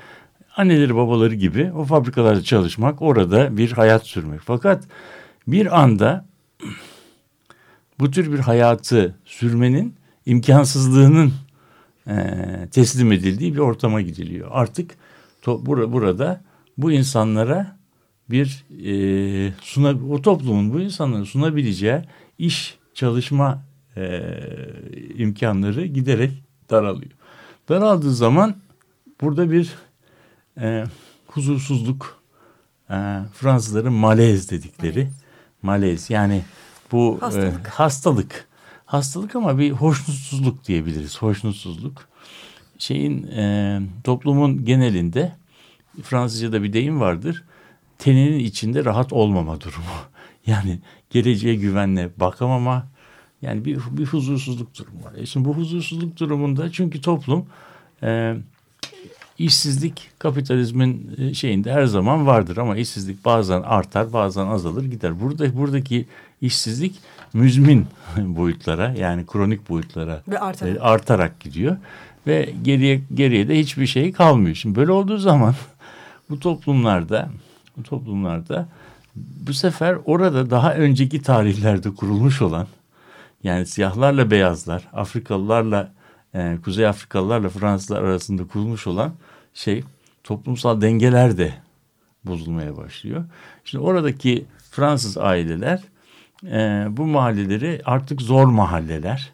Anneleri 0.57 0.96
babaları 0.96 1.35
gibi 1.35 1.72
o 1.72 1.85
fabrikalarda 1.85 2.42
çalışmak, 2.42 3.02
orada 3.02 3.57
bir 3.57 3.72
hayat 3.72 4.07
sürmek. 4.07 4.40
Fakat 4.40 4.85
bir 5.46 5.81
anda 5.81 6.26
bu 8.00 8.11
tür 8.11 8.33
bir 8.33 8.38
hayatı 8.38 9.16
sürmenin 9.24 9.94
imkansızlığının 10.26 11.33
e, 12.07 12.16
teslim 12.72 13.12
edildiği 13.12 13.54
bir 13.54 13.59
ortama 13.59 14.00
gidiliyor. 14.00 14.48
Artık 14.52 14.94
to, 15.42 15.66
bur 15.66 15.92
burada 15.92 16.48
bu 16.79 16.93
insanlara 16.93 17.79
bir 18.31 18.64
e, 18.87 19.53
suna, 19.62 19.88
o 20.11 20.23
toplumun 20.23 20.73
bu 20.73 20.81
insanların 20.81 21.25
sunabileceği 21.25 22.01
iş, 22.38 22.79
çalışma 22.95 23.62
e, 23.97 24.33
imkanları 25.14 25.87
giderek 25.87 26.33
daralıyor. 26.71 27.11
Daraldığı 27.69 28.14
zaman 28.14 28.57
burada 29.21 29.51
bir 29.51 29.75
e, 30.61 30.85
huzursuzluk, 31.27 32.23
e, 32.91 32.95
Fransızların 33.33 33.93
malez 33.93 34.51
dedikleri 34.51 35.01
evet. 35.01 35.12
malez 35.62 36.11
yani 36.11 36.43
bu 36.93 37.19
hastalık. 37.21 37.67
E, 37.67 37.71
hastalık. 37.71 38.49
Hastalık 38.87 39.37
ama 39.37 39.59
bir 39.59 39.71
hoşnutsuzluk 39.71 40.64
diyebiliriz. 40.64 41.23
Hoşnutsuzluk. 41.23 42.09
Şeyin 42.79 43.27
e, 43.27 43.81
toplumun 44.05 44.64
genelinde 44.64 45.33
Fransızca'da 46.03 46.63
bir 46.63 46.73
deyim 46.73 47.01
vardır. 47.01 47.45
Teninin 47.99 48.39
içinde 48.39 48.85
rahat 48.85 49.13
olmama 49.13 49.61
durumu. 49.61 49.85
Yani 50.47 50.79
geleceğe 51.11 51.55
güvenle 51.55 52.11
bakamama. 52.17 52.87
Yani 53.43 53.65
bir, 53.65 53.79
bir 53.91 54.07
huzursuzluk 54.07 54.79
durumu 54.79 55.05
var. 55.05 55.13
E 55.17 55.27
şimdi 55.27 55.49
bu 55.49 55.55
huzursuzluk 55.55 56.19
durumunda 56.19 56.73
çünkü 56.73 57.01
toplum 57.01 57.47
e, 58.03 58.37
işsizlik 59.39 60.11
kapitalizmin 60.19 61.17
e, 61.19 61.35
şeyinde 61.35 61.73
her 61.73 61.87
zaman 61.87 62.27
vardır 62.27 62.57
ama 62.57 62.77
işsizlik 62.77 63.25
bazen 63.25 63.63
artar 63.63 64.13
bazen 64.13 64.47
azalır 64.47 64.85
gider. 64.85 65.21
Burada 65.21 65.57
buradaki 65.57 66.07
işsizlik 66.41 66.95
müzmin 67.33 67.87
boyutlara 68.17 68.95
yani 68.99 69.27
kronik 69.27 69.69
boyutlara 69.69 70.23
ve 70.29 70.39
artarak. 70.39 70.77
E, 70.77 70.81
artarak 70.81 71.41
gidiyor 71.41 71.77
ve 72.27 72.55
geriye 72.63 73.01
geriye 73.15 73.49
de 73.49 73.59
hiçbir 73.59 73.87
şey 73.87 74.13
kalmıyor. 74.13 74.57
Şimdi 74.57 74.77
böyle 74.77 74.93
olduğu 74.93 75.19
zaman 75.19 75.55
bu 76.31 76.41
toplumlarda 76.41 77.29
bu 77.77 77.83
toplumlarda 77.83 78.69
bu 79.17 79.55
sefer 79.55 79.99
orada 80.05 80.51
daha 80.51 80.75
önceki 80.75 81.23
tarihlerde 81.23 81.95
kurulmuş 81.95 82.43
olan 82.43 82.67
yani 83.43 83.67
siyahlarla 83.67 84.31
beyazlar, 84.31 84.88
Afrikalılarla 84.93 85.93
e, 86.35 86.59
Kuzey 86.64 86.87
Afrikalılarla 86.87 87.49
Fransızlar 87.49 88.03
arasında 88.03 88.47
kurulmuş 88.47 88.87
olan 88.87 89.12
şey 89.55 89.85
toplumsal 90.25 90.81
dengeler 90.81 91.38
de 91.38 91.55
bozulmaya 92.25 92.77
başlıyor. 92.77 93.25
Şimdi 93.64 93.85
oradaki 93.85 94.45
Fransız 94.71 95.19
aileler 95.19 95.83
e, 96.45 96.87
bu 96.91 97.07
mahalleleri 97.07 97.83
artık 97.85 98.23
zor 98.23 98.47
mahalleler, 98.47 99.33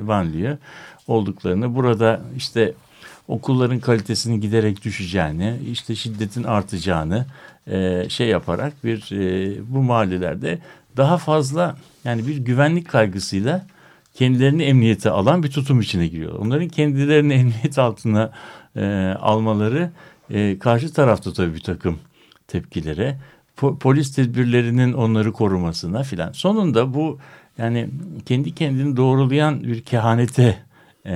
banliyö 0.00 0.56
olduklarını, 1.06 1.74
burada 1.74 2.20
işte 2.36 2.74
okulların 3.32 3.80
kalitesinin 3.80 4.40
giderek 4.40 4.84
düşeceğini, 4.84 5.58
işte 5.70 5.94
şiddetin 5.94 6.44
artacağını 6.44 7.26
e, 7.66 8.08
şey 8.08 8.28
yaparak 8.28 8.84
bir 8.84 9.12
e, 9.12 9.56
bu 9.68 9.82
mahallelerde 9.82 10.58
daha 10.96 11.18
fazla 11.18 11.76
yani 12.04 12.26
bir 12.26 12.36
güvenlik 12.36 12.88
kaygısıyla 12.88 13.66
kendilerini 14.14 14.62
emniyete 14.62 15.10
alan 15.10 15.42
bir 15.42 15.50
tutum 15.50 15.80
içine 15.80 16.06
giriyor. 16.06 16.32
Onların 16.38 16.68
kendilerini 16.68 17.32
emniyet 17.42 17.78
altına 17.78 18.32
e, 18.76 19.14
almaları 19.20 19.90
e, 20.30 20.58
karşı 20.58 20.92
tarafta 20.92 21.32
tabii 21.32 21.54
bir 21.54 21.62
takım 21.62 21.98
tepkilere, 22.48 23.18
po 23.56 23.78
polis 23.78 24.14
tedbirlerinin 24.14 24.92
onları 24.92 25.32
korumasına 25.32 26.02
filan. 26.02 26.32
Sonunda 26.32 26.94
bu 26.94 27.18
yani 27.58 27.88
kendi 28.26 28.54
kendini 28.54 28.96
doğrulayan 28.96 29.62
bir 29.62 29.82
kehanete 29.82 30.58
e, 31.06 31.12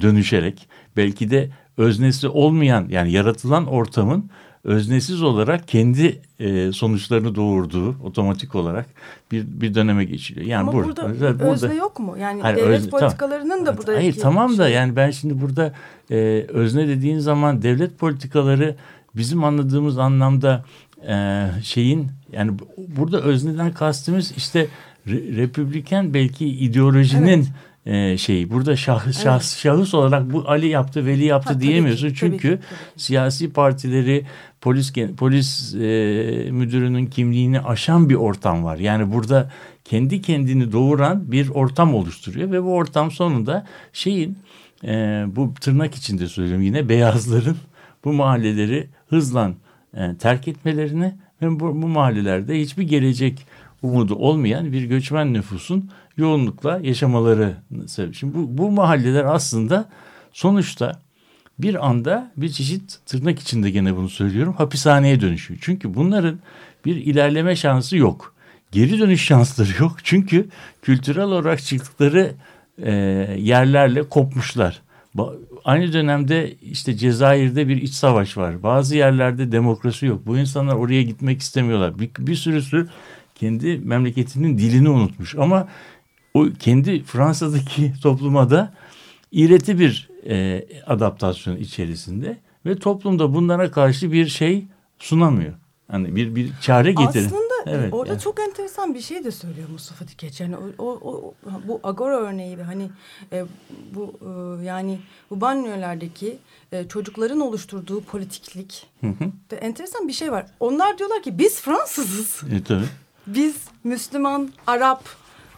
dönüşerek 0.00 0.68
belki 0.96 1.30
de 1.30 1.50
öznesi 1.80 2.28
olmayan 2.28 2.86
yani 2.90 3.12
yaratılan 3.12 3.66
ortamın 3.66 4.30
öznesiz 4.64 5.22
olarak 5.22 5.68
kendi 5.68 6.22
e, 6.40 6.72
sonuçlarını 6.72 7.34
doğurduğu 7.34 7.96
otomatik 8.04 8.54
olarak 8.54 8.86
bir 9.32 9.46
bir 9.46 9.74
döneme 9.74 10.04
geçiliyor. 10.04 10.46
Yani 10.46 10.60
Ama 10.60 10.72
burada, 10.72 11.08
burada, 11.08 11.38
burada 11.38 11.52
özne 11.52 11.74
yok 11.74 12.00
mu? 12.00 12.16
Yani 12.18 12.42
hayır, 12.42 12.56
devlet 12.56 12.78
özne, 12.78 12.90
politikalarının 12.90 13.48
tamam. 13.48 13.66
da 13.66 13.78
burada 13.78 13.92
Hayır 13.92 14.14
tamam 14.14 14.58
da 14.58 14.68
yani 14.68 14.96
ben 14.96 15.10
şimdi 15.10 15.40
burada 15.40 15.74
e, 16.10 16.46
özne 16.48 16.88
dediğin 16.88 17.18
zaman 17.18 17.62
devlet 17.62 17.98
politikaları 17.98 18.76
bizim 19.16 19.44
anladığımız 19.44 19.98
anlamda 19.98 20.64
e, 21.08 21.46
şeyin 21.62 22.08
yani 22.32 22.52
burada 22.88 23.20
özneden 23.20 23.72
kastımız 23.72 24.32
işte 24.36 24.66
re, 25.06 25.36
republiken 25.36 26.14
belki 26.14 26.46
ideolojinin 26.48 27.28
evet 27.28 27.48
e, 27.86 28.18
şeyi. 28.18 28.50
Burada 28.50 28.76
şahıs, 28.76 29.26
evet. 29.26 29.42
şahıs 29.42 29.94
olarak 29.94 30.32
bu 30.32 30.44
Ali 30.46 30.66
yaptı, 30.68 31.06
Veli 31.06 31.24
yaptı 31.24 31.52
ha, 31.52 31.60
diyemiyorsun. 31.60 32.02
Tabii 32.02 32.12
ki, 32.12 32.18
Çünkü 32.18 32.48
tabii 32.48 32.60
ki, 32.60 32.66
tabii. 32.68 33.00
siyasi 33.00 33.52
partileri 33.52 34.26
polis 34.60 34.92
polis 35.16 35.74
e, 35.74 35.78
müdürünün 36.50 37.06
kimliğini 37.06 37.60
aşan 37.60 38.08
bir 38.08 38.14
ortam 38.14 38.64
var. 38.64 38.76
Yani 38.76 39.12
burada 39.12 39.50
kendi 39.84 40.22
kendini 40.22 40.72
doğuran 40.72 41.32
bir 41.32 41.48
ortam 41.48 41.94
oluşturuyor 41.94 42.50
ve 42.50 42.62
bu 42.62 42.74
ortam 42.74 43.10
sonunda 43.10 43.66
şeyin 43.92 44.38
e, 44.84 45.24
bu 45.36 45.54
tırnak 45.60 45.94
içinde 45.94 46.26
söylüyorum 46.26 46.62
yine 46.62 46.88
beyazların 46.88 47.56
bu 48.04 48.12
mahalleleri 48.12 48.88
hızla 49.08 49.52
e, 49.94 50.16
terk 50.16 50.48
etmelerini 50.48 51.14
ve 51.42 51.60
bu, 51.60 51.82
bu 51.82 51.88
mahallelerde 51.88 52.60
hiçbir 52.60 52.82
gelecek 52.82 53.46
umudu 53.82 54.14
olmayan 54.14 54.72
bir 54.72 54.82
göçmen 54.82 55.34
nüfusun 55.34 55.90
yoğunlukla 56.20 56.80
yaşamaları 56.82 57.56
sebep. 57.86 58.14
Şimdi 58.14 58.34
bu, 58.34 58.58
bu 58.58 58.70
mahalleler 58.70 59.24
aslında 59.24 59.88
sonuçta 60.32 61.00
bir 61.58 61.88
anda 61.88 62.32
bir 62.36 62.48
çeşit 62.48 62.98
tırnak 63.06 63.38
içinde 63.38 63.70
gene 63.70 63.96
bunu 63.96 64.08
söylüyorum 64.08 64.54
hapishaneye 64.58 65.20
dönüşüyor. 65.20 65.60
Çünkü 65.62 65.94
bunların 65.94 66.38
bir 66.84 66.96
ilerleme 66.96 67.56
şansı 67.56 67.96
yok. 67.96 68.34
Geri 68.72 68.98
dönüş 68.98 69.24
şansları 69.24 69.82
yok. 69.82 69.96
Çünkü 70.04 70.48
kültürel 70.82 71.24
olarak 71.24 71.62
çıktıkları 71.62 72.34
e, 72.82 72.92
yerlerle 73.38 74.08
kopmuşlar. 74.08 74.82
Aynı 75.64 75.92
dönemde 75.92 76.54
işte 76.54 76.96
Cezayir'de 76.96 77.68
bir 77.68 77.76
iç 77.82 77.92
savaş 77.92 78.36
var. 78.36 78.62
Bazı 78.62 78.96
yerlerde 78.96 79.52
demokrasi 79.52 80.06
yok. 80.06 80.26
Bu 80.26 80.38
insanlar 80.38 80.74
oraya 80.74 81.02
gitmek 81.02 81.40
istemiyorlar. 81.40 81.98
Bir, 81.98 82.10
bir 82.18 82.34
sürüsü 82.34 82.88
kendi 83.34 83.78
memleketinin 83.78 84.58
dilini 84.58 84.88
unutmuş. 84.88 85.34
Ama 85.34 85.68
o 86.34 86.46
kendi 86.58 87.02
Fransa'daki 87.02 87.92
topluma 88.02 88.50
da 88.50 88.72
iğreti 89.32 89.78
bir 89.78 90.10
e, 90.26 90.66
adaptasyon 90.86 91.56
içerisinde 91.56 92.38
ve 92.66 92.78
toplumda 92.78 93.34
bunlara 93.34 93.70
karşı 93.70 94.12
bir 94.12 94.26
şey 94.26 94.66
sunamıyor. 94.98 95.54
Hani 95.90 96.16
bir 96.16 96.34
bir 96.34 96.52
çare 96.60 96.92
getirin. 96.92 97.26
Aslında 97.26 97.54
evet, 97.66 97.92
orada 97.92 98.12
yani. 98.12 98.22
çok 98.22 98.40
enteresan 98.40 98.94
bir 98.94 99.00
şey 99.00 99.24
de 99.24 99.30
söylüyor 99.30 99.68
Mustafa 99.72 100.04
Tikeç. 100.04 100.40
Yani 100.40 100.56
o, 100.56 100.84
o, 100.84 100.88
o 101.02 101.34
bu 101.68 101.80
Agora 101.82 102.20
örneği 102.20 102.56
hani 102.56 102.90
e, 103.32 103.44
bu 103.94 104.18
e, 104.22 104.64
yani 104.64 104.98
bu 105.30 105.40
banyolardaki 105.40 106.38
e, 106.72 106.88
çocukların 106.88 107.40
oluşturduğu 107.40 108.00
politiklik 108.00 108.86
hı 109.00 109.06
hı. 109.06 109.24
de 109.50 109.56
enteresan 109.56 110.08
bir 110.08 110.12
şey 110.12 110.32
var. 110.32 110.46
Onlar 110.60 110.98
diyorlar 110.98 111.22
ki 111.22 111.38
biz 111.38 111.60
Fransızız. 111.60 112.42
E, 112.52 112.64
tabii. 112.64 112.86
Biz 113.26 113.56
Müslüman, 113.84 114.52
Arap, 114.66 115.04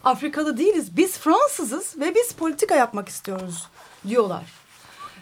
Afrikalı 0.05 0.59
değiliz. 0.59 0.97
Biz 0.97 1.19
Fransızız 1.19 1.95
ve 2.01 2.15
biz 2.15 2.33
politika 2.33 2.75
yapmak 2.75 3.09
istiyoruz 3.09 3.67
diyorlar. 4.09 4.63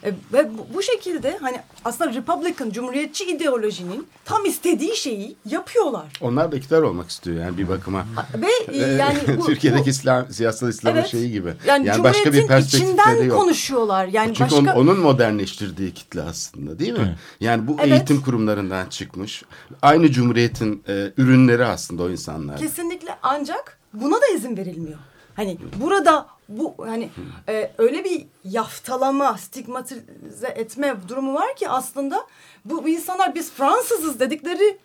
E, 0.04 0.12
ve 0.32 0.58
bu, 0.58 0.66
bu 0.74 0.82
şekilde 0.82 1.38
hani 1.40 1.60
aslında 1.84 2.14
Republican, 2.14 2.70
Cumhuriyetçi 2.70 3.24
ideolojinin 3.24 4.08
tam 4.24 4.44
istediği 4.44 4.96
şeyi 4.96 5.36
yapıyorlar. 5.44 6.12
Onlar 6.20 6.52
da 6.52 6.56
iktidar 6.56 6.82
olmak 6.82 7.10
istiyor 7.10 7.44
yani 7.44 7.58
bir 7.58 7.68
bakıma. 7.68 8.06
Ve 8.34 8.72
e, 8.78 8.78
yani 8.78 9.18
bu, 9.38 9.46
Türkiye'deki 9.46 9.84
bu, 9.86 9.90
İslam, 9.90 10.32
siyasal 10.32 10.68
İslam'ın 10.68 10.98
Evet. 10.98 11.10
şeyi 11.10 11.32
gibi. 11.32 11.54
yani, 11.66 11.86
Yani, 11.86 12.04
başka 12.04 12.32
bir 12.32 12.58
içinden 12.58 13.22
yok. 13.22 13.38
konuşuyorlar. 13.40 14.06
Yani 14.06 14.34
Çünkü 14.34 14.40
başka 14.40 14.56
onun, 14.56 14.68
onun 14.68 14.98
modernleştirdiği 14.98 15.94
kitle 15.94 16.22
aslında 16.22 16.78
değil 16.78 16.92
mi? 16.92 17.18
Yani 17.40 17.66
bu 17.66 17.76
Evet. 17.80 17.92
eğitim 17.92 18.20
kurumlarından 18.20 18.86
çıkmış. 18.86 19.42
Aynı 19.82 20.10
cumhuriyetin 20.10 20.84
e, 20.88 21.12
ürünleri 21.16 21.64
aslında 21.64 22.02
o 22.02 22.10
insanlar. 22.10 22.58
Kesinlikle 22.58 23.18
ancak 23.22 23.79
buna 23.92 24.14
da 24.16 24.26
izin 24.34 24.56
verilmiyor. 24.56 24.98
Hani 25.36 25.58
burada 25.82 26.26
bu 26.48 26.74
hani 26.78 27.10
e, 27.48 27.70
öyle 27.78 28.04
bir 28.04 28.26
yaftalama, 28.44 29.38
stigmatize 29.38 30.48
etme 30.48 30.94
durumu 31.08 31.34
var 31.34 31.56
ki 31.56 31.68
aslında 31.68 32.26
bu, 32.64 32.84
bu 32.84 32.88
insanlar 32.88 33.34
biz 33.34 33.50
Fransızız 33.52 34.20
dedikleri 34.20 34.78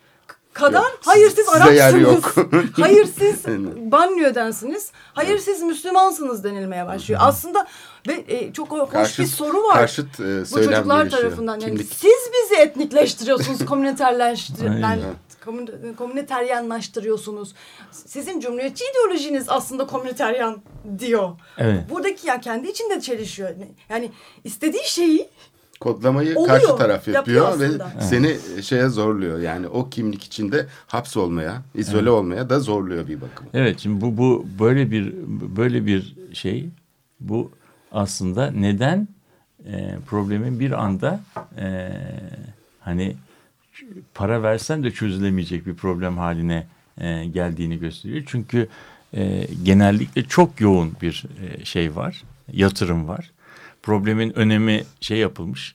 kadar 0.52 0.82
Yok, 0.82 1.00
hayır 1.04 1.30
siz- 1.30 1.48
Arapsınız. 1.48 2.02
yok. 2.02 2.34
hayır 2.80 3.08
siz 3.18 3.44
banliyödensiniz. 3.92 4.90
Hayır 5.14 5.38
siz 5.38 5.62
Müslümansınız 5.62 6.44
denilmeye 6.44 6.86
başlıyor. 6.86 7.20
Aslında 7.24 7.66
ve 8.08 8.24
e, 8.28 8.52
çok 8.52 8.70
hoş 8.70 8.80
bir 8.88 8.92
Karşıt- 8.92 9.26
soru 9.26 9.62
var. 9.62 9.74
karşıt, 9.74 10.20
e, 10.20 10.40
bu 10.42 10.46
çocuklar 10.64 11.00
gelişiyor. 11.00 11.22
tarafından. 11.22 11.52
Yani 11.60 11.64
Kimlik. 11.64 11.92
siz 11.92 12.30
bizi 12.42 12.54
etnikleştiriyorsunuz, 12.60 13.64
komüniterleştiriyorsunuz. 13.66 15.04
Komüniteryanlaştırıyorsunuz. 15.96 17.54
Sizin 17.90 18.40
cumhuriyetçi 18.40 18.84
ideolojiniz 18.90 19.48
aslında 19.48 19.86
komüniteryan 19.86 20.62
diyor. 20.98 21.30
Evet. 21.58 21.90
Buradaki 21.90 22.26
ya 22.26 22.40
kendi 22.40 22.68
içinde 22.68 23.00
çelişiyor. 23.00 23.50
Yani 23.88 24.10
istediği 24.44 24.84
şeyi 24.84 25.28
Kodlamayı 25.80 26.38
Oluyor, 26.38 26.60
karşı 26.60 26.76
taraf 26.76 27.08
yapıyor 27.08 27.50
yapıyor, 27.50 27.80
ve 27.80 28.00
seni 28.00 28.36
şeye 28.62 28.88
zorluyor. 28.88 29.38
Yani 29.38 29.68
o 29.68 29.90
kimlik 29.90 30.24
içinde 30.24 30.66
hapsolmaya, 30.86 31.62
izole 31.74 32.10
olmaya 32.10 32.50
da 32.50 32.60
zorluyor 32.60 33.08
bir 33.08 33.20
bakıma. 33.20 33.50
Evet 33.54 33.80
şimdi 33.80 34.00
bu 34.00 34.18
bu 34.18 34.46
böyle 34.60 34.90
bir 34.90 35.14
böyle 35.56 35.86
bir 35.86 36.16
şey 36.32 36.68
bu 37.20 37.50
aslında 37.92 38.50
neden 38.50 39.08
e, 39.66 39.94
problemin 40.06 40.60
bir 40.60 40.72
anda 40.72 41.20
e, 41.58 41.92
hani 42.80 43.16
para 44.14 44.42
versen 44.42 44.82
de 44.84 44.90
çözülemeyecek 44.90 45.66
bir 45.66 45.74
problem 45.74 46.18
haline 46.18 46.66
e, 47.00 47.24
geldiğini 47.24 47.78
gösteriyor. 47.78 48.22
Çünkü 48.26 48.68
e, 49.14 49.46
genellikle 49.62 50.24
çok 50.24 50.60
yoğun 50.60 50.92
bir 51.02 51.24
e, 51.42 51.64
şey 51.64 51.96
var, 51.96 52.22
yatırım 52.52 53.08
var. 53.08 53.30
Problemin 53.82 54.38
önemi 54.38 54.84
şey 55.00 55.18
yapılmış, 55.18 55.74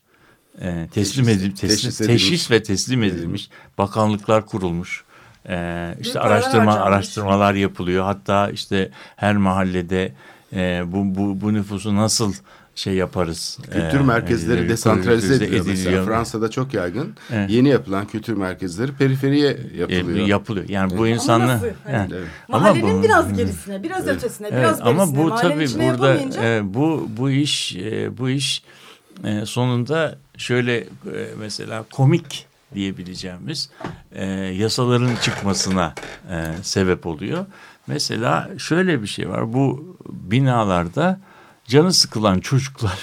e, 0.61 0.87
teslim 0.93 1.25
Teşhis- 1.25 1.37
edilmiş, 1.37 1.59
teşhis 1.59 1.81
teşhis, 1.81 2.01
edilmiş. 2.01 2.23
teşhis 2.23 2.51
ve 2.51 2.63
teslim 2.63 3.03
edilmiş. 3.03 3.49
Bakanlıklar 3.77 4.45
kurulmuş. 4.45 5.03
E, 5.49 5.95
işte 6.01 6.19
paralar 6.19 6.31
araştırma 6.35 6.73
araştırmalar 6.73 7.53
yapılıyor. 7.53 8.05
Hatta 8.05 8.49
işte 8.49 8.91
her 9.15 9.37
mahallede 9.37 10.13
e, 10.53 10.83
bu 10.87 11.15
bu 11.15 11.41
bu 11.41 11.53
nüfusu 11.53 11.95
nasıl 11.95 12.33
şey 12.75 12.93
yaparız? 12.93 13.57
Kültür 13.63 13.99
e, 13.99 14.03
merkezleri 14.03 14.51
ediliyor, 14.53 14.69
desantralize 14.69 15.34
ediliyor. 15.36 15.51
ediliyor. 15.62 15.65
Mesela 15.77 16.05
Fransa'da 16.05 16.49
çok 16.49 16.73
yaygın. 16.73 17.13
Evet. 17.34 17.49
Yeni 17.49 17.69
yapılan 17.69 18.07
kültür 18.07 18.34
merkezleri 18.34 18.91
periferiye 18.91 19.49
E, 19.73 19.77
yapılıyor. 19.77 20.27
yapılıyor. 20.27 20.69
Yani 20.69 20.97
bu 20.97 21.07
Evet. 21.07 21.15
insanlı 21.15 21.47
nasıl? 21.47 21.67
Hani 21.84 21.95
Yani- 21.95 22.13
Evet. 22.15 22.27
mahallenin 22.49 22.99
bu- 22.99 23.03
biraz 23.03 23.34
gerisine, 23.38 23.84
biraz 23.84 24.07
ötesine, 24.07 24.47
Evet, 24.47 24.60
biraz 24.63 24.79
berisine. 24.86 25.01
ama 25.01 25.15
bu 25.17 25.36
tabii 25.36 25.63
içine 25.63 25.91
burada 25.93 26.07
yapamayınca 26.07 26.43
e, 26.43 26.73
bu 26.73 27.07
bu 27.17 27.29
iş 27.29 27.75
e, 27.75 28.17
bu 28.17 28.29
iş 28.29 28.63
e, 29.23 29.45
sonunda 29.45 30.17
şöyle 30.38 30.77
e, 30.77 30.86
mesela 31.39 31.84
komik 31.91 32.45
diyebileceğimiz 32.75 33.69
e, 34.12 34.25
yasaların 34.36 35.15
çıkmasına 35.21 35.93
e, 36.31 36.45
sebep 36.63 37.05
oluyor. 37.05 37.45
Mesela 37.88 38.49
şöyle 38.57 39.01
bir 39.01 39.07
şey 39.07 39.29
var. 39.29 39.53
Bu 39.53 39.97
binalarda 40.10 41.19
canı 41.71 41.93
sıkılan 41.93 42.39
çocuklar 42.39 42.99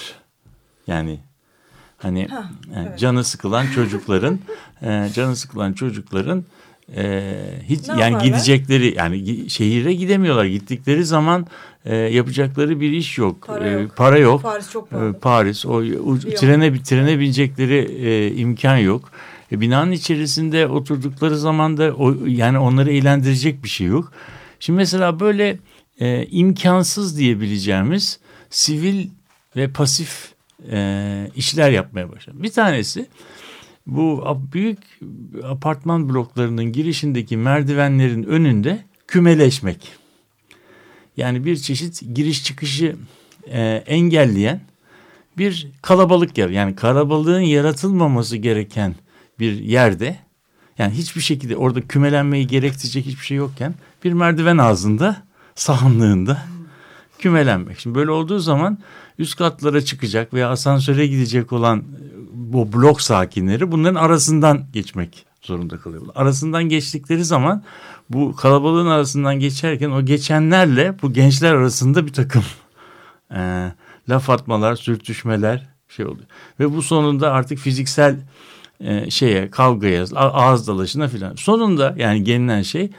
yani 0.86 1.20
hani 1.98 2.28
e, 2.76 2.98
canı 2.98 3.24
sıkılan 3.24 3.66
çocukların 3.74 4.38
e, 4.82 5.08
canı 5.14 5.36
sıkılan 5.36 5.72
çocukların 5.72 6.44
e, 6.96 7.32
hiç 7.68 7.88
Ne 7.88 7.92
yani 7.92 8.00
yaparlar? 8.00 8.24
gidecekleri 8.24 8.94
yani 8.96 9.50
şehire 9.50 9.94
gidemiyorlar. 9.94 10.44
Gittikleri 10.44 11.04
zaman 11.04 11.46
e, 11.84 11.96
yapacakları 11.96 12.80
bir 12.80 12.90
iş 12.92 13.18
yok. 13.18 13.46
Para 13.46 13.66
E, 13.68 13.70
yok. 13.70 13.96
para 13.96 14.18
yok. 14.18 14.42
Paris 14.42 14.70
çok 14.70 14.88
E. 14.92 15.12
Paris 15.20 15.66
o 15.66 15.72
u- 15.78 16.18
trene 16.20 16.82
trene 16.82 17.18
binecekleri 17.18 17.74
e, 18.08 18.34
imkan 18.36 18.76
yok. 18.76 19.10
E, 19.52 19.60
binanın 19.60 19.90
içerisinde 19.92 20.66
oturdukları 20.66 21.38
zaman 21.38 21.76
da 21.76 21.94
o, 21.94 22.14
yani 22.26 22.58
onları 22.58 22.92
eğlendirecek 22.92 23.64
bir 23.64 23.68
şey 23.68 23.86
yok. 23.86 24.12
Şimdi 24.60 24.76
mesela 24.76 25.20
böyle 25.20 25.58
e, 26.00 26.26
imkansız 26.26 27.18
diyebileceğimiz 27.18 28.20
sivil 28.50 29.06
ve 29.56 29.68
pasif 29.72 30.32
e, 30.70 31.30
işler 31.36 31.70
yapmaya 31.70 32.12
başladı. 32.12 32.36
Bir 32.42 32.52
tanesi 32.52 33.06
bu 33.86 34.38
büyük 34.52 34.78
apartman 35.44 36.08
bloklarının 36.08 36.64
girişindeki 36.64 37.36
merdivenlerin 37.36 38.22
önünde 38.22 38.84
kümeleşmek. 39.06 39.92
Yani 41.16 41.44
bir 41.44 41.56
çeşit 41.56 42.02
giriş 42.14 42.44
çıkışı 42.44 42.96
e, 43.46 43.60
engelleyen 43.86 44.60
bir 45.38 45.68
kalabalık 45.82 46.38
yer. 46.38 46.50
Yani 46.50 46.76
kalabalığın 46.76 47.40
yaratılmaması 47.40 48.36
gereken 48.36 48.94
bir 49.38 49.60
yerde 49.60 50.16
yani 50.78 50.94
hiçbir 50.94 51.20
şekilde 51.20 51.56
orada 51.56 51.80
kümelenmeyi 51.80 52.46
gerektirecek 52.46 53.06
hiçbir 53.06 53.24
şey 53.24 53.36
yokken 53.36 53.74
bir 54.04 54.12
merdiven 54.12 54.58
ağzında 54.58 55.22
sahanlığında 55.54 56.42
kümelenmek. 57.18 57.80
Şimdi 57.80 57.94
böyle 57.98 58.10
olduğu 58.10 58.38
zaman 58.38 58.78
üst 59.18 59.36
katlara 59.36 59.80
çıkacak 59.80 60.34
veya 60.34 60.50
asansöre 60.50 61.06
gidecek 61.06 61.52
olan 61.52 61.78
e, 61.78 61.82
bu 62.32 62.72
blok 62.72 63.02
sakinleri 63.02 63.72
bunların 63.72 63.94
arasından 63.94 64.64
geçmek 64.72 65.26
zorunda 65.42 65.78
kalıyorlar. 65.78 66.12
Arasından 66.16 66.64
geçtikleri 66.64 67.24
zaman 67.24 67.62
bu 68.10 68.36
kalabalığın 68.36 68.86
arasından 68.86 69.40
geçerken 69.40 69.90
o 69.90 70.04
geçenlerle 70.04 70.94
bu 71.02 71.12
gençler 71.12 71.54
arasında 71.54 72.06
bir 72.06 72.12
takım 72.12 72.44
e, 73.34 73.72
laf 74.08 74.30
atmalar, 74.30 74.76
sürtüşmeler 74.76 75.68
şey 75.88 76.06
oluyor. 76.06 76.26
Ve 76.60 76.74
bu 76.74 76.82
sonunda 76.82 77.32
artık 77.32 77.58
fiziksel 77.58 78.16
e, 78.80 79.10
şeye, 79.10 79.50
kavgaya, 79.50 80.04
ağız 80.14 80.68
dalaşına 80.68 81.08
filan. 81.08 81.34
Sonunda 81.34 81.94
yani 81.98 82.24
gelinen 82.24 82.62
şey 82.62 82.90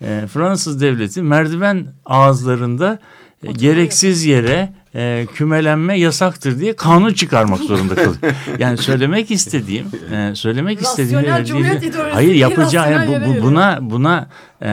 e, 0.00 0.26
Fransız 0.32 0.80
devleti 0.80 1.22
merdiven 1.22 1.86
ağızlarında 2.06 2.98
e, 3.44 3.52
gereksiz 3.52 4.24
yere 4.24 4.72
e, 4.94 5.26
kümelenme 5.34 5.98
yasaktır 5.98 6.60
diye 6.60 6.76
kanun 6.76 7.12
çıkarmak 7.12 7.58
zorunda 7.60 7.94
kalıyor. 7.94 8.16
Yani 8.58 8.78
söylemek 8.78 9.30
istediğim, 9.30 9.86
e, 10.12 10.34
söylemek 10.34 10.80
istediğim 10.82 11.20
ideolojisi 11.20 11.92
hayır 12.12 12.28
değil, 12.30 12.40
yapacağı 12.40 12.92
yani 12.92 13.08
bu, 13.08 13.12
bu- 13.38 13.42
buna 13.42 13.78
buna 13.82 14.28
e, 14.62 14.68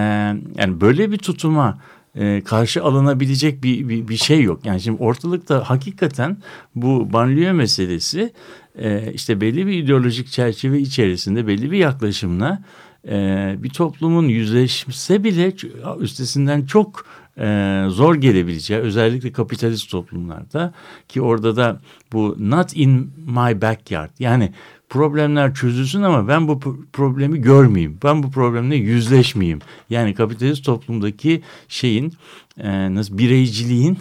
yani 0.57 0.81
böyle 0.81 1.11
bir 1.11 1.17
tutuma 1.17 1.77
e, 2.15 2.41
karşı 2.45 2.83
alınabilecek 2.83 3.63
bir, 3.63 3.89
bir 3.89 4.07
bir 4.07 4.17
şey 4.17 4.41
yok. 4.41 4.65
Yani 4.65 4.81
şimdi 4.81 5.03
ortalıkta 5.03 5.69
hakikaten 5.69 6.37
bu 6.75 7.13
banliyö 7.13 7.53
meselesi 7.53 8.33
e, 8.79 9.11
işte 9.13 9.41
belli 9.41 9.67
bir 9.67 9.73
ideolojik 9.83 10.27
çerçeve 10.31 10.79
içerisinde 10.79 11.47
belli 11.47 11.71
bir 11.71 11.77
yaklaşımla 11.77 12.59
e, 13.07 13.55
bir 13.57 13.69
toplumun 13.69 14.27
yüzleşse 14.27 15.23
bile 15.23 15.53
üstesinden 15.99 16.65
çok 16.65 17.05
e, 17.37 17.85
zor 17.89 18.15
gelebileceği 18.15 18.79
özellikle 18.79 19.31
kapitalist 19.31 19.91
toplumlarda 19.91 20.73
ki 21.07 21.21
orada 21.21 21.55
da 21.55 21.81
bu 22.13 22.35
not 22.39 22.77
in 22.77 23.11
my 23.27 23.61
backyard 23.61 24.11
yani 24.19 24.51
problemler 24.89 25.53
çözülsün 25.53 26.01
ama 26.01 26.27
ben 26.27 26.47
bu 26.47 26.51
pro- 26.51 26.85
problemi 26.93 27.41
görmeyeyim. 27.41 27.97
Ben 28.03 28.23
bu 28.23 28.31
problemle 28.31 28.75
yüzleşmeyeyim. 28.75 29.59
Yani 29.89 30.13
kapitalist 30.13 30.65
toplumdaki 30.65 31.41
şeyin 31.67 32.13
e, 32.57 32.95
nasıl 32.95 33.17
bireyciliğin 33.17 33.97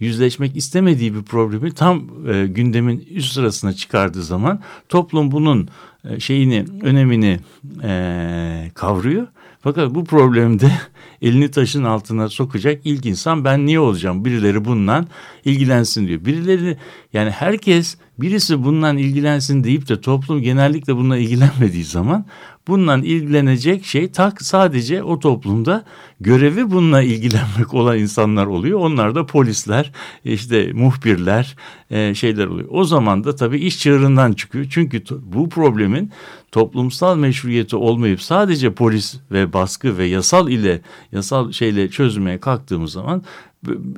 yüzleşmek 0.00 0.56
istemediği 0.56 1.14
bir 1.14 1.22
problemi 1.22 1.72
tam 1.74 2.02
e, 2.28 2.46
gündemin 2.46 3.08
üst 3.10 3.32
sırasına 3.32 3.72
çıkardığı 3.72 4.22
zaman 4.22 4.60
toplum 4.88 5.30
bunun 5.30 5.68
e, 6.04 6.20
şeyini 6.20 6.64
önemini 6.82 7.40
e, 7.82 8.70
kavruyor. 8.74 9.26
Fakat 9.66 9.94
bu 9.94 10.04
problemde 10.04 10.70
elini 11.22 11.50
taşın 11.50 11.84
altına 11.84 12.28
sokacak 12.28 12.80
ilk 12.84 13.06
insan 13.06 13.44
ben 13.44 13.66
niye 13.66 13.80
olacağım? 13.80 14.24
Birileri 14.24 14.64
bundan 14.64 15.06
ilgilensin 15.44 16.08
diyor. 16.08 16.24
Birileri 16.24 16.76
yani 17.12 17.30
herkes 17.30 17.96
birisi 18.18 18.64
bundan 18.64 18.96
ilgilensin 18.98 19.64
deyip 19.64 19.88
de 19.88 20.00
toplum 20.00 20.42
genellikle 20.42 20.96
bununla 20.96 21.16
ilgilenmediği 21.16 21.84
zaman 21.84 22.26
bundan 22.66 23.02
ilgilenecek 23.02 23.84
şey 23.84 24.12
tak 24.12 24.42
sadece 24.42 25.02
o 25.02 25.18
toplumda 25.18 25.84
görevi 26.20 26.70
bununla 26.70 27.02
ilgilenmek 27.02 27.74
olan 27.74 27.98
insanlar 27.98 28.46
oluyor. 28.46 28.80
Onlar 28.80 29.14
da 29.14 29.26
polisler, 29.26 29.92
işte 30.24 30.72
muhbirler, 30.72 31.56
e, 31.90 32.14
şeyler 32.14 32.46
oluyor. 32.46 32.68
O 32.70 32.84
zaman 32.84 33.24
da 33.24 33.36
tabii 33.36 33.58
iş 33.58 33.78
çığırından 33.78 34.32
çıkıyor. 34.32 34.66
Çünkü 34.70 35.02
bu 35.22 35.48
problemin 35.48 36.12
toplumsal 36.52 37.16
meşruiyeti 37.16 37.76
olmayıp 37.76 38.22
sadece 38.22 38.72
polis 38.72 39.16
ve 39.30 39.52
baskı 39.52 39.98
ve 39.98 40.04
yasal 40.04 40.48
ile 40.48 40.80
yasal 41.12 41.52
şeyle 41.52 41.90
çözmeye 41.90 42.40
kalktığımız 42.40 42.92
zaman 42.92 43.22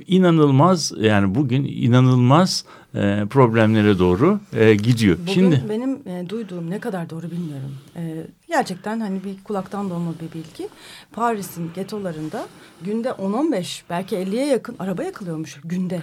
inanılmaz 0.06 0.92
yani 0.98 1.34
bugün 1.34 1.64
inanılmaz 1.64 2.64
e, 2.94 3.24
problemlere 3.30 3.98
doğru 3.98 4.40
e, 4.52 4.74
gidiyor. 4.74 5.18
Bugün 5.18 5.32
Şimdi 5.32 5.64
benim 5.68 6.08
e, 6.08 6.28
duyduğum 6.28 6.70
ne 6.70 6.80
kadar 6.80 7.10
doğru 7.10 7.30
bilmiyorum. 7.30 7.76
E, 7.96 8.26
gerçekten 8.48 9.00
hani 9.00 9.24
bir 9.24 9.44
kulaktan 9.44 9.90
dolma 9.90 10.12
bir 10.20 10.32
bilgi. 10.34 10.68
Paris'in 11.12 11.70
getolarında 11.74 12.46
günde 12.82 13.08
10-15 13.08 13.82
belki 13.90 14.16
50'ye 14.16 14.46
yakın 14.46 14.76
araba 14.78 15.02
yakılıyormuş 15.02 15.60
günde. 15.64 16.02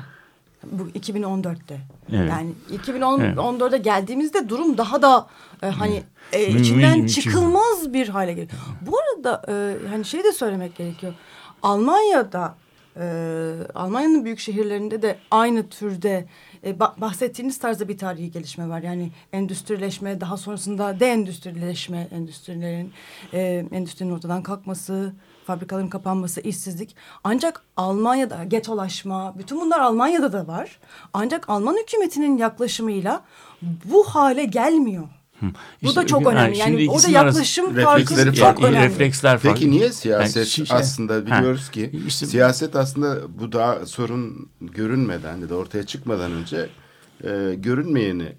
Bu 0.72 0.84
2014'te. 0.84 1.80
Evet. 2.14 2.30
Yani 2.30 2.52
2014'e 2.72 3.76
evet. 3.76 3.84
geldiğimizde 3.84 4.50
durum 4.50 4.78
daha 4.78 5.02
da 5.02 5.28
e, 5.64 5.68
hani 5.68 6.04
e, 6.34 6.48
içinden 6.48 7.08
çıkılmaz 7.08 7.94
bir 7.94 8.10
hale 8.10 8.34
geliyor. 8.34 8.62
Bu 8.82 8.98
arada 9.00 9.42
e, 9.48 9.88
hani 9.90 10.06
şey 10.06 10.24
de 10.24 10.32
söylemek 10.34 10.76
gerekiyor. 10.76 11.14
Almanya'da 11.64 12.56
e, 12.98 13.54
Almanya'nın 13.76 14.26
büyük 14.26 14.40
şehirlerinde 14.40 15.02
de 15.02 15.18
aynı 15.32 15.70
türde 15.70 16.26
e, 16.66 16.80
bahsettiğiniz 16.80 17.60
tarzda 17.60 17.88
bir 17.88 17.98
tarihi 17.98 18.32
gelişme 18.32 18.70
var. 18.70 18.82
Yani 18.82 19.12
endüstrileşme 19.34 20.22
daha 20.22 20.38
sonrasında 20.38 21.00
deendüstrileşme 21.00 22.08
endüstrilerin 22.12 22.94
e, 23.34 23.66
endüstrinin 23.72 24.12
ortadan 24.12 24.44
kalkması 24.44 25.14
fabrikaların 25.46 25.90
kapanması, 25.90 26.42
işsizlik. 26.42 26.96
Ancak 27.24 27.62
Almanya'da 27.78 28.44
getolaşma, 28.44 29.34
bütün 29.38 29.62
bunlar 29.62 29.80
Almanya'da 29.80 30.34
da 30.34 30.48
var. 30.48 30.80
Ancak 31.14 31.50
Alman 31.50 31.78
hükümetinin 31.78 32.38
yaklaşımıyla 32.38 33.22
bu 33.62 34.04
hale 34.04 34.46
gelmiyor. 34.46 35.08
Hı. 35.40 35.46
Bu 35.84 35.88
işte, 35.88 36.02
da 36.02 36.08
çok 36.08 36.28
önemli. 36.28 36.58
Yani, 36.58 36.84
yani 36.84 36.92
orada 36.92 37.10
yaklaşım 37.10 37.76
farkı 37.76 38.34
çok 38.34 38.64
önemli. 38.64 38.86
Refleksler 38.86 39.38
farklı. 39.38 39.60
Peki 39.60 39.72
niye 39.72 39.92
siyaset 39.92 40.36
yani, 40.36 40.68
şey, 40.68 40.78
aslında 40.78 41.26
biliyoruz 41.26 41.68
ha, 41.68 41.72
ki 41.72 41.92
işte, 42.08 42.26
siyaset 42.26 42.76
aslında 42.76 43.40
bu 43.40 43.52
daha 43.52 43.86
sorun 43.86 44.50
görünmeden 44.62 45.38
ya 45.38 45.50
da 45.50 45.56
ortaya 45.56 45.86
çıkmadan 45.86 46.32
önce 46.32 46.70
e, 47.24 47.56
görünmeyeni 47.58 48.36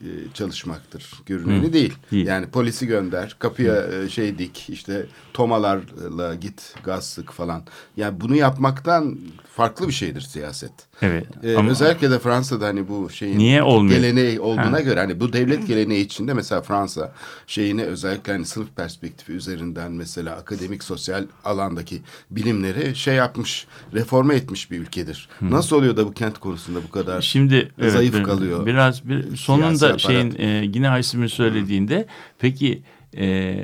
e, 0.00 0.08
çalışmaktır. 0.34 1.12
Görüneni 1.26 1.68
Hı. 1.68 1.72
değil. 1.72 1.94
değil. 2.10 2.26
Yani 2.26 2.46
polisi 2.46 2.86
gönder, 2.86 3.36
kapıya 3.38 3.74
Hı. 3.74 4.04
E, 4.04 4.08
şey 4.08 4.38
dik, 4.38 4.70
işte 4.70 5.06
tomalarla 5.32 6.34
git, 6.34 6.74
gaz 6.84 7.06
sık 7.06 7.32
falan. 7.32 7.62
Yani 7.96 8.20
bunu 8.20 8.36
yapmaktan 8.36 9.18
farklı 9.52 9.88
bir 9.88 9.92
şeydir 9.92 10.20
siyaset. 10.20 10.72
Evet. 11.02 11.26
Ee, 11.42 11.56
ama 11.56 11.70
özellikle 11.70 12.10
de 12.10 12.18
Fransa'da 12.18 12.66
hani 12.66 12.88
bu 12.88 13.10
şeyin 13.10 13.38
niye 13.38 13.62
olmuyor? 13.62 14.00
geleneği 14.00 14.40
olduğuna 14.40 14.72
ha. 14.72 14.80
göre 14.80 15.00
hani 15.00 15.20
bu 15.20 15.32
devlet 15.32 15.68
geleneği 15.68 16.04
içinde 16.04 16.34
mesela 16.34 16.62
Fransa 16.62 17.12
şeyini 17.46 17.82
özellikle 17.82 18.32
hani 18.32 18.46
sınıf 18.46 18.76
perspektifi 18.76 19.32
üzerinden 19.32 19.92
mesela 19.92 20.36
akademik 20.36 20.84
sosyal 20.84 21.24
alandaki 21.44 22.02
bilimleri 22.30 22.96
şey 22.96 23.14
yapmış, 23.14 23.66
reforme 23.92 24.34
etmiş 24.34 24.70
bir 24.70 24.78
ülkedir. 24.78 25.28
Hı. 25.38 25.50
Nasıl 25.50 25.76
oluyor 25.76 25.96
da 25.96 26.06
bu 26.06 26.12
kent 26.12 26.38
konusunda 26.38 26.78
bu 26.88 26.90
kadar 26.90 27.20
Şimdi 27.20 27.72
zayıf 27.78 28.14
evet, 28.14 28.26
kalıyor? 28.26 28.66
Biraz 28.66 29.08
bir 29.08 29.36
sonunda 29.36 29.98
şeyin 29.98 30.34
e, 30.38 30.70
yine 30.74 30.88
Aysim'in 30.88 31.26
söylediğinde 31.26 31.98
Hı. 31.98 32.06
peki 32.38 32.82
e, 33.16 33.56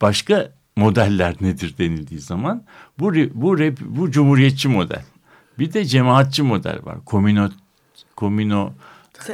başka 0.00 0.52
modeller 0.76 1.34
nedir 1.40 1.74
denildiği 1.78 2.20
zaman 2.20 2.64
bu 2.98 3.14
bu 3.34 3.58
bu 3.80 4.10
cumhuriyetçi 4.10 4.68
model. 4.68 5.02
Bir 5.60 5.72
de 5.72 5.84
cemaatçi 5.84 6.42
model 6.42 6.78
var. 6.84 7.04
Komino 7.04 7.48
komino 8.16 8.72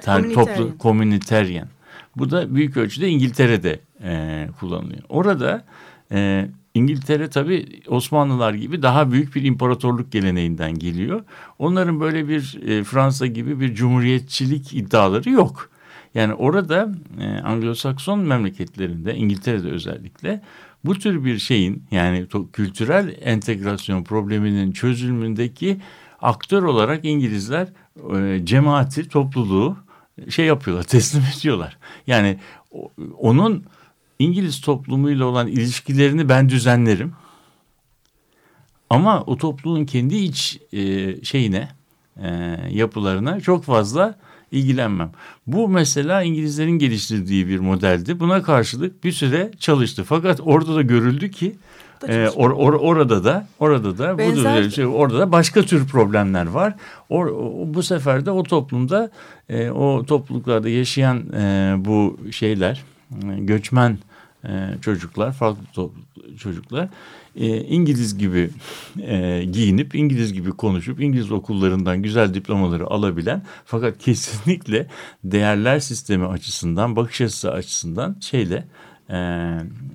ter, 0.02 0.22
toplu 0.34 0.78
komüniteryen. 0.78 1.68
Bu 2.16 2.30
da 2.30 2.54
büyük 2.54 2.76
ölçüde 2.76 3.08
İngiltere'de 3.08 3.80
e, 4.02 4.48
kullanılıyor. 4.60 5.02
Orada 5.08 5.64
e, 6.12 6.48
İngiltere 6.74 7.30
tabii 7.30 7.82
Osmanlılar 7.88 8.54
gibi 8.54 8.82
daha 8.82 9.12
büyük 9.12 9.34
bir 9.34 9.42
imparatorluk 9.42 10.12
geleneğinden 10.12 10.78
geliyor. 10.78 11.24
Onların 11.58 12.00
böyle 12.00 12.28
bir 12.28 12.58
e, 12.68 12.84
Fransa 12.84 13.26
gibi 13.26 13.60
bir 13.60 13.74
cumhuriyetçilik 13.74 14.74
iddiaları 14.74 15.30
yok. 15.30 15.70
Yani 16.14 16.34
orada 16.34 16.94
e, 17.20 17.24
Anglo-Sakson 17.24 18.18
memleketlerinde 18.18 19.14
İngiltere'de 19.14 19.68
özellikle 19.68 20.42
bu 20.84 20.98
tür 20.98 21.24
bir 21.24 21.38
şeyin 21.38 21.82
yani 21.90 22.26
kültürel 22.52 23.16
entegrasyon 23.20 24.04
probleminin 24.04 24.72
çözülümündeki 24.72 25.78
aktör 26.26 26.62
olarak 26.62 27.04
İngilizler 27.04 27.68
e, 28.16 28.46
cemaati, 28.46 29.08
topluluğu 29.08 29.76
şey 30.28 30.46
yapıyorlar, 30.46 30.84
teslim 30.88 31.22
ediyorlar. 31.36 31.78
Yani 32.06 32.38
onun 33.18 33.64
İngiliz 34.18 34.60
toplumuyla 34.60 35.24
olan 35.24 35.46
ilişkilerini 35.46 36.28
ben 36.28 36.48
düzenlerim. 36.48 37.12
Ama 38.90 39.22
o 39.22 39.36
topluluğun 39.36 39.84
kendi 39.84 40.16
iç 40.16 40.60
e, 40.72 41.24
şeyine, 41.24 41.68
e, 42.22 42.28
yapılarına 42.70 43.40
çok 43.40 43.64
fazla 43.64 44.18
ilgilenmem. 44.52 45.12
Bu 45.46 45.68
mesela 45.68 46.22
İngilizlerin 46.22 46.78
geliştirdiği 46.78 47.48
bir 47.48 47.58
modeldi. 47.58 48.20
Buna 48.20 48.42
karşılık 48.42 49.04
bir 49.04 49.12
süre 49.12 49.50
çalıştı. 49.58 50.04
Fakat 50.04 50.40
orada 50.42 50.74
da 50.74 50.82
görüldü 50.82 51.30
ki 51.30 51.56
e, 52.08 52.28
or, 52.28 52.50
or, 52.50 52.72
orada 52.72 53.24
da 53.24 53.46
orada 53.58 53.98
da 53.98 54.18
Benzer... 54.18 54.66
bu 54.66 54.70
şey, 54.70 54.86
orada 54.86 55.18
da 55.18 55.32
başka 55.32 55.62
tür 55.62 55.86
problemler 55.86 56.46
var. 56.46 56.74
Or, 57.08 57.28
bu 57.74 57.82
sefer 57.82 58.26
de 58.26 58.30
o 58.30 58.42
toplumda 58.42 59.10
e, 59.48 59.70
o 59.70 60.04
topluluklarda 60.06 60.68
yaşayan 60.68 61.32
e, 61.32 61.74
bu 61.78 62.18
şeyler 62.30 62.82
e, 63.10 63.38
göçmen 63.38 63.98
e, 64.44 64.50
çocuklar 64.82 65.32
farklı 65.32 65.90
çocuklar 66.38 66.88
e, 67.36 67.60
İngiliz 67.60 68.18
gibi 68.18 68.50
e, 69.02 69.44
giyinip 69.52 69.94
İngiliz 69.94 70.32
gibi 70.32 70.50
konuşup 70.50 71.00
İngiliz 71.00 71.32
okullarından 71.32 72.02
güzel 72.02 72.34
diplomaları 72.34 72.86
alabilen 72.86 73.42
fakat 73.64 73.98
kesinlikle 73.98 74.86
değerler 75.24 75.78
sistemi 75.78 76.26
açısından 76.26 76.96
bakış 76.96 77.20
açısı 77.20 77.52
açısından 77.52 78.16
şeyle 78.20 78.64
e, 79.10 79.16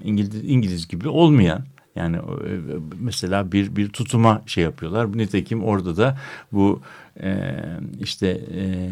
İngiliz, 0.03 0.43
İngiliz 0.43 0.87
gibi 0.87 1.09
olmayan 1.09 1.65
yani 1.95 2.17
e, 2.17 2.51
mesela 2.99 3.51
bir 3.51 3.75
bir 3.75 3.89
tutuma 3.89 4.41
şey 4.45 4.63
yapıyorlar. 4.63 5.17
Nitekim 5.17 5.63
orada 5.63 5.97
da 5.97 6.17
bu 6.51 6.81
e, 7.21 7.55
işte 7.99 8.27
e, 8.27 8.91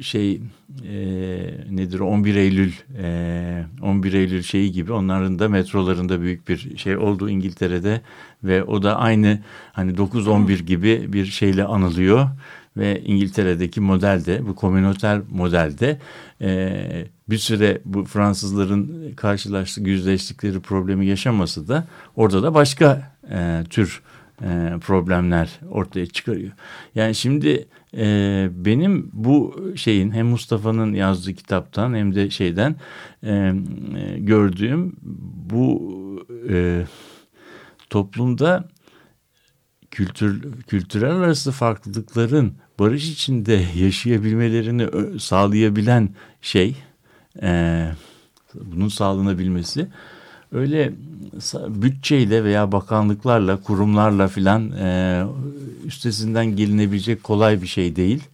şey 0.00 0.40
e, 0.84 0.96
nedir 1.70 2.00
11 2.00 2.34
Eylül 2.34 2.72
e, 2.98 3.64
11 3.82 4.12
Eylül 4.12 4.42
şeyi 4.42 4.72
gibi 4.72 4.92
onların 4.92 5.38
da 5.38 5.48
metrolarında 5.48 6.20
büyük 6.20 6.48
bir 6.48 6.76
şey 6.76 6.96
oldu 6.96 7.30
İngiltere'de 7.30 8.00
ve 8.44 8.64
o 8.64 8.82
da 8.82 8.96
aynı 8.98 9.38
hani 9.72 9.92
9-11 9.92 10.62
gibi 10.62 11.12
bir 11.12 11.26
şeyle 11.26 11.64
anılıyor 11.64 12.28
ve 12.76 13.02
İngiltere'deki 13.04 13.80
modelde 13.80 14.46
bu 14.46 14.54
komüniter 14.54 15.20
modelde 15.30 15.98
e, 16.40 17.06
bir 17.28 17.38
süre 17.38 17.80
bu 17.84 18.04
Fransızların 18.04 19.12
karşılaştığı 19.16 19.80
yüzleştikleri 19.80 20.60
problemi 20.60 21.06
yaşaması 21.06 21.68
da 21.68 21.86
orada 22.16 22.42
da 22.42 22.54
başka 22.54 23.12
e, 23.30 23.64
tür 23.70 24.02
e, 24.42 24.72
problemler 24.80 25.60
ortaya 25.70 26.06
çıkarıyor. 26.06 26.52
Yani 26.94 27.14
şimdi 27.14 27.66
e, 27.96 28.48
benim 28.52 29.10
bu 29.12 29.56
şeyin 29.76 30.10
hem 30.10 30.26
Mustafa'nın 30.26 30.92
yazdığı 30.92 31.34
kitaptan 31.34 31.94
hem 31.94 32.14
de 32.14 32.30
şeyden 32.30 32.76
e, 33.22 33.32
e, 33.32 34.18
gördüğüm 34.18 34.96
bu 35.50 35.96
e, 36.50 36.84
toplumda 37.90 38.68
kültür 39.96 40.52
kültürel 40.62 41.10
arası 41.10 41.52
farklılıkların 41.52 42.52
barış 42.78 43.08
içinde 43.10 43.64
yaşayabilmelerini 43.76 45.20
sağlayabilen 45.20 46.08
şey 46.42 46.76
e, 47.42 47.82
bunun 48.54 48.88
sağlanabilmesi 48.88 49.88
öyle 50.52 50.92
bütçeyle 51.68 52.44
veya 52.44 52.72
bakanlıklarla, 52.72 53.62
kurumlarla 53.62 54.28
filan 54.28 54.72
e, 54.72 55.22
üstesinden 55.84 56.56
gelinebilecek 56.56 57.22
kolay 57.24 57.62
bir 57.62 57.66
şey 57.66 57.96
değil. 57.96 58.24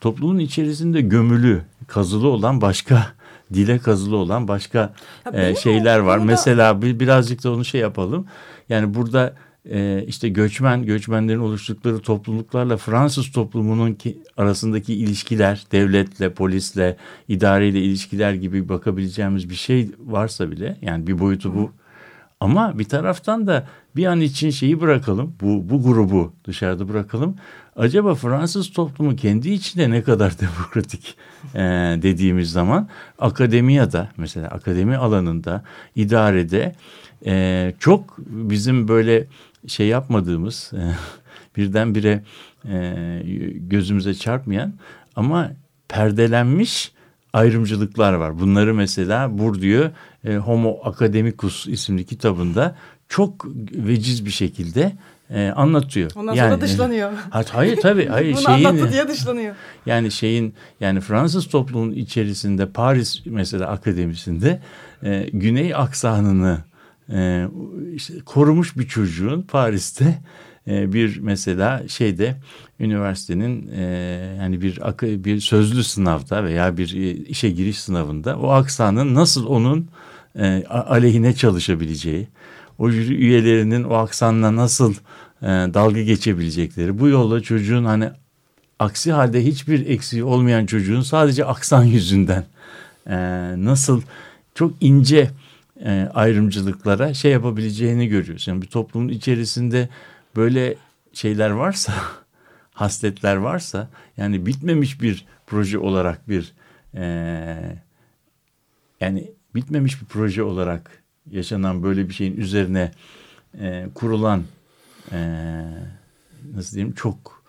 Toplumun 0.00 0.38
içerisinde 0.38 1.00
gömülü, 1.00 1.62
kazılı 1.86 2.28
olan 2.28 2.60
başka 2.60 3.06
dile 3.54 3.78
kazılı 3.78 4.16
olan 4.16 4.48
başka 4.48 4.94
e, 5.32 5.54
şeyler 5.54 5.98
var. 5.98 6.18
Burada... 6.18 6.32
Mesela 6.32 6.82
bir, 6.82 7.00
birazcık 7.00 7.44
da 7.44 7.52
onu 7.52 7.64
şey 7.64 7.80
yapalım. 7.80 8.26
Yani 8.68 8.94
burada 8.94 9.34
e, 9.70 10.04
işte 10.06 10.28
göçmen, 10.28 10.82
göçmenlerin 10.82 11.38
oluşturdukları 11.38 11.98
topluluklarla 11.98 12.76
Fransız 12.76 13.32
toplumunun 13.32 13.94
ki, 13.94 14.18
arasındaki 14.36 14.94
ilişkiler, 14.94 15.64
devletle, 15.72 16.32
polisle, 16.32 16.96
idareyle 17.28 17.80
ilişkiler 17.80 18.34
gibi 18.34 18.68
bakabileceğimiz 18.68 19.50
bir 19.50 19.54
şey 19.54 19.90
varsa 19.98 20.50
bile 20.50 20.76
yani 20.82 21.06
bir 21.06 21.18
boyutu 21.18 21.54
bu. 21.54 21.70
Ama 22.40 22.78
bir 22.78 22.84
taraftan 22.84 23.46
da 23.46 23.66
bir 23.96 24.06
an 24.06 24.20
için 24.20 24.50
şeyi 24.50 24.80
bırakalım, 24.80 25.34
bu, 25.40 25.70
bu 25.70 25.82
grubu 25.82 26.32
dışarıda 26.44 26.88
bırakalım. 26.88 27.36
Acaba 27.76 28.14
Fransız 28.14 28.72
toplumu 28.72 29.16
kendi 29.16 29.50
içinde 29.50 29.90
ne 29.90 30.02
kadar 30.02 30.38
demokratik 30.40 31.16
e, 31.54 31.60
dediğimiz 32.02 32.50
zaman 32.50 32.88
akademiyada 33.18 34.08
mesela 34.16 34.48
akademi 34.48 34.96
alanında, 34.96 35.64
idarede 35.96 36.74
e, 37.26 37.74
çok 37.78 38.18
bizim 38.18 38.88
böyle 38.88 39.26
şey 39.66 39.86
yapmadığımız 39.86 40.72
e, 40.74 40.82
birdenbire 41.56 42.22
e, 42.68 42.94
gözümüze 43.54 44.14
çarpmayan 44.14 44.74
ama 45.16 45.50
perdelenmiş 45.88 46.92
ayrımcılıklar 47.32 48.12
var. 48.12 48.40
Bunları 48.40 48.74
mesela 48.74 49.38
Bourdieu 49.38 49.90
e, 50.24 50.36
Homo 50.36 50.78
Academicus 50.84 51.66
isimli 51.66 52.06
kitabında 52.06 52.76
çok 53.08 53.46
veciz 53.72 54.26
bir 54.26 54.30
şekilde 54.30 54.92
e, 55.30 55.52
anlatıyor. 55.56 56.10
Ondan 56.16 56.34
yani, 56.34 56.48
sonra 56.50 56.60
dışlanıyor. 56.60 57.12
Hayır 57.52 57.76
tabii. 57.76 58.06
Hayır, 58.06 58.36
Bunu 58.36 58.42
şeyin, 58.42 58.64
anlattı 58.64 58.92
diye 58.92 59.08
dışlanıyor. 59.08 59.54
Yani 59.86 60.10
şeyin 60.10 60.54
yani 60.80 61.00
Fransız 61.00 61.48
toplumunun 61.48 61.92
içerisinde 61.92 62.66
Paris 62.66 63.26
mesela 63.26 63.66
akademisinde 63.66 64.60
e, 65.02 65.28
Güney 65.32 65.74
aksanını 65.74 66.58
e, 67.12 67.46
işte 67.94 68.14
korumuş 68.24 68.76
bir 68.76 68.88
çocuğun 68.88 69.42
Paris'te 69.42 70.18
e, 70.68 70.92
bir 70.92 71.18
mesela 71.18 71.88
şeyde 71.88 72.36
üniversitenin 72.80 73.70
e, 73.76 73.82
yani 74.40 74.60
bir 74.60 74.80
bir 75.24 75.40
sözlü 75.40 75.84
sınavda 75.84 76.44
veya 76.44 76.76
bir 76.76 76.94
e, 76.94 77.10
işe 77.12 77.50
giriş 77.50 77.80
sınavında 77.80 78.38
o 78.38 78.48
aksanın 78.48 79.14
nasıl 79.14 79.46
onun 79.46 79.88
e, 80.38 80.64
aleyhine 80.68 81.34
çalışabileceği, 81.34 82.28
o 82.78 82.90
jüri 82.90 83.14
üyelerinin 83.14 83.84
o 83.84 83.94
aksanla 83.94 84.56
nasıl 84.56 84.94
dalga 85.74 86.02
geçebilecekleri, 86.02 86.98
bu 86.98 87.08
yolla 87.08 87.40
çocuğun 87.40 87.84
hani 87.84 88.10
aksi 88.78 89.12
halde 89.12 89.44
hiçbir 89.44 89.86
eksiği 89.86 90.24
olmayan 90.24 90.66
çocuğun 90.66 91.00
sadece 91.00 91.44
aksan 91.44 91.84
yüzünden 91.84 92.44
nasıl 93.64 94.02
çok 94.54 94.72
ince 94.80 95.30
e, 95.80 96.08
ayrımcılıklara 96.14 97.14
şey 97.14 97.32
yapabileceğini 97.32 98.08
görüyoruz. 98.08 98.48
Yani 98.48 98.62
bir 98.62 98.66
toplumun 98.66 99.08
içerisinde 99.08 99.88
böyle 100.36 100.74
şeyler 101.12 101.50
varsa, 101.50 101.94
hasletler 102.72 103.36
varsa 103.36 103.88
yani 104.16 104.46
bitmemiş 104.46 105.02
bir 105.02 105.26
proje 105.46 105.78
olarak 105.78 106.28
bir 106.28 106.52
e, 106.94 107.04
yani 109.00 109.30
bitmemiş 109.54 110.02
bir 110.02 110.06
proje 110.06 110.42
olarak 110.42 111.02
yaşanan 111.30 111.82
böyle 111.82 112.08
bir 112.08 112.14
şeyin 112.14 112.36
üzerine 112.36 112.92
e, 113.60 113.86
kurulan 113.94 114.42
e, 115.12 115.18
nasıl 116.54 116.74
diyeyim 116.76 116.94
çok 116.94 117.44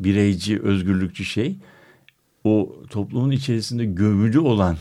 bireyci, 0.00 0.62
özgürlükçü 0.62 1.24
şey 1.24 1.56
o 2.44 2.76
toplumun 2.90 3.30
içerisinde 3.30 3.84
gömülü 3.84 4.38
olan 4.38 4.76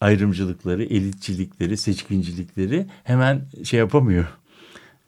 ayrımcılıkları, 0.00 0.84
elitçilikleri, 0.84 1.76
seçkincilikleri 1.76 2.86
hemen 3.04 3.42
şey 3.64 3.78
yapamıyor, 3.78 4.26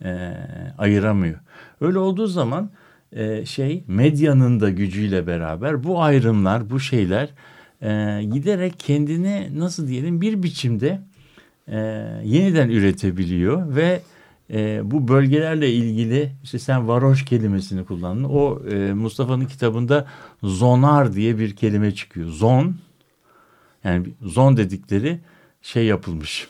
e, 0.05 0.35
ayıramıyor. 0.79 1.39
Öyle 1.81 1.99
olduğu 1.99 2.27
zaman 2.27 2.71
e, 3.13 3.47
şey 3.47 3.85
medyanın 3.87 4.61
da 4.61 4.71
gücüyle 4.71 5.27
beraber 5.27 5.85
bu 5.85 6.03
ayrımlar, 6.03 6.71
bu 6.71 6.81
şeyler 6.81 7.29
e, 7.83 8.23
giderek 8.25 8.75
kendini 8.79 9.51
nasıl 9.59 9.89
diyelim 9.89 10.21
bir 10.21 10.43
biçimde 10.43 11.01
e, 11.69 11.79
yeniden 12.25 12.69
üretebiliyor 12.69 13.77
ve 13.77 14.01
e, 14.53 14.81
bu 14.91 15.09
bölgelerle 15.09 15.73
ilgili 15.73 16.33
işte 16.43 16.59
sen 16.59 16.89
varoş 16.89 17.25
kelimesini 17.25 17.85
kullandın. 17.85 18.25
O 18.25 18.63
e, 18.71 18.93
Mustafa'nın 18.93 19.47
kitabında 19.47 20.07
zonar 20.43 21.13
diye 21.13 21.39
bir 21.39 21.57
kelime 21.57 21.95
çıkıyor. 21.95 22.29
Zon 22.29 22.77
yani 23.85 24.07
zon 24.23 24.57
dedikleri 24.57 25.21
şey 25.63 25.87
yapılmış. 25.87 26.49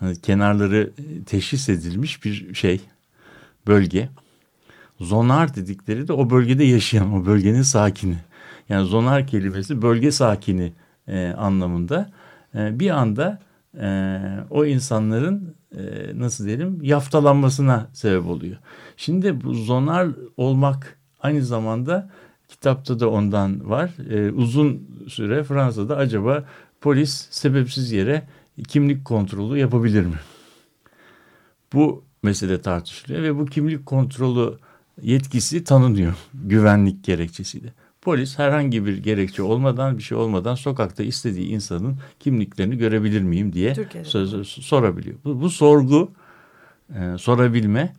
Hani 0.00 0.20
kenarları 0.20 0.90
teşhis 1.26 1.68
edilmiş 1.68 2.24
bir 2.24 2.54
şey 2.54 2.80
bölge. 3.66 4.08
Zonar 5.00 5.54
dedikleri 5.54 6.08
de 6.08 6.12
o 6.12 6.30
bölgede 6.30 6.64
yaşayan 6.64 7.12
o 7.12 7.26
bölgenin 7.26 7.62
sakini. 7.62 8.16
Yani 8.68 8.86
zonar 8.86 9.26
kelimesi 9.26 9.82
bölge 9.82 10.10
sakini 10.10 10.72
e, 11.08 11.28
anlamında. 11.28 12.10
E, 12.54 12.80
bir 12.80 12.90
anda 12.90 13.40
e, 13.80 14.18
o 14.50 14.64
insanların 14.64 15.54
e, 15.76 15.82
nasıl 16.14 16.46
diyelim 16.46 16.78
yaftalanmasına 16.82 17.88
sebep 17.92 18.26
oluyor. 18.26 18.56
Şimdi 18.96 19.44
bu 19.44 19.54
zonar 19.54 20.08
olmak 20.36 20.98
aynı 21.20 21.44
zamanda 21.44 22.10
kitapta 22.52 23.00
da 23.00 23.10
ondan 23.10 23.70
var. 23.70 23.90
E, 24.10 24.30
uzun 24.30 24.88
süre 25.08 25.44
Fransa'da 25.44 25.96
acaba 25.96 26.44
polis 26.80 27.28
sebepsiz 27.30 27.92
yere 27.92 28.22
kimlik 28.68 29.04
kontrolü 29.04 29.58
yapabilir 29.58 30.06
mi? 30.06 30.16
Bu 31.72 32.04
mesele 32.22 32.60
tartışılıyor 32.60 33.22
ve 33.22 33.38
bu 33.38 33.46
kimlik 33.46 33.86
kontrolü 33.86 34.54
yetkisi 35.02 35.64
tanınıyor 35.64 36.14
güvenlik 36.34 37.04
gerekçesiyle. 37.04 37.72
Polis 38.02 38.38
herhangi 38.38 38.86
bir 38.86 38.96
gerekçe 38.96 39.42
olmadan 39.42 39.98
bir 39.98 40.02
şey 40.02 40.18
olmadan 40.18 40.54
sokakta 40.54 41.02
istediği 41.02 41.46
insanın 41.46 41.96
kimliklerini 42.20 42.78
görebilir 42.78 43.22
miyim 43.22 43.52
diye 43.52 43.74
Türkiye'de. 43.74 44.44
sorabiliyor. 44.44 45.16
Bu, 45.24 45.40
bu 45.40 45.50
sorgu 45.50 46.12
e, 46.94 47.18
sorabilme 47.18 47.92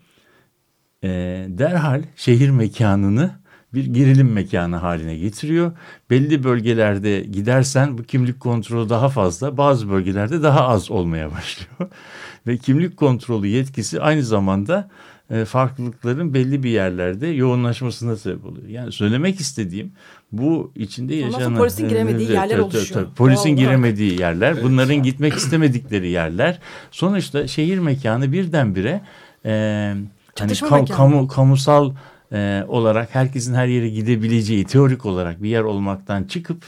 e, 1.04 1.10
derhal 1.50 2.04
şehir 2.16 2.50
mekanını 2.50 3.43
bir 3.74 3.86
gerilim 3.86 4.32
mekanı 4.32 4.76
haline 4.76 5.18
getiriyor. 5.18 5.72
Belli 6.10 6.44
bölgelerde 6.44 7.20
gidersen 7.20 7.98
bu 7.98 8.04
kimlik 8.04 8.40
kontrolü 8.40 8.90
daha 8.90 9.10
fazla, 9.10 9.58
bazı 9.58 9.90
bölgelerde 9.90 10.44
daha 10.44 10.68
az 10.68 10.92
olmaya 10.92 11.32
başlıyor. 11.32 11.92
Ve 12.48 12.58
kimlik 12.58 12.98
kontrolü 12.98 13.48
yetkisi 13.48 14.02
aynı 14.02 14.24
zamanda 14.24 14.90
e, 15.30 15.46
farklılıkların 15.46 16.34
belli 16.34 16.64
bir 16.64 16.70
yerlerde 16.70 17.28
yoğunlaşmasına 17.28 18.16
sebep 18.16 18.46
oluyor. 18.46 18.68
Yani 18.68 18.92
söylemek 18.92 19.40
istediğim 19.40 19.92
bu 20.32 20.72
içinde 20.76 21.16
yaşanan... 21.16 21.56
polisin 21.56 21.90
giremediği 21.90 22.28
evet, 22.28 22.36
yerler 22.36 22.56
tabii, 22.56 22.62
oluşuyor. 22.62 23.04
Tabii, 23.06 23.16
polisin 23.16 23.50
Doğal 23.50 23.58
giremediği 23.58 24.20
yerler, 24.20 24.64
bunların 24.64 25.04
gitmek 25.04 25.34
istemedikleri 25.34 26.10
yerler. 26.10 26.60
Sonuçta 26.92 27.48
şehir 27.48 27.80
mekanı 27.80 28.32
birdenbire 28.32 29.02
e, 29.46 29.94
hani 30.40 30.56
kam, 30.56 30.86
kamu, 30.86 31.28
kamusal 31.28 31.92
e, 32.34 32.64
olarak 32.68 33.16
herkesin 33.16 33.54
her 33.54 33.68
yere 33.68 33.90
gidebileceği 33.90 34.66
teorik 34.66 35.06
olarak 35.06 35.44
bir 35.44 35.50
yer 35.50 35.62
olmaktan 35.62 36.24
çıkıp 36.24 36.64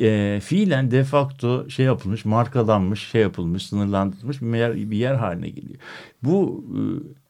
e, 0.00 0.40
fiilen 0.44 0.90
de 0.90 1.04
facto 1.04 1.70
şey 1.70 1.86
yapılmış, 1.86 2.24
markalanmış, 2.24 3.08
şey 3.08 3.22
yapılmış, 3.22 3.66
sınırlandırılmış 3.66 4.42
bir 4.42 4.56
yer, 4.56 4.74
bir 4.74 4.96
yer 4.96 5.14
haline 5.14 5.48
geliyor. 5.48 5.80
Bu 6.22 6.64
e, 6.70 6.80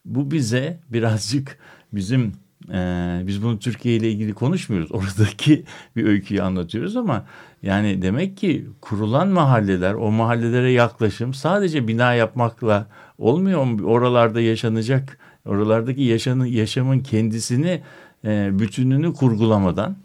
bu 0.05 0.31
bize 0.31 0.79
birazcık 0.89 1.59
bizim 1.93 2.33
e, 2.73 3.23
biz 3.27 3.43
bunu 3.43 3.59
Türkiye 3.59 3.97
ile 3.97 4.11
ilgili 4.11 4.35
konuşmuyoruz. 4.35 4.93
Oradaki 4.93 5.65
bir 5.97 6.05
öyküyü 6.05 6.43
anlatıyoruz 6.43 6.97
ama 6.97 7.27
yani 7.63 8.03
demek 8.03 8.37
ki 8.37 8.67
kurulan 8.81 9.29
mahalleler, 9.29 9.95
o 9.95 10.11
mahallelere 10.11 10.71
yaklaşım 10.71 11.35
sadece 11.35 11.89
bina 11.89 12.15
yapmakla 12.15 12.87
olmuyor. 13.19 13.81
Oralarda 13.81 14.41
yaşanacak, 14.41 15.19
oralardaki 15.47 16.03
yaşanın, 16.03 16.45
yaşamın 16.45 17.01
kendisini, 17.01 17.83
e, 18.25 18.59
bütününü 18.59 19.15
kurgulamadan 19.15 19.97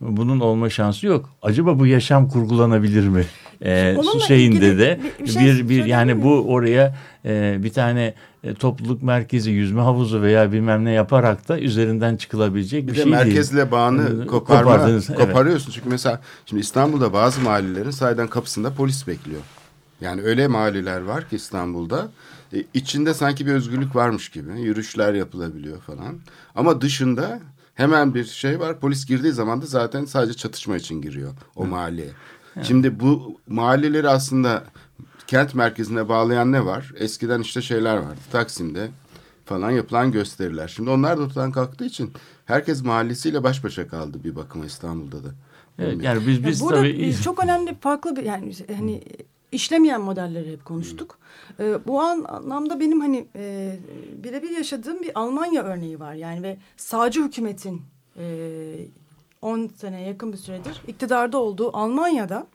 bunun 0.00 0.40
olma 0.40 0.70
şansı 0.70 1.06
yok. 1.06 1.30
Acaba 1.42 1.78
bu 1.78 1.86
yaşam 1.86 2.28
kurgulanabilir 2.28 3.08
mi? 3.08 3.24
Ee, 3.64 3.96
şeyinde 4.26 4.78
de 4.78 5.00
bir, 5.18 5.24
bir, 5.24 5.30
şey 5.30 5.44
bir, 5.44 5.68
bir 5.68 5.84
yani 5.84 6.22
bu 6.22 6.52
oraya 6.52 6.96
e, 7.24 7.56
bir 7.62 7.72
tane 7.72 8.14
e, 8.44 8.54
topluluk 8.54 9.02
merkezi 9.02 9.50
yüzme 9.50 9.80
havuzu 9.80 10.22
veya 10.22 10.52
bilmem 10.52 10.84
ne 10.84 10.90
yaparak 10.90 11.48
da 11.48 11.60
üzerinden 11.60 12.16
çıkılabilecek 12.16 12.86
bir, 12.86 12.92
bir 12.92 12.96
de 12.96 13.02
şey 13.02 13.10
merkezle 13.10 13.56
değil. 13.56 13.70
bağını 13.70 14.26
koparma, 14.26 14.62
koparıyorsun. 14.72 15.14
Evet. 15.18 15.74
Çünkü 15.74 15.88
mesela 15.88 16.20
şimdi 16.46 16.60
İstanbul'da 16.60 17.12
bazı 17.12 17.40
mahallelerin 17.40 17.90
sayeden 17.90 18.28
kapısında 18.28 18.74
polis 18.74 19.06
bekliyor. 19.06 19.40
Yani 20.00 20.22
öyle 20.22 20.48
mahalleler 20.48 21.00
var 21.00 21.28
ki 21.28 21.36
İstanbul'da 21.36 22.08
e, 22.52 22.64
içinde 22.74 23.14
sanki 23.14 23.46
bir 23.46 23.52
özgürlük 23.52 23.96
varmış 23.96 24.28
gibi 24.28 24.60
yürüyüşler 24.60 25.14
yapılabiliyor 25.14 25.80
falan. 25.80 26.18
Ama 26.54 26.80
dışında 26.80 27.40
hemen 27.74 28.14
bir 28.14 28.24
şey 28.24 28.60
var. 28.60 28.80
Polis 28.80 29.06
girdiği 29.06 29.32
zaman 29.32 29.62
da 29.62 29.66
zaten 29.66 30.04
sadece 30.04 30.34
çatışma 30.34 30.76
için 30.76 31.02
giriyor 31.02 31.32
o 31.56 31.64
Hı. 31.64 31.68
mahalleye. 31.68 32.10
Hı. 32.54 32.64
Şimdi 32.64 33.00
bu 33.00 33.40
mahalleleri 33.48 34.08
aslında 34.08 34.64
kent 35.26 35.54
merkezine 35.54 36.08
bağlayan 36.08 36.52
ne 36.52 36.64
var? 36.64 36.92
Eskiden 36.96 37.40
işte 37.40 37.62
şeyler 37.62 37.96
vardı. 37.96 38.20
Taksim'de 38.32 38.90
falan 39.44 39.70
yapılan 39.70 40.12
gösteriler. 40.12 40.68
Şimdi 40.68 40.90
onlar 40.90 41.18
da 41.18 41.22
ortadan 41.22 41.52
kalktığı 41.52 41.84
için 41.84 42.12
herkes 42.46 42.82
mahallesiyle 42.82 43.42
baş 43.42 43.64
başa 43.64 43.88
kaldı 43.88 44.24
bir 44.24 44.36
bakıma 44.36 44.66
İstanbul'da 44.66 45.24
da. 45.24 45.28
Evet, 45.78 46.02
yani 46.02 46.26
biz 46.26 46.46
biz 46.46 46.60
burada 46.60 46.76
tabii 46.76 47.16
çok 47.24 47.44
önemli 47.44 47.76
farklı 47.80 48.16
bir 48.16 48.22
yani 48.22 48.52
hani 48.76 49.02
işlemeyen 49.52 50.00
modelleri 50.00 50.52
hep 50.52 50.64
konuştuk. 50.64 51.18
Ee, 51.60 51.86
bu 51.86 52.00
an, 52.00 52.24
anlamda 52.28 52.80
benim 52.80 53.00
hani 53.00 53.28
e, 53.36 53.76
birebir 54.12 54.50
yaşadığım 54.50 55.02
bir 55.02 55.18
Almanya 55.20 55.62
örneği 55.62 56.00
var. 56.00 56.14
Yani 56.14 56.42
ve 56.42 56.56
sağcı 56.76 57.24
hükümetin 57.24 57.82
e, 58.16 58.24
10 59.42 59.68
sene 59.68 60.02
yakın 60.02 60.32
bir 60.32 60.38
süredir 60.38 60.82
iktidarda 60.86 61.38
olduğu 61.38 61.76
Almanya'da 61.76 62.46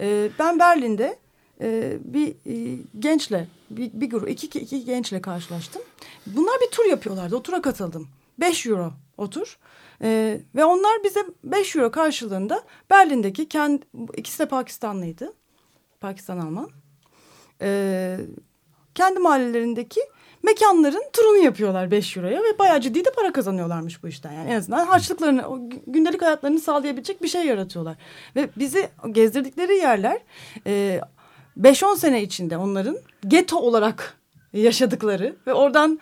e, 0.00 0.30
ben 0.38 0.58
Berlin'de 0.58 1.18
e, 1.60 1.98
bir 2.04 2.28
e, 2.28 2.78
gençle 2.98 3.48
bir, 3.70 3.90
bir 3.92 4.10
grup 4.10 4.30
iki, 4.30 4.58
iki 4.58 4.84
gençle 4.84 5.22
karşılaştım. 5.22 5.82
Bunlar 6.26 6.60
bir 6.60 6.70
tur 6.70 6.84
yapıyorlardı. 6.84 7.36
O 7.36 7.42
tura 7.42 7.62
katıldım. 7.62 8.08
5 8.40 8.66
euro 8.66 8.92
o 9.18 9.30
tur. 9.30 9.58
Ee, 10.02 10.40
ve 10.54 10.64
onlar 10.64 11.04
bize 11.04 11.20
5 11.44 11.76
euro 11.76 11.90
karşılığında 11.90 12.62
Berlin'deki 12.90 13.48
kendi, 13.48 13.84
ikisi 14.16 14.38
de 14.38 14.48
Pakistanlıydı. 14.48 15.32
Pakistan 16.00 16.38
Alman. 16.38 16.70
Ee, 17.62 18.16
kendi 18.94 19.18
mahallelerindeki 19.18 20.00
mekanların 20.42 21.02
turunu 21.12 21.36
yapıyorlar 21.36 21.90
5 21.90 22.16
euroya 22.16 22.42
ve 22.42 22.58
bayağı 22.58 22.80
ciddi 22.80 23.04
de 23.04 23.10
para 23.16 23.32
kazanıyorlarmış 23.32 24.02
bu 24.02 24.08
işten. 24.08 24.32
Yani 24.32 24.50
en 24.50 24.56
azından 24.56 24.86
harçlıklarını, 24.86 25.48
o 25.48 25.58
gündelik 25.86 26.22
hayatlarını 26.22 26.60
sağlayabilecek 26.60 27.22
bir 27.22 27.28
şey 27.28 27.46
yaratıyorlar. 27.46 27.96
Ve 28.36 28.48
bizi 28.56 28.88
gezdirdikleri 29.10 29.76
yerler 29.76 30.18
e, 30.66 31.00
5-10 31.60 31.96
sene 31.96 32.22
içinde 32.22 32.56
onların 32.56 32.98
geto 33.28 33.56
olarak 33.56 34.20
yaşadıkları 34.52 35.36
ve 35.46 35.54
oradan 35.54 36.00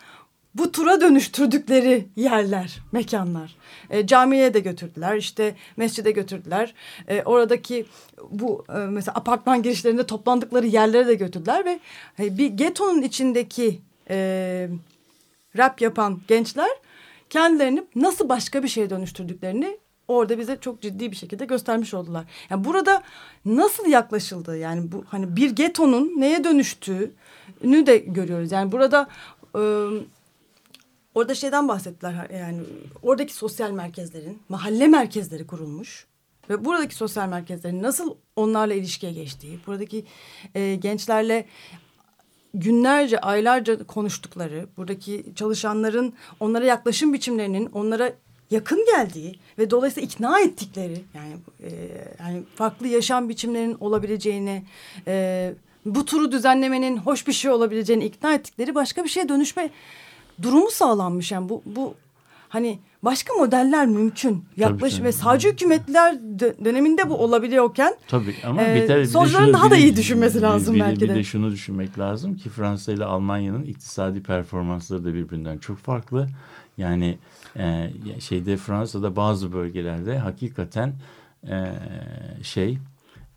bu 0.59 0.71
tura 0.71 1.01
dönüştürdükleri 1.01 2.07
yerler, 2.15 2.79
mekanlar. 2.91 3.55
E, 3.89 4.07
camiye 4.07 4.53
de 4.53 4.59
götürdüler, 4.59 5.15
işte 5.15 5.55
mescide 5.77 6.11
götürdüler. 6.11 6.73
E, 7.07 7.23
oradaki 7.23 7.85
bu 8.29 8.65
e, 8.69 8.77
mesela 8.77 9.15
apartman 9.15 9.63
girişlerinde 9.63 10.05
toplandıkları 10.05 10.67
yerlere 10.67 11.07
de 11.07 11.15
götürdüler 11.15 11.65
ve 11.65 11.79
e, 12.19 12.37
bir 12.37 12.47
getonun 12.47 13.01
içindeki 13.01 13.81
e, 14.09 14.69
rap 15.57 15.81
yapan 15.81 16.19
gençler 16.27 16.69
kendilerini 17.29 17.83
nasıl 17.95 18.29
başka 18.29 18.63
bir 18.63 18.67
şeye 18.67 18.89
dönüştürdüklerini 18.89 19.77
orada 20.07 20.37
bize 20.37 20.57
çok 20.61 20.81
ciddi 20.81 21.11
bir 21.11 21.15
şekilde 21.15 21.45
göstermiş 21.45 21.93
oldular. 21.93 22.25
Yani 22.49 22.65
burada 22.65 23.03
nasıl 23.45 23.87
yaklaşıldığı 23.87 24.57
yani 24.57 24.91
bu 24.91 25.03
hani 25.07 25.35
bir 25.35 25.49
getonun 25.49 26.13
neye 26.17 26.43
dönüştüğünü 26.43 27.85
de 27.85 27.97
görüyoruz. 27.97 28.51
Yani 28.51 28.71
burada 28.71 29.07
e, 29.55 29.61
orada 31.15 31.35
şeyden 31.35 31.67
bahsettiler 31.67 32.29
yani 32.39 32.61
oradaki 33.01 33.33
sosyal 33.33 33.71
merkezlerin 33.71 34.39
mahalle 34.49 34.87
merkezleri 34.87 35.47
kurulmuş 35.47 36.07
ve 36.49 36.65
buradaki 36.65 36.95
sosyal 36.95 37.29
merkezlerin 37.29 37.83
nasıl 37.83 38.15
onlarla 38.35 38.73
ilişkiye 38.73 39.11
geçtiği, 39.11 39.59
buradaki 39.67 40.05
e, 40.55 40.75
gençlerle 40.75 41.45
günlerce, 42.53 43.19
aylarca 43.19 43.83
konuştukları, 43.83 44.67
buradaki 44.77 45.25
çalışanların 45.35 46.13
onlara 46.39 46.65
yaklaşım 46.65 47.13
biçimlerinin 47.13 47.65
onlara 47.65 48.13
yakın 48.51 48.85
geldiği 48.85 49.39
ve 49.57 49.69
dolayısıyla 49.69 50.07
ikna 50.07 50.39
ettikleri 50.39 51.01
yani 51.13 51.33
e, 51.63 51.69
yani 52.19 52.43
farklı 52.55 52.87
yaşam 52.87 53.29
biçimlerinin 53.29 53.77
olabileceğini 53.79 54.63
e, 55.07 55.53
bu 55.85 56.05
turu 56.05 56.31
düzenlemenin 56.31 56.97
hoş 56.97 57.27
bir 57.27 57.33
şey 57.33 57.51
olabileceğini 57.51 58.05
ikna 58.05 58.33
ettikleri 58.33 58.75
başka 58.75 59.03
bir 59.03 59.09
şeye 59.09 59.29
dönüşme 59.29 59.69
durumu 60.41 60.71
sağlanmış 60.71 61.31
yani 61.31 61.49
bu 61.49 61.63
bu 61.65 61.95
hani 62.49 62.79
başka 63.03 63.33
modeller 63.33 63.87
mümkün. 63.87 64.45
Yaklaş 64.57 65.01
ve 65.01 65.11
sağcı 65.11 65.51
hükümetler 65.51 66.19
döneminde 66.65 67.09
bu 67.09 67.15
olabiliyorken 67.17 67.95
Tabii 68.07 68.35
ama 68.45 68.63
e, 68.63 68.75
bir 68.75 69.05
sonuçların 69.05 69.53
daha 69.53 69.71
da 69.71 69.75
iyi 69.77 69.95
düşünmesi 69.95 70.41
lazım 70.41 70.75
bir, 70.75 70.79
belki 70.79 70.99
de. 71.01 71.09
Bir 71.09 71.15
de 71.15 71.23
şunu 71.23 71.51
düşünmek 71.51 71.99
lazım 71.99 72.35
ki 72.35 72.49
Fransa 72.49 72.91
ile 72.91 73.05
Almanya'nın 73.05 73.63
iktisadi 73.63 74.23
performansları 74.23 75.05
da 75.05 75.13
birbirinden 75.13 75.57
çok 75.57 75.77
farklı. 75.77 76.27
Yani 76.77 77.17
e, 77.57 77.91
şeyde 78.19 78.57
Fransa'da 78.57 79.15
bazı 79.15 79.53
bölgelerde 79.53 80.17
hakikaten 80.17 80.93
e, 81.47 81.73
şey 82.43 82.77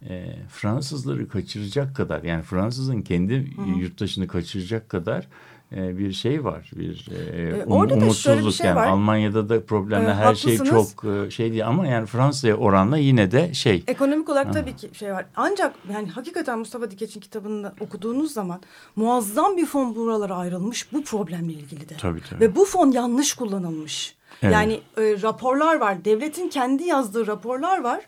e, 0.08 0.36
Fransızları 0.48 1.28
kaçıracak 1.28 1.96
kadar 1.96 2.22
yani 2.22 2.42
Fransızın 2.42 3.02
kendi 3.02 3.56
Hı 3.56 3.60
-hı. 3.62 3.78
yurttaşını 3.78 4.26
kaçıracak 4.26 4.88
kadar 4.88 5.28
e, 5.76 5.98
bir 5.98 6.12
şey 6.12 6.44
var. 6.44 6.70
Bir 6.76 7.08
e, 7.10 7.64
um, 7.64 7.72
Orada 7.72 7.94
umutsuzluk 7.94 8.54
şey 8.54 8.66
yani 8.66 8.76
var. 8.76 8.86
Almanya'da 8.86 9.48
da 9.48 9.64
problemler 9.64 10.10
ee, 10.10 10.14
her 10.14 10.34
şey 10.34 10.58
çok 10.58 11.04
e, 11.04 11.30
şey 11.30 11.50
değil 11.50 11.66
ama 11.66 11.86
yani 11.86 12.06
Fransa'ya 12.06 12.56
oranla 12.56 12.98
yine 12.98 13.30
de 13.30 13.54
şey. 13.54 13.84
Ekonomik 13.86 14.28
olarak 14.28 14.46
ha. 14.46 14.52
tabii 14.52 14.76
ki 14.76 14.90
şey 14.92 15.12
var. 15.12 15.26
Ancak 15.36 15.74
yani 15.92 16.08
hakikaten 16.08 16.58
Mustafa 16.58 16.90
Dikeç'in 16.90 17.20
kitabını 17.20 17.72
okuduğunuz 17.80 18.32
zaman 18.32 18.60
muazzam 18.96 19.56
bir 19.56 19.66
fon 19.66 19.94
buralara 19.94 20.36
ayrılmış 20.36 20.92
bu 20.92 21.04
problemle 21.04 21.52
ilgili 21.52 21.88
de. 21.88 21.94
Tabii 22.00 22.20
tabii. 22.30 22.40
Ve 22.40 22.56
bu 22.56 22.64
fon 22.64 22.90
yanlış 22.90 23.34
kullanılmış. 23.34 24.16
Evet. 24.42 24.54
Yani 24.54 24.80
e, 24.96 25.22
raporlar 25.22 25.80
var. 25.80 26.04
Devletin 26.04 26.48
kendi 26.48 26.84
yazdığı 26.84 27.26
raporlar 27.26 27.82
var 27.82 28.00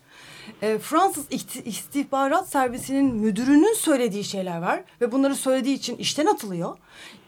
e, 0.63 0.79
Fransız 0.79 1.27
istihbarat 1.65 2.49
servisinin 2.49 3.15
müdürünün 3.15 3.75
söylediği 3.75 4.25
şeyler 4.25 4.59
var 4.59 4.85
ve 5.01 5.13
bunları 5.13 5.35
söylediği 5.35 5.77
için 5.77 5.97
işten 5.97 6.27
atılıyor. 6.27 6.77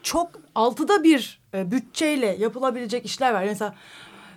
Çok 0.07 0.31
altıda 0.55 1.03
bir 1.03 1.41
e, 1.53 1.71
bütçeyle 1.71 2.25
yapılabilecek 2.39 3.05
işler 3.05 3.33
var. 3.33 3.43
Mesela 3.43 3.75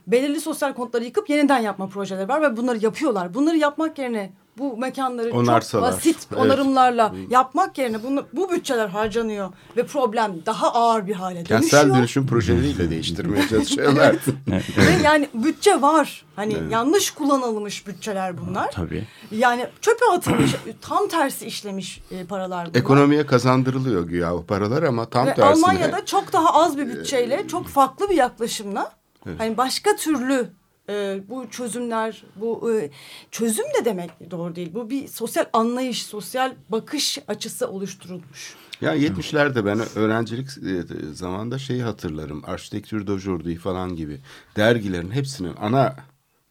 belirli 0.07 0.41
sosyal 0.41 0.73
konutları 0.73 1.05
yıkıp 1.05 1.31
yeniden 1.31 1.59
yapma 1.59 1.89
projeleri 1.89 2.29
var 2.29 2.43
ve 2.43 2.57
bunları 2.57 2.79
yapıyorlar. 2.79 3.35
Bunları 3.35 3.57
yapmak 3.57 3.99
yerine 3.99 4.33
bu 4.61 4.77
mekanları 4.77 5.33
Onarsalar. 5.33 5.91
çok 5.91 5.99
basit 5.99 6.27
evet. 6.31 6.43
onarımlarla 6.43 7.15
yapmak 7.31 7.79
yerine 7.79 8.03
bunu, 8.03 8.27
bu 8.33 8.53
bütçeler 8.53 8.89
harcanıyor 8.89 9.53
ve 9.77 9.87
problem 9.87 10.33
daha 10.47 10.73
ağır 10.75 11.07
bir 11.07 11.15
hale 11.15 11.37
dönüşüyor. 11.37 11.61
Kentsel 11.61 11.95
dönüşüm 11.95 12.27
projeleriyle 12.27 12.91
değiştirmeye 12.91 13.49
çalışıyorlar. 13.49 14.17
ve 14.49 15.03
yani 15.05 15.29
bütçe 15.35 15.83
var. 15.83 16.25
Hani 16.37 16.55
evet. 16.55 16.73
yanlış 16.73 17.11
kullanılmış 17.11 17.87
bütçeler 17.87 18.39
bunlar. 18.39 18.71
Tabii. 18.71 19.07
Yani 19.31 19.67
çöpe 19.81 20.05
atılmış, 20.13 20.51
tam 20.81 21.09
tersi 21.09 21.47
işlemiş 21.47 22.03
e, 22.11 22.25
paralar 22.25 22.67
bunlar. 22.67 22.81
Ekonomiye 22.81 23.27
kazandırılıyor 23.27 24.07
güya 24.07 24.35
o 24.35 24.45
paralar 24.45 24.83
ama 24.83 25.07
tam 25.07 25.27
ve 25.27 25.35
tersine. 25.35 25.67
Almanya'da 25.67 26.05
çok 26.05 26.33
daha 26.33 26.55
az 26.55 26.79
bir 26.79 26.89
bütçeyle, 26.89 27.49
çok 27.49 27.69
farklı 27.69 28.11
bir 28.11 28.17
yaklaşımla 28.17 29.01
Evet. 29.27 29.41
Hani 29.41 29.57
başka 29.57 29.97
türlü 29.97 30.51
e, 30.91 31.21
bu 31.29 31.51
çözümler, 31.51 32.23
bu 32.37 32.73
e, 32.73 32.91
çözüm 33.31 33.65
de 33.65 33.85
demek 33.85 34.11
doğru 34.31 34.57
değil. 34.57 34.71
Bu 34.75 34.91
bir 34.91 35.09
sosyal 35.09 35.45
anlayış, 35.53 36.07
sosyal 36.07 36.55
bakış 36.69 37.19
açısı 37.29 37.69
oluşturulmuş. 37.69 38.55
Ya 38.81 38.97
70'lerde 38.97 39.67
ben 39.67 39.81
öğrencilik 39.95 40.49
e, 40.49 40.85
zamanında 41.15 41.59
şeyi 41.59 41.83
hatırlarım. 41.83 42.43
Arşitektür 42.47 43.07
d'aujourd'hui 43.07 43.57
falan 43.57 43.97
gibi 43.97 44.21
dergilerin 44.57 45.11
hepsinin 45.11 45.55
ana 45.61 45.97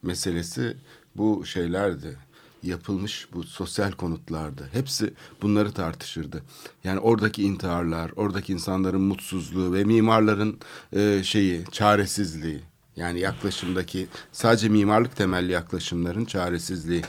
meselesi 0.04 0.78
bu 1.16 1.46
şeylerdi. 1.46 2.18
Yapılmış 2.64 3.28
bu 3.34 3.44
sosyal 3.44 3.92
konutlardı. 3.92 4.70
Hepsi 4.74 5.14
bunları 5.42 5.72
tartışırdı. 5.72 6.44
Yani 6.84 7.00
oradaki 7.00 7.44
intiharlar, 7.44 8.12
oradaki 8.16 8.54
insanların 8.54 9.02
mutsuzluğu 9.02 9.74
ve 9.74 9.84
mimarların 9.84 10.60
e, 10.96 11.24
şeyi, 11.24 11.66
çaresizliği. 11.72 12.62
Yani 13.00 13.20
yaklaşımdaki 13.20 14.08
sadece 14.32 14.70
mimarlık 14.70 15.16
temelli 15.16 15.52
yaklaşımların 15.52 16.26
çaresizliği. 16.26 17.04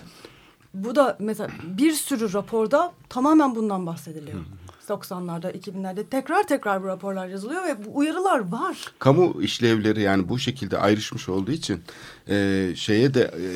Bu 0.74 0.96
da 0.96 1.16
mesela 1.20 1.50
bir 1.64 1.92
sürü 1.92 2.32
raporda 2.32 2.92
tamamen 3.08 3.54
bundan 3.54 3.86
bahsediliyor. 3.86 4.38
Hı. 4.38 4.44
90'larda, 4.90 5.52
2000'lerde 5.52 6.04
tekrar 6.10 6.46
tekrar 6.46 6.82
bu 6.82 6.86
raporlar 6.86 7.28
yazılıyor 7.28 7.64
ve 7.64 7.84
bu 7.84 7.96
uyarılar 7.98 8.38
var. 8.38 8.92
Kamu 8.98 9.42
işlevleri 9.42 10.02
yani 10.02 10.28
bu 10.28 10.38
şekilde 10.38 10.78
ayrışmış 10.78 11.28
olduğu 11.28 11.50
için 11.50 11.82
e, 12.28 12.68
şeye 12.76 13.14
de 13.14 13.22
e, 13.22 13.46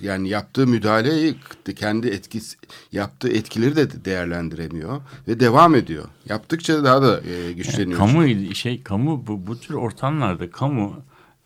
yani 0.00 0.28
yaptığı 0.28 0.66
müdahaleyi 0.66 1.36
kendi 1.76 2.08
etkisi 2.08 2.56
yaptığı 2.92 3.28
etkileri 3.28 3.76
de 3.76 4.04
değerlendiremiyor 4.04 5.00
ve 5.28 5.40
devam 5.40 5.74
ediyor. 5.74 6.04
Yaptıkça 6.28 6.84
daha 6.84 7.02
da 7.02 7.20
e, 7.20 7.52
güçleniyor. 7.52 8.00
Yani 8.00 8.12
kamu 8.12 8.54
şey 8.54 8.82
kamu 8.82 9.26
bu 9.26 9.46
bu 9.46 9.60
tür 9.60 9.74
ortamlarda 9.74 10.50
kamu 10.50 10.96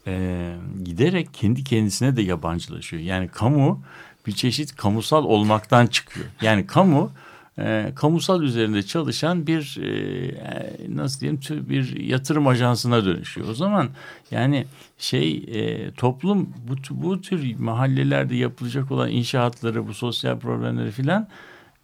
e, 0.08 0.54
giderek 0.84 1.34
kendi 1.34 1.64
kendisine 1.64 2.16
de 2.16 2.22
yabancılaşıyor. 2.22 3.02
Yani 3.02 3.28
kamu 3.28 3.82
bir 4.26 4.32
çeşit 4.32 4.76
kamusal 4.76 5.24
olmaktan 5.24 5.86
çıkıyor. 5.86 6.26
Yani 6.42 6.66
kamu 6.66 7.10
e, 7.58 7.92
kamusal 7.96 8.42
üzerinde 8.42 8.82
çalışan 8.82 9.46
bir 9.46 9.78
e, 9.82 10.96
nasıl 10.96 11.20
diyeyim 11.20 11.40
bir 11.50 12.00
yatırım 12.00 12.46
ajansına 12.46 13.04
dönüşüyor. 13.04 13.48
O 13.48 13.54
zaman 13.54 13.88
yani 14.30 14.66
şey 14.98 15.36
e, 15.36 15.90
toplum 15.90 16.54
bu, 16.68 16.74
bu 16.90 17.20
tür 17.20 17.58
mahallelerde 17.58 18.36
yapılacak 18.36 18.90
olan 18.90 19.10
inşaatları 19.10 19.88
bu 19.88 19.94
sosyal 19.94 20.38
problemleri 20.38 20.90
filan 20.90 21.28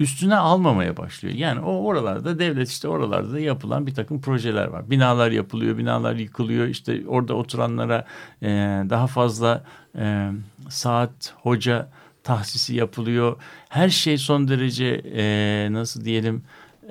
üstüne 0.01 0.37
almamaya 0.37 0.97
başlıyor. 0.97 1.35
Yani 1.35 1.61
o 1.61 1.85
oralarda 1.85 2.39
devlet 2.39 2.69
işte 2.69 2.89
oralarda 2.89 3.33
da 3.33 3.41
yapılan 3.41 3.87
bir 3.87 3.95
takım 3.95 4.21
projeler 4.21 4.67
var. 4.67 4.91
Binalar 4.91 5.31
yapılıyor, 5.31 5.79
binalar 5.79 6.15
yıkılıyor. 6.15 6.67
İşte 6.67 7.03
orada 7.07 7.35
oturanlara 7.35 8.07
e, 8.43 8.49
daha 8.91 9.07
fazla 9.07 9.65
e, 9.99 10.31
saat, 10.69 11.35
hoca 11.37 11.89
tahsisi 12.23 12.75
yapılıyor. 12.75 13.37
Her 13.69 13.89
şey 13.89 14.19
son 14.19 14.49
derece 14.49 15.03
e, 15.15 15.69
nasıl 15.71 16.05
diyelim 16.05 16.43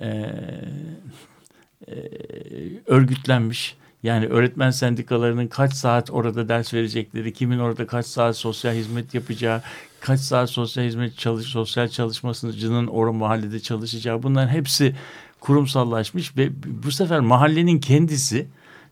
e, 0.01 0.07
e, 1.87 1.93
örgütlenmiş. 2.85 3.75
Yani 4.03 4.27
öğretmen 4.27 4.71
sendikalarının 4.71 5.47
kaç 5.47 5.73
saat 5.73 6.11
orada 6.11 6.49
ders 6.49 6.73
verecekleri, 6.73 7.33
kimin 7.33 7.59
orada 7.59 7.87
kaç 7.87 8.05
saat 8.05 8.37
sosyal 8.37 8.73
hizmet 8.73 9.13
yapacağı, 9.13 9.61
kaç 10.03 10.19
saat 10.19 10.49
sosyal 10.49 10.83
hizmet 10.83 11.17
çalış, 11.17 11.45
sosyal 11.45 11.87
çalışmacının 11.87 12.87
o 12.87 13.13
mahallede 13.13 13.59
çalışacağı 13.59 14.23
bunların 14.23 14.53
hepsi 14.53 14.95
kurumsallaşmış 15.39 16.37
ve 16.37 16.49
bu 16.65 16.91
sefer 16.91 17.19
mahallenin 17.19 17.79
kendisi 17.79 18.47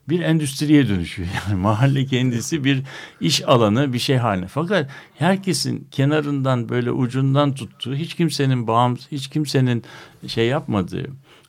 bir 0.08 0.20
endüstriye 0.20 0.88
dönüşüyor. 0.88 1.28
Yani 1.48 1.60
mahalle 1.60 2.06
kendisi 2.06 2.64
bir 2.64 2.82
iş 3.20 3.48
alanı 3.48 3.92
bir 3.92 3.98
şey 3.98 4.16
haline. 4.16 4.46
Fakat 4.46 4.90
herkesin 5.14 5.88
kenarından 5.90 6.68
böyle 6.68 6.90
ucundan 6.90 7.54
tuttuğu 7.54 7.94
hiç 7.94 8.14
kimsenin 8.14 8.66
bağımsız 8.66 9.12
hiç 9.12 9.28
kimsenin 9.28 9.84
şey 10.26 10.46
yapmadığı 10.46 11.06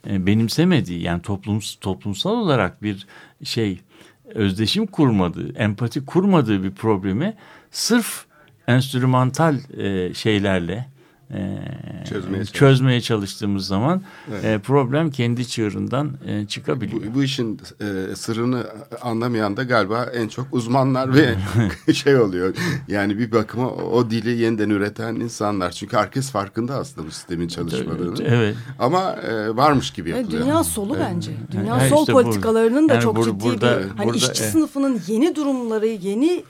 e, 0.10 0.26
benimsemediği 0.26 1.02
yani 1.02 1.22
toplum, 1.22 1.60
toplumsal 1.82 2.32
olarak 2.32 2.84
bir 2.84 3.08
şey 3.44 3.80
özdeşim 4.26 4.88
kurmadığı, 4.88 5.54
empati 5.54 6.06
kurmadığı 6.06 6.64
bir 6.64 6.72
problemi 6.72 7.36
sırf 7.72 8.26
enstrümantal 8.68 9.56
e, 9.78 10.14
şeylerle 10.14 10.93
e, 11.34 12.06
çözmeye, 12.10 12.46
çözmeye 12.46 13.02
çalıştığımız 13.02 13.68
zaman 13.68 14.02
evet. 14.32 14.46
e, 14.46 14.60
problem 14.60 15.12
kendi 15.12 15.48
çığırından 15.48 16.12
e, 16.28 16.46
çıkabiliyor. 16.46 17.02
Bu, 17.12 17.16
bu 17.16 17.24
işin 17.24 17.62
e, 17.82 18.16
sırrını 18.16 18.64
anlamayan 19.02 19.58
da 19.58 19.64
galiba 19.64 20.04
en 20.04 20.28
çok 20.28 20.48
uzmanlar 20.52 21.16
ve 21.16 21.36
şey 21.94 22.18
oluyor. 22.18 22.56
Yani 22.88 23.20
bir 23.20 23.32
bakıma 23.32 23.70
o 23.70 24.10
dili 24.10 24.30
yeniden 24.30 24.70
üreten 24.70 25.16
insanlar. 25.16 25.72
Çünkü 25.72 25.98
herkes 25.98 26.32
farkında 26.32 26.76
aslında 26.76 27.08
bu 27.08 27.12
sistemin 27.12 27.48
çalışmadığını. 27.48 28.24
Evet. 28.24 28.56
Ama 28.80 29.12
e, 29.12 29.56
varmış 29.56 29.92
gibi 29.92 30.10
yapılıyor. 30.10 30.44
Dünya 30.44 30.64
solu 30.64 30.96
evet. 30.96 31.06
bence. 31.10 31.32
Dünya 31.52 31.78
yani 31.78 31.90
sol 31.90 32.00
işte 32.00 32.14
politikalarının 32.14 32.90
da 32.90 32.94
yani 32.94 33.04
çok 33.04 33.16
bur, 33.16 33.26
ciddi 33.26 33.44
burada, 33.44 33.80
bir 33.80 33.88
hani 33.88 34.06
burada, 34.06 34.18
işçi 34.18 34.44
e, 34.44 34.48
sınıfının 34.48 35.02
yeni 35.08 35.36
durumları, 35.36 35.88
yeni 35.88 36.44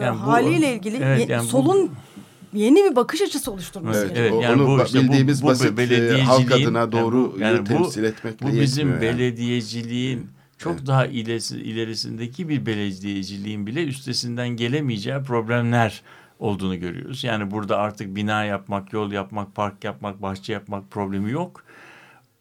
yani 0.00 0.18
haliyle 0.18 0.66
bu, 0.66 0.74
ilgili 0.76 0.96
evet, 0.96 1.28
yani 1.28 1.48
solun 1.48 1.88
bu, 1.88 2.15
yeni 2.56 2.90
bir 2.90 2.96
bakış 2.96 3.22
açısı 3.22 3.52
oluşturması 3.52 3.98
evet, 3.98 4.14
gerekiyor. 4.14 4.42
Evet, 4.42 4.50
yani 4.50 4.62
Onu 4.62 4.78
bu, 4.78 4.84
işte 4.84 5.00
bildiğimiz 5.00 5.42
bu, 5.42 5.46
bu 5.46 5.50
basit 5.50 5.78
e, 5.78 6.22
halk 6.22 6.52
adına 6.52 6.92
doğru 6.92 7.36
yani, 7.38 7.56
yani 7.56 7.60
bu, 7.60 7.64
temsil 7.64 8.04
etmekle 8.04 8.46
Bu 8.46 8.52
bizim 8.52 8.90
yani. 8.90 9.00
belediyeciliğin 9.00 10.26
çok 10.58 10.76
evet. 10.76 10.86
daha 10.86 11.06
ilerisi, 11.06 11.56
ilerisindeki 11.56 12.48
bir 12.48 12.66
belediyeciliğin 12.66 13.66
bile 13.66 13.84
üstesinden 13.84 14.48
gelemeyeceği 14.48 15.22
problemler 15.22 16.02
olduğunu 16.38 16.80
görüyoruz. 16.80 17.24
Yani 17.24 17.50
burada 17.50 17.78
artık 17.78 18.16
bina 18.16 18.44
yapmak, 18.44 18.92
yol 18.92 19.12
yapmak, 19.12 19.54
park 19.54 19.84
yapmak, 19.84 20.22
bahçe 20.22 20.52
yapmak 20.52 20.90
problemi 20.90 21.30
yok. 21.30 21.64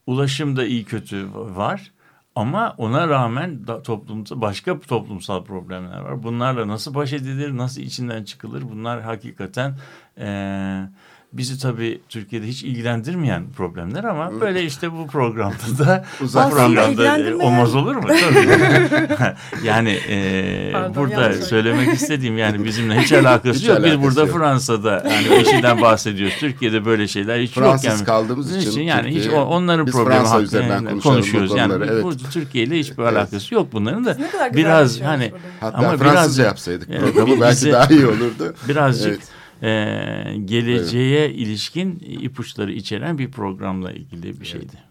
Ulaşım 0.08 0.56
da 0.56 0.66
iyi 0.66 0.84
kötü 0.84 1.28
var. 1.34 1.92
Ama 2.36 2.76
ona 2.78 3.08
rağmen 3.08 3.68
da 3.68 3.84
toplumda 3.84 4.42
başka 4.42 4.80
toplumsal 4.80 5.44
problemler 5.44 6.00
var. 6.00 6.24
Bunlarla 6.24 6.68
nasıl 6.68 6.94
baş 6.94 7.14
edilir, 7.14 7.58
nasıl 7.58 7.82
içinden 7.82 8.24
çıkılır? 8.24 8.64
Bunlar 8.72 9.02
hakikaten 9.02 9.78
e, 10.20 10.28
bizi 11.38 11.60
tabii 11.60 12.02
Türkiye'de 12.10 12.48
hiç 12.48 12.64
ilgilendirmeyen 12.64 13.52
problemler 13.58 14.04
ama 14.04 14.42
böyle 14.42 14.64
işte 14.64 14.92
bu 14.92 15.08
programda 15.08 15.78
da 15.80 16.06
uzak 16.22 16.52
programda 16.52 17.18
e, 17.18 17.36
olmaz 17.36 17.76
olur 17.76 17.96
mu? 17.96 18.08
Tabii. 18.08 19.36
yani 19.64 19.90
e, 19.90 20.70
Pardon, 20.74 20.96
burada 20.96 21.34
söylemek 21.34 21.94
istediğim 21.94 22.38
yani 22.38 22.66
bizimle 22.66 23.02
hiç 23.02 23.12
alakası 23.14 23.60
hiç 23.60 23.68
yok. 23.68 23.78
Alakası 23.78 23.98
Biz 23.98 24.04
burada 24.04 24.22
yok. 24.22 24.38
Fransa'da 24.38 25.04
yani 25.10 25.42
işinden 25.42 25.82
bahsediyoruz. 25.82 26.36
Türkiye'de 26.40 26.86
böyle 26.86 27.08
şeyler 27.08 27.40
hiç 27.40 27.52
Fransız 27.52 27.86
yok. 27.86 27.94
yani. 27.94 28.06
kaldığımız 28.06 28.56
için, 28.56 28.72
için 28.72 28.82
yani 28.82 29.10
hiç 29.10 29.28
onların 29.30 29.86
problemi 29.86 30.20
Fransa 30.20 30.42
üzerinden 30.42 31.00
konuşuyoruz. 31.00 31.52
Bu 31.52 31.58
yani 31.58 31.74
evet. 31.74 32.04
bu 32.04 32.18
Türkiye 32.18 32.64
ile 32.64 32.80
hiçbir 32.80 33.04
evet. 33.04 33.14
alakası 33.14 33.54
yok 33.54 33.68
bunların 33.74 34.06
da. 34.06 34.18
Biraz 34.54 35.02
hani 35.02 35.32
Hatta 35.60 35.78
ama 35.78 35.98
Fransızca 35.98 36.12
biraz, 36.12 36.38
yapsaydık 36.38 37.00
programı 37.00 37.42
belki 37.42 37.72
daha 37.72 37.86
iyi 37.86 38.06
olurdu. 38.06 38.56
Birazcık 38.68 39.08
evet 39.08 39.35
e, 39.62 39.68
geleceğe 40.46 41.26
evet. 41.26 41.36
ilişkin 41.36 42.00
ipuçları 42.00 42.72
içeren 42.72 43.18
bir 43.18 43.32
programla 43.32 43.92
ilgili 43.92 44.42
bir 44.42 44.46
şeydi. 44.46 44.86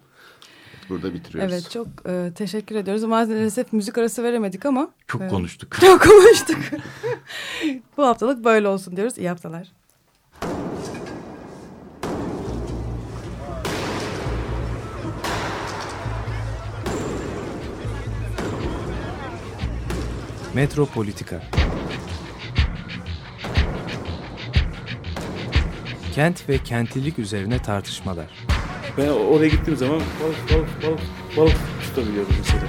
Burada 0.89 1.13
bitiriyoruz. 1.13 1.53
Evet 1.53 1.71
çok 1.71 1.87
e, 2.05 2.31
teşekkür 2.35 2.75
ediyoruz. 2.75 3.03
Maalesef 3.03 3.73
müzik 3.73 3.97
arası 3.97 4.23
veremedik 4.23 4.65
ama. 4.65 4.89
Çok 5.07 5.21
e, 5.21 5.27
konuştuk. 5.27 5.77
Çok 5.81 6.01
konuştuk. 6.01 6.57
Bu 7.97 8.05
haftalık 8.05 8.43
böyle 8.45 8.67
olsun 8.67 8.95
diyoruz. 8.95 9.17
İyi 9.17 9.29
haftalar. 9.29 9.71
Metropolitika 20.53 21.41
Kent 26.15 26.49
ve 26.49 26.57
kentlilik 26.57 27.19
üzerine 27.19 27.61
tartışmalar. 27.61 28.25
Ben 28.97 29.07
oraya 29.07 29.47
gittiğim 29.47 29.77
zaman 29.77 30.01
balık 30.23 30.53
balık 30.53 30.83
balık 30.83 30.99
balık 31.37 31.55
tutabiliyorum 31.81 32.31
mesela. 32.37 32.63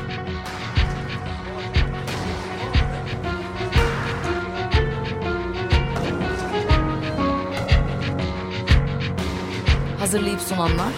Hazırlayıp 9.99 10.41
sunanlar 10.41 10.93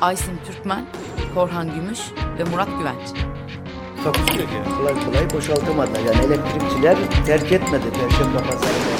Aysin 0.00 0.38
Türkmen, 0.46 0.86
Korhan 1.34 1.74
Gümüş 1.74 2.00
ve 2.38 2.44
Murat 2.44 2.68
Güvenç. 2.78 3.08
Takusuyor 4.04 4.48
yani. 4.48 4.76
Kolay 4.78 5.04
kolay 5.04 5.30
boşaltamadılar. 5.30 6.00
Yani 6.00 6.26
elektrikçiler 6.26 6.96
terk 7.26 7.52
etmedi 7.52 7.84
Perşembe 7.92 8.38
Pazarı 8.38 8.99